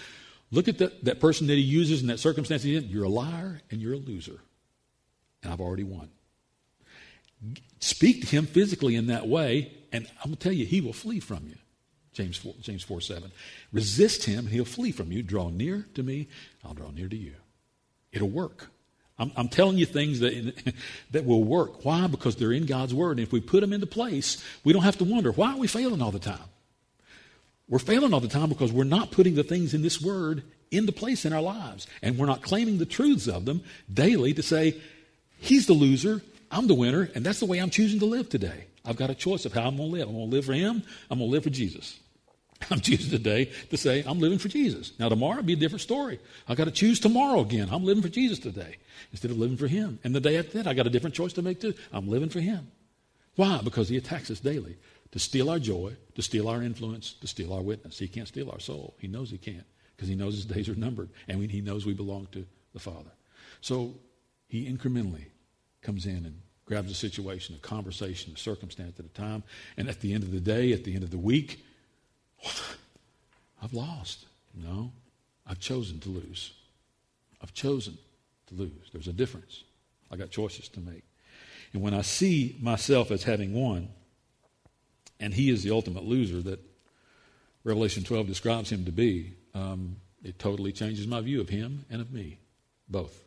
look 0.52 0.68
at 0.68 0.78
that, 0.78 1.04
that 1.04 1.20
person 1.20 1.48
that 1.48 1.56
he 1.56 1.62
uses 1.62 2.02
and 2.02 2.10
that 2.10 2.20
circumstance. 2.20 2.64
You're 2.64 3.06
a 3.06 3.10
liar 3.10 3.62
and 3.72 3.82
you're 3.82 3.94
a 3.94 3.98
loser. 3.98 4.40
And 5.44 5.52
I've 5.52 5.62
already 5.62 5.84
won. 5.84 6.10
Speak 7.80 8.22
to 8.22 8.28
him 8.28 8.46
physically 8.46 8.96
in 8.96 9.08
that 9.08 9.28
way, 9.28 9.72
and 9.92 10.08
I'm 10.24 10.32
going 10.32 10.36
to 10.36 10.40
tell 10.42 10.52
you, 10.52 10.66
he 10.66 10.82
will 10.82 10.94
flee 10.94 11.20
from 11.20 11.46
you. 11.48 11.56
James 12.20 12.36
4, 12.36 12.54
James 12.60 12.84
4 12.84 13.00
7. 13.00 13.32
Resist 13.72 14.26
him, 14.26 14.40
and 14.40 14.50
he'll 14.50 14.66
flee 14.66 14.92
from 14.92 15.10
you. 15.14 15.24
Draw 15.24 15.52
near 15.52 15.88
to 15.94 16.04
me, 16.04 16.28
I'll 16.66 16.74
draw 16.74 16.92
near 16.92 17.08
to 17.08 17.16
you. 17.16 17.34
It'll 18.12 18.30
work. 18.30 18.68
I'm, 19.18 19.32
I'm 19.38 19.48
telling 19.48 19.78
you 19.78 19.86
things 19.86 20.20
that, 20.20 20.74
that 21.12 21.26
will 21.26 21.46
work. 21.46 21.86
Why? 21.86 22.08
Because 22.08 22.36
they're 22.36 22.52
in 22.52 22.66
God's 22.66 22.94
Word. 22.94 23.12
And 23.12 23.22
if 23.22 23.32
we 23.32 23.40
put 23.40 23.62
them 23.62 23.72
into 23.72 23.88
place, 23.88 24.44
we 24.66 24.74
don't 24.74 24.84
have 24.84 24.98
to 24.98 25.06
wonder, 25.06 25.32
why 25.32 25.54
are 25.54 25.58
we 25.58 25.68
failing 25.68 26.02
all 26.02 26.12
the 26.12 26.20
time? 26.20 26.40
We're 27.70 27.80
failing 27.80 28.14
all 28.14 28.20
the 28.20 28.28
time 28.28 28.50
because 28.50 28.74
we're 28.74 28.84
not 28.84 29.12
putting 29.12 29.36
the 29.36 29.44
things 29.44 29.74
in 29.74 29.82
this 29.82 30.02
Word 30.02 30.44
into 30.72 30.92
place 30.92 31.24
in 31.24 31.32
our 31.32 31.42
lives. 31.42 31.88
And 32.02 32.18
we're 32.18 32.26
not 32.26 32.42
claiming 32.42 32.80
the 32.80 32.86
truths 32.86 33.28
of 33.28 33.46
them 33.46 33.64
daily 33.92 34.34
to 34.34 34.44
say, 34.44 34.76
He's 35.38 35.68
the 35.68 35.74
loser, 35.74 36.22
I'm 36.52 36.68
the 36.68 36.74
winner, 36.74 37.10
and 37.16 37.26
that's 37.26 37.40
the 37.40 37.46
way 37.46 37.60
I'm 37.60 37.70
choosing 37.70 38.00
to 38.00 38.06
live 38.06 38.28
today. 38.28 38.66
I've 38.84 38.98
got 38.98 39.10
a 39.10 39.16
choice 39.16 39.46
of 39.46 39.54
how 39.54 39.62
I'm 39.62 39.78
going 39.78 39.90
to 39.90 39.98
live. 39.98 40.10
I'm 40.10 40.16
going 40.16 40.30
to 40.30 40.36
live 40.36 40.46
for 40.46 40.54
Him, 40.54 40.84
I'm 41.10 41.20
going 41.20 41.30
to 41.30 41.34
live 41.34 41.44
for 41.44 41.50
Jesus. 41.50 42.00
I'm 42.72 42.80
choosing 42.80 43.10
today 43.10 43.52
to 43.70 43.78
say, 43.78 44.04
I'm 44.06 44.20
living 44.20 44.38
for 44.38 44.50
Jesus. 44.50 44.92
Now, 45.00 45.10
tomorrow 45.10 45.40
it'll 45.40 45.46
be 45.46 45.54
a 45.54 45.58
different 45.58 45.82
story. 45.82 46.20
I've 46.48 46.58
got 46.58 46.66
to 46.66 46.72
choose 46.72 47.00
tomorrow 47.00 47.40
again. 47.40 47.70
I'm 47.72 47.84
living 47.84 48.04
for 48.04 48.10
Jesus 48.10 48.40
today 48.40 48.78
instead 49.12 49.32
of 49.32 49.38
living 49.38 49.58
for 49.58 49.68
Him. 49.68 50.00
And 50.04 50.14
the 50.14 50.20
day 50.20 50.38
after 50.38 50.58
that, 50.58 50.68
I 50.68 50.74
got 50.74 50.88
a 50.88 50.90
different 50.90 51.16
choice 51.16 51.34
to 51.34 51.42
make 51.42 51.62
too. 51.62 51.74
I'm 51.92 52.10
living 52.10 52.30
for 52.30 52.40
Him. 52.40 52.72
Why? 53.36 53.62
Because 53.64 53.90
He 53.90 53.98
attacks 53.98 54.30
us 54.30 54.40
daily 54.40 54.78
to 55.12 55.20
steal 55.20 55.50
our 55.50 55.60
joy, 55.60 55.96
to 56.16 56.22
steal 56.22 56.48
our 56.48 56.62
influence, 56.62 57.14
to 57.14 57.28
steal 57.28 57.54
our 57.54 57.62
witness. 57.62 57.98
He 57.98 58.08
can't 58.08 58.28
steal 58.28 58.52
our 58.52 58.60
soul. 58.60 58.96
He 59.00 59.08
knows 59.08 59.30
He 59.30 59.38
can't 59.38 59.66
because 59.96 60.10
He 60.10 60.16
knows 60.16 60.36
His 60.36 60.46
days 60.46 60.68
are 60.70 60.76
numbered 60.76 61.10
and 61.28 61.50
He 61.50 61.62
knows 61.62 61.86
we 61.86 61.94
belong 61.94 62.28
to 62.34 62.46
the 62.74 62.80
Father. 62.80 63.12
So 63.62 63.96
He 64.48 64.70
incrementally 64.70 65.26
comes 65.82 66.06
in 66.06 66.26
and 66.26 66.42
grabs 66.66 66.92
a 66.92 66.96
situation, 66.96 67.56
a 67.56 67.60
conversation, 67.60 68.34
a 68.36 68.38
circumstance 68.38 69.00
at 69.00 69.06
a 69.06 69.10
time. 69.10 69.44
And 69.78 69.90
at 69.90 70.02
the 70.02 70.14
end 70.14 70.24
of 70.24 70.32
the 70.32 70.40
day, 70.40 70.74
at 70.74 70.84
the 70.84 70.94
end 70.94 71.04
of 71.04 71.10
the 71.10 71.18
week, 71.18 71.64
I've 73.62 73.74
lost. 73.74 74.26
No, 74.54 74.92
I've 75.46 75.60
chosen 75.60 76.00
to 76.02 76.10
lose. 76.10 76.54
I've 77.42 77.54
chosen 77.54 77.98
to 78.48 78.56
lose. 78.56 78.90
There's 78.92 79.08
a 79.08 79.14
difference. 79.14 79.64
I 80.12 80.18
got 80.18 80.32
choices 80.32 80.68
to 80.70 80.80
make. 80.80 81.04
And 81.74 81.82
when 81.82 81.94
I 81.94 82.02
see 82.02 82.58
myself 82.62 83.12
as 83.12 83.24
having 83.24 83.54
won, 83.54 83.90
and 85.20 85.34
he 85.34 85.50
is 85.50 85.64
the 85.64 85.72
ultimate 85.72 86.04
loser 86.04 86.42
that 86.42 86.60
Revelation 87.64 88.04
12 88.04 88.28
describes 88.28 88.72
him 88.72 88.86
to 88.86 88.92
be, 88.92 89.34
um, 89.54 89.98
it 90.24 90.40
totally 90.40 90.72
changes 90.72 91.08
my 91.08 91.22
view 91.22 91.42
of 91.42 91.50
him 91.50 91.86
and 91.90 92.02
of 92.02 92.12
me, 92.12 92.40
both. 92.88 93.24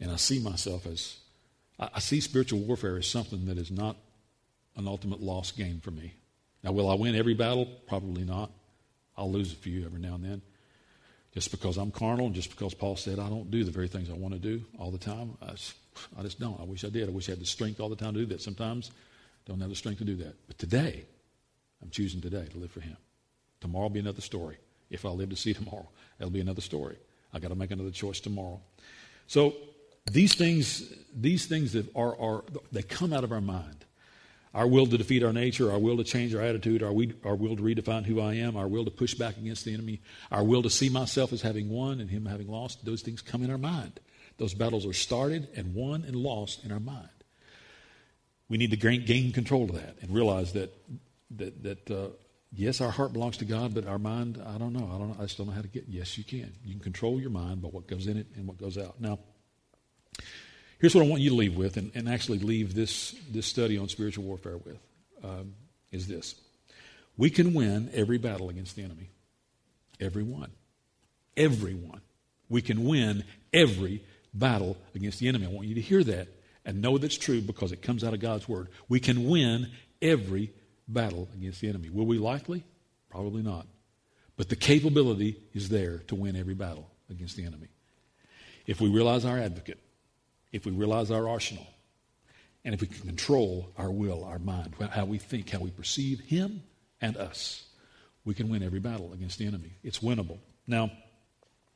And 0.00 0.10
I 0.10 0.16
see 0.16 0.38
myself 0.38 0.86
as, 0.86 1.18
I, 1.78 1.90
I 1.96 2.00
see 2.00 2.20
spiritual 2.20 2.60
warfare 2.60 2.96
as 2.96 3.06
something 3.06 3.46
that 3.46 3.58
is 3.58 3.70
not 3.70 3.96
an 4.76 4.86
ultimate 4.86 5.20
loss 5.20 5.52
game 5.52 5.80
for 5.80 5.90
me. 5.90 6.14
Now, 6.66 6.72
will 6.72 6.90
I 6.90 6.94
win 6.94 7.14
every 7.14 7.34
battle? 7.34 7.64
Probably 7.86 8.24
not. 8.24 8.50
I'll 9.16 9.30
lose 9.30 9.52
a 9.52 9.56
few 9.56 9.86
every 9.86 10.00
now 10.00 10.16
and 10.16 10.24
then. 10.24 10.42
Just 11.32 11.52
because 11.52 11.76
I'm 11.76 11.92
carnal 11.92 12.26
and 12.26 12.34
just 12.34 12.50
because 12.50 12.74
Paul 12.74 12.96
said 12.96 13.20
I 13.20 13.28
don't 13.28 13.52
do 13.52 13.62
the 13.62 13.70
very 13.70 13.86
things 13.86 14.10
I 14.10 14.14
want 14.14 14.34
to 14.34 14.40
do 14.40 14.64
all 14.76 14.90
the 14.90 14.98
time, 14.98 15.38
I 15.40 15.52
just, 15.52 15.74
I 16.18 16.22
just 16.22 16.40
don't. 16.40 16.60
I 16.60 16.64
wish 16.64 16.84
I 16.84 16.88
did. 16.88 17.08
I 17.08 17.12
wish 17.12 17.28
I 17.28 17.32
had 17.32 17.40
the 17.40 17.46
strength 17.46 17.78
all 17.78 17.88
the 17.88 17.94
time 17.94 18.14
to 18.14 18.18
do 18.18 18.26
that. 18.26 18.42
Sometimes 18.42 18.90
I 18.90 19.50
don't 19.52 19.60
have 19.60 19.68
the 19.68 19.76
strength 19.76 19.98
to 19.98 20.04
do 20.04 20.16
that. 20.16 20.34
But 20.48 20.58
today, 20.58 21.04
I'm 21.80 21.90
choosing 21.90 22.20
today 22.20 22.48
to 22.50 22.58
live 22.58 22.72
for 22.72 22.80
Him. 22.80 22.96
Tomorrow 23.60 23.84
will 23.84 23.90
be 23.90 24.00
another 24.00 24.20
story. 24.20 24.56
If 24.90 25.04
I 25.04 25.10
live 25.10 25.30
to 25.30 25.36
see 25.36 25.54
tomorrow, 25.54 25.88
that'll 26.18 26.32
be 26.32 26.40
another 26.40 26.62
story. 26.62 26.96
I 27.32 27.38
got 27.38 27.48
to 27.48 27.54
make 27.54 27.70
another 27.70 27.92
choice 27.92 28.18
tomorrow. 28.18 28.60
So 29.28 29.54
these 30.10 30.34
things, 30.34 30.92
these 31.14 31.46
things 31.46 31.74
that 31.74 31.94
are, 31.94 32.18
are 32.18 32.42
they 32.72 32.82
come 32.82 33.12
out 33.12 33.22
of 33.22 33.30
our 33.30 33.40
mind 33.40 33.85
our 34.56 34.66
will 34.66 34.86
to 34.86 34.96
defeat 34.96 35.22
our 35.22 35.34
nature, 35.34 35.70
our 35.70 35.78
will 35.78 35.98
to 35.98 36.04
change 36.04 36.34
our 36.34 36.40
attitude, 36.40 36.82
our, 36.82 36.90
we, 36.90 37.12
our 37.24 37.34
will 37.34 37.56
to 37.56 37.62
redefine 37.62 38.06
who 38.06 38.22
I 38.22 38.34
am, 38.36 38.56
our 38.56 38.66
will 38.66 38.86
to 38.86 38.90
push 38.90 39.12
back 39.12 39.36
against 39.36 39.66
the 39.66 39.74
enemy, 39.74 40.00
our 40.32 40.42
will 40.42 40.62
to 40.62 40.70
see 40.70 40.88
myself 40.88 41.34
as 41.34 41.42
having 41.42 41.68
won 41.68 42.00
and 42.00 42.08
him 42.08 42.24
having 42.24 42.48
lost, 42.48 42.82
those 42.86 43.02
things 43.02 43.20
come 43.20 43.42
in 43.42 43.50
our 43.50 43.58
mind. 43.58 44.00
Those 44.38 44.54
battles 44.54 44.86
are 44.86 44.94
started 44.94 45.48
and 45.56 45.74
won 45.74 46.04
and 46.04 46.16
lost 46.16 46.64
in 46.64 46.72
our 46.72 46.80
mind. 46.80 47.08
We 48.48 48.56
need 48.56 48.70
to 48.70 48.78
gain, 48.78 49.04
gain 49.04 49.30
control 49.30 49.64
of 49.64 49.74
that 49.74 49.98
and 50.00 50.14
realize 50.14 50.54
that, 50.54 50.72
that, 51.32 51.62
that 51.62 51.90
uh, 51.90 52.08
yes, 52.50 52.80
our 52.80 52.90
heart 52.90 53.12
belongs 53.12 53.36
to 53.38 53.44
God, 53.44 53.74
but 53.74 53.86
our 53.86 53.98
mind, 53.98 54.42
I 54.46 54.56
don't 54.56 54.72
know. 54.72 54.90
I, 54.90 54.98
don't 54.98 55.08
know. 55.10 55.16
I 55.18 55.24
just 55.24 55.36
don't 55.36 55.48
know 55.48 55.52
how 55.52 55.62
to 55.62 55.68
get. 55.68 55.84
Yes, 55.86 56.16
you 56.16 56.24
can. 56.24 56.50
You 56.64 56.72
can 56.72 56.82
control 56.82 57.20
your 57.20 57.30
mind 57.30 57.60
by 57.60 57.68
what 57.68 57.86
goes 57.86 58.06
in 58.06 58.16
it 58.16 58.26
and 58.36 58.46
what 58.46 58.56
goes 58.56 58.78
out. 58.78 58.98
Now, 59.00 59.18
Here's 60.78 60.94
what 60.94 61.04
I 61.04 61.08
want 61.08 61.22
you 61.22 61.30
to 61.30 61.36
leave 61.36 61.56
with, 61.56 61.76
and, 61.76 61.90
and 61.94 62.08
actually 62.08 62.38
leave 62.38 62.74
this, 62.74 63.14
this 63.30 63.46
study 63.46 63.78
on 63.78 63.88
spiritual 63.88 64.24
warfare 64.24 64.58
with, 64.58 64.78
um, 65.24 65.54
is 65.90 66.06
this. 66.06 66.34
We 67.16 67.30
can 67.30 67.54
win 67.54 67.90
every 67.94 68.18
battle 68.18 68.50
against 68.50 68.76
the 68.76 68.82
enemy. 68.82 69.10
Every 70.00 70.22
one. 70.22 70.50
Every 71.36 71.74
one. 71.74 72.02
We 72.48 72.60
can 72.60 72.84
win 72.84 73.24
every 73.52 74.04
battle 74.34 74.76
against 74.94 75.18
the 75.18 75.28
enemy. 75.28 75.46
I 75.46 75.50
want 75.50 75.66
you 75.66 75.74
to 75.76 75.80
hear 75.80 76.04
that 76.04 76.28
and 76.64 76.82
know 76.82 76.98
that's 76.98 77.16
true 77.16 77.40
because 77.40 77.72
it 77.72 77.80
comes 77.80 78.04
out 78.04 78.12
of 78.12 78.20
God's 78.20 78.48
Word. 78.48 78.68
We 78.88 79.00
can 79.00 79.28
win 79.28 79.70
every 80.02 80.52
battle 80.86 81.28
against 81.34 81.60
the 81.60 81.68
enemy. 81.68 81.88
Will 81.88 82.06
we 82.06 82.18
likely? 82.18 82.64
Probably 83.08 83.42
not. 83.42 83.66
But 84.36 84.50
the 84.50 84.56
capability 84.56 85.40
is 85.54 85.70
there 85.70 85.98
to 86.08 86.14
win 86.14 86.36
every 86.36 86.54
battle 86.54 86.90
against 87.08 87.36
the 87.36 87.46
enemy. 87.46 87.68
If 88.66 88.80
we 88.80 88.90
realize 88.90 89.24
our 89.24 89.38
advocate, 89.38 89.78
if 90.52 90.66
we 90.66 90.72
realize 90.72 91.10
our 91.10 91.28
arsenal, 91.28 91.66
and 92.64 92.74
if 92.74 92.80
we 92.80 92.86
can 92.86 93.06
control 93.06 93.70
our 93.76 93.90
will, 93.90 94.24
our 94.24 94.38
mind, 94.38 94.74
how 94.90 95.04
we 95.04 95.18
think, 95.18 95.50
how 95.50 95.60
we 95.60 95.70
perceive 95.70 96.20
Him 96.20 96.62
and 97.00 97.16
us, 97.16 97.64
we 98.24 98.34
can 98.34 98.48
win 98.48 98.62
every 98.62 98.80
battle 98.80 99.12
against 99.12 99.38
the 99.38 99.46
enemy. 99.46 99.72
It's 99.84 100.00
winnable. 100.00 100.38
Now, 100.66 100.90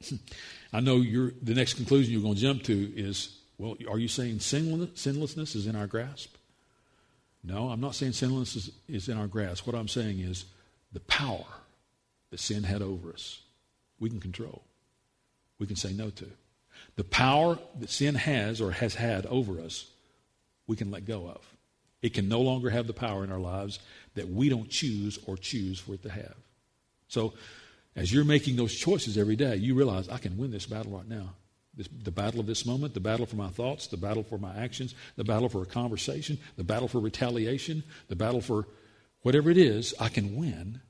I 0.72 0.80
know 0.80 1.02
the 1.02 1.54
next 1.54 1.74
conclusion 1.74 2.12
you're 2.12 2.22
going 2.22 2.34
to 2.34 2.40
jump 2.40 2.64
to 2.64 2.92
is 2.96 3.36
well, 3.60 3.76
are 3.90 3.98
you 3.98 4.08
saying 4.08 4.38
sinlessness 4.38 5.54
is 5.54 5.66
in 5.66 5.76
our 5.76 5.86
grasp? 5.86 6.34
No, 7.44 7.68
I'm 7.68 7.80
not 7.80 7.94
saying 7.94 8.12
sinlessness 8.12 8.70
is 8.88 9.08
in 9.08 9.18
our 9.18 9.26
grasp. 9.26 9.66
What 9.66 9.76
I'm 9.76 9.88
saying 9.88 10.20
is 10.20 10.46
the 10.92 11.00
power 11.00 11.44
that 12.30 12.40
sin 12.40 12.64
had 12.64 12.80
over 12.80 13.12
us, 13.12 13.42
we 13.98 14.08
can 14.08 14.18
control. 14.18 14.62
We 15.58 15.66
can 15.66 15.76
say 15.76 15.92
no 15.92 16.08
to. 16.08 16.26
The 17.00 17.04
power 17.04 17.58
that 17.78 17.88
sin 17.88 18.14
has 18.14 18.60
or 18.60 18.72
has 18.72 18.94
had 18.94 19.24
over 19.24 19.58
us, 19.58 19.86
we 20.66 20.76
can 20.76 20.90
let 20.90 21.06
go 21.06 21.28
of. 21.28 21.40
It 22.02 22.12
can 22.12 22.28
no 22.28 22.42
longer 22.42 22.68
have 22.68 22.86
the 22.86 22.92
power 22.92 23.24
in 23.24 23.32
our 23.32 23.38
lives 23.38 23.78
that 24.16 24.28
we 24.28 24.50
don't 24.50 24.68
choose 24.68 25.18
or 25.24 25.38
choose 25.38 25.80
for 25.80 25.94
it 25.94 26.02
to 26.02 26.10
have. 26.10 26.34
So, 27.08 27.32
as 27.96 28.12
you're 28.12 28.26
making 28.26 28.56
those 28.56 28.74
choices 28.74 29.16
every 29.16 29.34
day, 29.34 29.56
you 29.56 29.74
realize 29.74 30.10
I 30.10 30.18
can 30.18 30.36
win 30.36 30.50
this 30.50 30.66
battle 30.66 30.92
right 30.92 31.08
now. 31.08 31.30
This, 31.74 31.88
the 32.02 32.10
battle 32.10 32.38
of 32.38 32.46
this 32.46 32.66
moment, 32.66 32.92
the 32.92 33.00
battle 33.00 33.24
for 33.24 33.36
my 33.36 33.48
thoughts, 33.48 33.86
the 33.86 33.96
battle 33.96 34.22
for 34.22 34.36
my 34.36 34.54
actions, 34.58 34.94
the 35.16 35.24
battle 35.24 35.48
for 35.48 35.62
a 35.62 35.66
conversation, 35.66 36.36
the 36.58 36.64
battle 36.64 36.86
for 36.86 37.00
retaliation, 37.00 37.82
the 38.08 38.16
battle 38.16 38.42
for 38.42 38.66
whatever 39.22 39.48
it 39.48 39.56
is, 39.56 39.94
I 39.98 40.10
can 40.10 40.36
win 40.36 40.82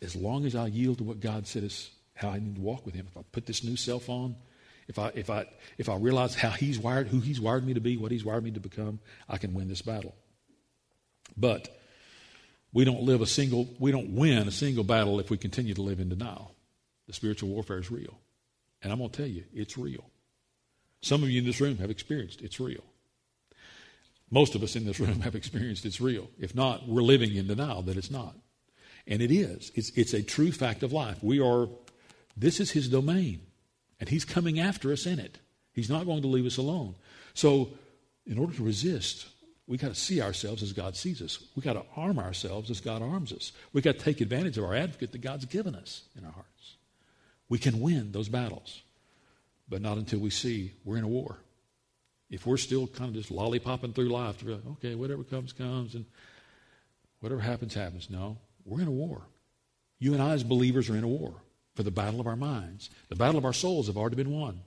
as 0.00 0.16
long 0.16 0.46
as 0.46 0.54
I 0.54 0.68
yield 0.68 0.96
to 0.98 1.04
what 1.04 1.20
God 1.20 1.46
said 1.46 1.64
is 1.64 1.90
how 2.14 2.30
I 2.30 2.38
need 2.38 2.54
to 2.54 2.62
walk 2.62 2.86
with 2.86 2.94
Him. 2.94 3.06
If 3.10 3.18
I 3.18 3.20
put 3.30 3.44
this 3.44 3.62
new 3.62 3.76
self 3.76 4.08
on, 4.08 4.36
if 4.88 4.98
I, 4.98 5.12
if 5.14 5.30
I, 5.30 5.46
if 5.78 5.88
I 5.88 5.96
realize 5.96 6.34
how 6.34 6.50
he's 6.50 6.78
wired, 6.78 7.08
who 7.08 7.20
he's 7.20 7.40
wired 7.40 7.66
me 7.66 7.74
to 7.74 7.80
be, 7.80 7.96
what 7.96 8.12
he's 8.12 8.24
wired 8.24 8.44
me 8.44 8.50
to 8.52 8.60
become, 8.60 9.00
I 9.28 9.38
can 9.38 9.54
win 9.54 9.68
this 9.68 9.82
battle. 9.82 10.14
But 11.36 11.68
we 12.72 12.84
don't 12.84 13.02
live 13.02 13.20
a 13.20 13.26
single, 13.26 13.68
we 13.78 13.92
don't 13.92 14.10
win 14.14 14.48
a 14.48 14.52
single 14.52 14.84
battle 14.84 15.20
if 15.20 15.30
we 15.30 15.36
continue 15.36 15.74
to 15.74 15.82
live 15.82 16.00
in 16.00 16.08
denial. 16.08 16.54
The 17.06 17.12
spiritual 17.12 17.50
warfare 17.50 17.78
is 17.78 17.90
real. 17.90 18.18
And 18.82 18.92
I'm 18.92 18.98
going 18.98 19.10
to 19.10 19.16
tell 19.16 19.26
you, 19.26 19.44
it's 19.54 19.78
real. 19.78 20.04
Some 21.00 21.22
of 21.22 21.30
you 21.30 21.38
in 21.38 21.46
this 21.46 21.60
room 21.60 21.78
have 21.78 21.90
experienced 21.90 22.42
it's 22.42 22.60
real. 22.60 22.84
Most 24.30 24.54
of 24.54 24.62
us 24.62 24.74
in 24.74 24.84
this 24.84 24.98
room 25.00 25.20
have 25.20 25.34
experienced 25.34 25.84
it's 25.84 26.00
real. 26.00 26.28
If 26.38 26.54
not, 26.54 26.88
we're 26.88 27.02
living 27.02 27.34
in 27.34 27.46
denial 27.46 27.82
that 27.82 27.96
it's 27.96 28.10
not. 28.10 28.34
And 29.06 29.22
it 29.22 29.30
is. 29.30 29.70
It's, 29.74 29.90
it's 29.90 30.14
a 30.14 30.22
true 30.22 30.50
fact 30.50 30.82
of 30.82 30.92
life. 30.92 31.22
We 31.22 31.40
are, 31.40 31.68
this 32.36 32.58
is 32.58 32.70
his 32.70 32.88
domain, 32.88 33.42
and 34.04 34.10
he's 34.10 34.26
coming 34.26 34.60
after 34.60 34.92
us 34.92 35.06
in 35.06 35.18
it. 35.18 35.38
He's 35.72 35.88
not 35.88 36.04
going 36.04 36.20
to 36.20 36.28
leave 36.28 36.44
us 36.44 36.58
alone. 36.58 36.94
So, 37.32 37.70
in 38.26 38.36
order 38.36 38.52
to 38.52 38.62
resist, 38.62 39.26
we 39.66 39.78
got 39.78 39.88
to 39.88 39.94
see 39.94 40.20
ourselves 40.20 40.62
as 40.62 40.74
God 40.74 40.94
sees 40.94 41.22
us. 41.22 41.38
We 41.56 41.62
got 41.62 41.72
to 41.72 41.84
arm 41.96 42.18
ourselves 42.18 42.70
as 42.70 42.82
God 42.82 43.00
arms 43.00 43.32
us. 43.32 43.52
We 43.72 43.80
got 43.80 43.94
to 43.94 44.04
take 44.04 44.20
advantage 44.20 44.58
of 44.58 44.64
our 44.64 44.74
advocate 44.74 45.12
that 45.12 45.22
God's 45.22 45.46
given 45.46 45.74
us 45.74 46.02
in 46.18 46.26
our 46.26 46.32
hearts. 46.32 46.76
We 47.48 47.56
can 47.56 47.80
win 47.80 48.12
those 48.12 48.28
battles, 48.28 48.82
but 49.70 49.80
not 49.80 49.96
until 49.96 50.18
we 50.18 50.28
see 50.28 50.72
we're 50.84 50.98
in 50.98 51.04
a 51.04 51.08
war. 51.08 51.38
If 52.28 52.46
we're 52.46 52.58
still 52.58 52.86
kind 52.86 53.08
of 53.08 53.14
just 53.14 53.32
lollipopping 53.32 53.94
through 53.94 54.10
life, 54.10 54.36
to 54.40 54.44
be 54.44 54.52
like, 54.52 54.66
okay, 54.72 54.94
whatever 54.96 55.24
comes, 55.24 55.54
comes, 55.54 55.94
and 55.94 56.04
whatever 57.20 57.40
happens, 57.40 57.72
happens. 57.72 58.10
No, 58.10 58.36
we're 58.66 58.82
in 58.82 58.86
a 58.86 58.90
war. 58.90 59.22
You 59.98 60.12
and 60.12 60.22
I, 60.22 60.32
as 60.32 60.44
believers, 60.44 60.90
are 60.90 60.96
in 60.96 61.04
a 61.04 61.08
war 61.08 61.36
for 61.74 61.82
the 61.82 61.90
battle 61.90 62.20
of 62.20 62.26
our 62.26 62.36
minds. 62.36 62.90
The 63.08 63.16
battle 63.16 63.38
of 63.38 63.44
our 63.44 63.52
souls 63.52 63.86
have 63.88 63.96
already 63.96 64.16
been 64.16 64.30
won. 64.30 64.60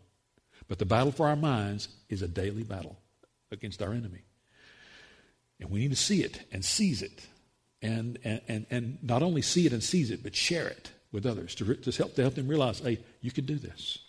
But 0.68 0.80
the 0.80 0.86
battle 0.86 1.12
for 1.12 1.28
our 1.28 1.36
minds 1.36 1.88
is 2.10 2.22
a 2.22 2.28
daily 2.28 2.64
battle 2.64 2.98
against 3.52 3.82
our 3.82 3.92
enemy. 3.92 4.24
And 5.60 5.72
we 5.72 5.80
need 5.80 5.92
to 5.92 5.98
see 5.98 6.24
it 6.24 6.42
and 6.52 6.64
seize 6.64 7.02
it. 7.02 7.26
And, 7.82 8.20
and, 8.24 8.42
and, 8.48 8.66
and 8.70 8.98
not 9.02 9.24
only 9.24 9.42
see 9.42 9.66
it 9.66 9.74
and 9.74 9.84
seize 9.84 10.12
it, 10.12 10.24
but 10.24 10.36
share 10.36 10.68
it 10.68 10.92
with 11.12 11.26
others 11.26 11.56
to, 11.56 11.76
to, 11.76 11.92
help, 11.92 12.16
to 12.16 12.22
help 12.22 12.36
them 12.36 12.48
realize 12.48 12.80
hey, 12.80 13.00
you 13.22 13.32
can 13.32 13.46
do 13.46 13.56
this. 13.56 14.00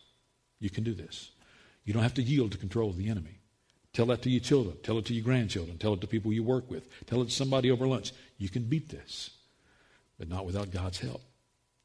You 0.58 0.70
can 0.70 0.84
do 0.84 0.94
this. 0.94 1.30
You 1.84 1.94
don't 1.94 2.02
have 2.02 2.14
to 2.14 2.22
yield 2.22 2.52
to 2.52 2.58
control 2.58 2.90
of 2.90 2.96
the 2.96 3.08
enemy. 3.08 3.38
Tell 3.92 4.06
that 4.06 4.22
to 4.22 4.30
your 4.30 4.40
children. 4.40 4.76
Tell 4.82 4.98
it 4.98 5.06
to 5.06 5.14
your 5.14 5.24
grandchildren. 5.24 5.78
Tell 5.78 5.94
it 5.94 6.00
to 6.00 6.06
people 6.06 6.32
you 6.32 6.42
work 6.42 6.70
with. 6.70 6.88
Tell 7.06 7.22
it 7.22 7.26
to 7.26 7.30
somebody 7.30 7.70
over 7.70 7.86
lunch. 7.86 8.12
You 8.36 8.48
can 8.48 8.64
beat 8.64 8.88
this, 8.88 9.30
but 10.18 10.28
not 10.28 10.44
without 10.44 10.70
God's 10.70 10.98
help. 10.98 11.22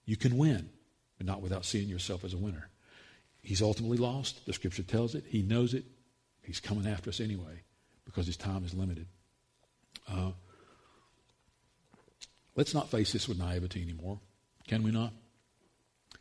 You 0.06 0.18
can 0.18 0.38
win, 0.38 0.70
but 1.24 1.32
not 1.32 1.42
without 1.42 1.66
seeing 1.66 1.88
yourself 1.88 2.24
as 2.24 2.34
a 2.34 2.38
winner. 2.38 2.70
He's 3.42 3.62
ultimately 3.62 3.98
lost. 3.98 4.46
The 4.46 4.54
scripture 4.54 4.84
tells 4.84 5.16
it. 5.16 5.24
He 5.28 5.42
knows 5.42 5.74
it. 5.74 5.84
He's 6.42 6.60
coming 6.60 6.88
after 6.88 7.10
us 7.10 7.20
anyway 7.20 7.62
because 8.06 8.26
his 8.26 8.38
time 8.38 8.64
is 8.66 8.74
limited. 8.74 9.08
Uh, 10.10 10.32
let's 12.56 12.74
not 12.74 12.90
face 12.90 13.14
this 13.14 13.28
with 13.28 13.40
naivety 13.40 13.82
anymore. 13.82 14.20
Can 14.68 14.84
we 14.84 14.92
not? 14.92 15.14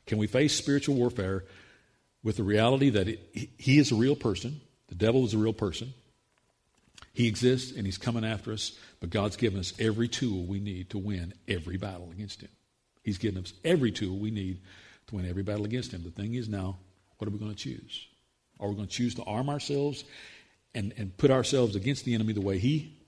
Can 0.06 0.18
we 0.18 0.26
face 0.26 0.54
spiritual 0.54 0.96
warfare 0.96 1.44
with 2.22 2.36
the 2.36 2.42
reality 2.42 2.90
that 2.90 3.08
it, 3.08 3.20
he 3.58 3.78
is 3.78 3.92
a 3.92 3.96
real 3.96 4.16
person, 4.16 4.60
the 4.88 4.94
devil 4.94 5.24
is 5.24 5.34
a 5.34 5.38
real 5.38 5.52
person, 5.52 5.92
he 7.12 7.26
exists 7.26 7.76
and 7.76 7.86
he's 7.86 7.98
coming 7.98 8.24
after 8.24 8.52
us, 8.52 8.78
but 9.00 9.10
God's 9.10 9.36
given 9.36 9.58
us 9.58 9.72
every 9.78 10.08
tool 10.08 10.44
we 10.44 10.60
need 10.60 10.90
to 10.90 10.98
win 10.98 11.34
every 11.48 11.76
battle 11.76 12.10
against 12.12 12.40
him. 12.40 12.50
He's 13.02 13.18
given 13.18 13.42
us 13.42 13.52
every 13.64 13.90
tool 13.90 14.16
we 14.18 14.30
need 14.30 14.60
to 15.12 15.16
win 15.16 15.28
every 15.28 15.42
battle 15.42 15.64
against 15.64 15.92
him. 15.92 16.02
The 16.02 16.10
thing 16.10 16.34
is 16.34 16.48
now, 16.48 16.78
what 17.18 17.28
are 17.28 17.30
we 17.30 17.38
going 17.38 17.54
to 17.54 17.56
choose? 17.56 18.06
Are 18.58 18.68
we 18.68 18.74
going 18.74 18.88
to 18.88 18.92
choose 18.92 19.14
to 19.16 19.22
arm 19.24 19.48
ourselves 19.48 20.04
and, 20.74 20.92
and 20.96 21.16
put 21.16 21.30
ourselves 21.30 21.76
against 21.76 22.04
the 22.04 22.14
enemy 22.14 22.32
the 22.32 22.40
way 22.40 22.58
he 22.58 22.98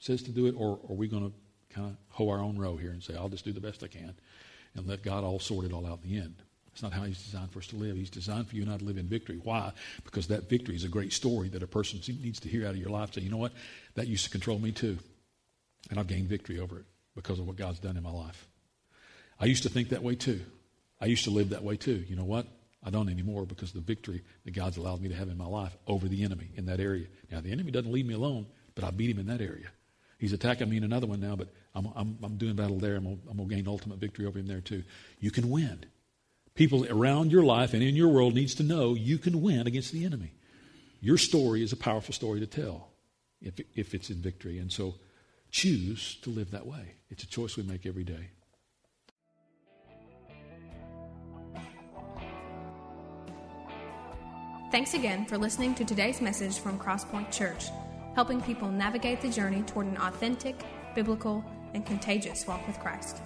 says 0.00 0.22
to 0.24 0.30
do 0.30 0.46
it, 0.46 0.54
or 0.56 0.80
are 0.88 0.94
we 0.94 1.06
going 1.06 1.30
to 1.30 1.74
kind 1.74 1.90
of 1.90 1.96
hoe 2.08 2.28
our 2.28 2.40
own 2.40 2.58
row 2.58 2.76
here 2.76 2.90
and 2.90 3.02
say, 3.02 3.14
I'll 3.14 3.28
just 3.28 3.44
do 3.44 3.52
the 3.52 3.60
best 3.60 3.82
I 3.82 3.86
can 3.86 4.14
and 4.74 4.86
let 4.86 5.02
God 5.02 5.24
all 5.24 5.38
sort 5.38 5.64
it 5.64 5.72
all 5.72 5.86
out 5.86 6.00
in 6.02 6.10
the 6.10 6.18
end? 6.18 6.34
That's 6.66 6.82
not 6.82 6.92
how 6.92 7.02
He's 7.02 7.22
designed 7.22 7.52
for 7.52 7.58
us 7.58 7.66
to 7.68 7.76
live. 7.76 7.96
He's 7.96 8.10
designed 8.10 8.48
for 8.48 8.56
you 8.56 8.62
and 8.62 8.72
I 8.72 8.78
to 8.78 8.84
live 8.84 8.96
in 8.96 9.06
victory. 9.06 9.38
Why? 9.42 9.72
Because 10.04 10.28
that 10.28 10.48
victory 10.48 10.74
is 10.74 10.84
a 10.84 10.88
great 10.88 11.12
story 11.12 11.48
that 11.50 11.62
a 11.62 11.66
person 11.66 12.00
needs 12.22 12.40
to 12.40 12.48
hear 12.48 12.66
out 12.66 12.70
of 12.70 12.78
your 12.78 12.88
life. 12.88 13.12
Say, 13.12 13.20
you 13.20 13.30
know 13.30 13.36
what? 13.36 13.52
That 13.94 14.06
used 14.06 14.24
to 14.24 14.30
control 14.30 14.58
me 14.58 14.72
too. 14.72 14.98
And 15.90 16.00
I've 16.00 16.06
gained 16.06 16.28
victory 16.28 16.58
over 16.58 16.78
it 16.78 16.86
because 17.14 17.38
of 17.38 17.46
what 17.46 17.56
God's 17.56 17.78
done 17.78 17.96
in 17.96 18.02
my 18.02 18.10
life. 18.10 18.48
I 19.38 19.44
used 19.44 19.64
to 19.64 19.68
think 19.68 19.90
that 19.90 20.02
way 20.02 20.14
too. 20.14 20.40
I 21.02 21.06
used 21.06 21.24
to 21.24 21.30
live 21.30 21.50
that 21.50 21.64
way 21.64 21.76
too. 21.76 22.04
You 22.08 22.14
know 22.14 22.24
what? 22.24 22.46
I 22.84 22.90
don't 22.90 23.08
anymore 23.08 23.44
because 23.44 23.72
the 23.72 23.80
victory 23.80 24.22
that 24.44 24.52
God's 24.52 24.76
allowed 24.76 25.00
me 25.00 25.08
to 25.08 25.14
have 25.16 25.28
in 25.28 25.36
my 25.36 25.46
life 25.46 25.76
over 25.88 26.06
the 26.06 26.22
enemy 26.22 26.50
in 26.54 26.66
that 26.66 26.78
area. 26.78 27.06
Now, 27.30 27.40
the 27.40 27.50
enemy 27.50 27.72
doesn't 27.72 27.90
leave 27.90 28.06
me 28.06 28.14
alone, 28.14 28.46
but 28.76 28.84
I 28.84 28.92
beat 28.92 29.10
him 29.10 29.18
in 29.18 29.26
that 29.26 29.40
area. 29.40 29.66
He's 30.18 30.32
attacking 30.32 30.70
me 30.70 30.76
in 30.76 30.84
another 30.84 31.08
one 31.08 31.20
now, 31.20 31.34
but 31.34 31.48
I'm, 31.74 31.88
I'm, 31.96 32.18
I'm 32.22 32.36
doing 32.36 32.54
battle 32.54 32.78
there. 32.78 32.94
I'm 32.94 33.04
going 33.04 33.48
to 33.48 33.54
gain 33.54 33.66
ultimate 33.66 33.98
victory 33.98 34.26
over 34.26 34.38
him 34.38 34.46
there 34.46 34.60
too. 34.60 34.84
You 35.18 35.32
can 35.32 35.50
win. 35.50 35.84
People 36.54 36.86
around 36.88 37.32
your 37.32 37.42
life 37.42 37.74
and 37.74 37.82
in 37.82 37.96
your 37.96 38.08
world 38.08 38.34
needs 38.34 38.54
to 38.56 38.62
know 38.62 38.94
you 38.94 39.18
can 39.18 39.42
win 39.42 39.66
against 39.66 39.92
the 39.92 40.04
enemy. 40.04 40.34
Your 41.00 41.18
story 41.18 41.64
is 41.64 41.72
a 41.72 41.76
powerful 41.76 42.14
story 42.14 42.38
to 42.38 42.46
tell 42.46 42.90
if, 43.40 43.54
if 43.74 43.92
it's 43.92 44.10
in 44.10 44.22
victory. 44.22 44.58
And 44.58 44.70
so 44.70 44.94
choose 45.50 46.14
to 46.22 46.30
live 46.30 46.52
that 46.52 46.66
way. 46.66 46.94
It's 47.10 47.24
a 47.24 47.28
choice 47.28 47.56
we 47.56 47.64
make 47.64 47.86
every 47.86 48.04
day. 48.04 48.30
Thanks 54.72 54.94
again 54.94 55.26
for 55.26 55.36
listening 55.36 55.74
to 55.74 55.84
today's 55.84 56.22
message 56.22 56.58
from 56.58 56.78
Crosspoint 56.78 57.30
Church, 57.30 57.66
helping 58.14 58.40
people 58.40 58.70
navigate 58.70 59.20
the 59.20 59.28
journey 59.28 59.60
toward 59.64 59.84
an 59.84 59.98
authentic, 59.98 60.64
biblical, 60.94 61.44
and 61.74 61.84
contagious 61.84 62.46
walk 62.46 62.66
with 62.66 62.80
Christ. 62.80 63.18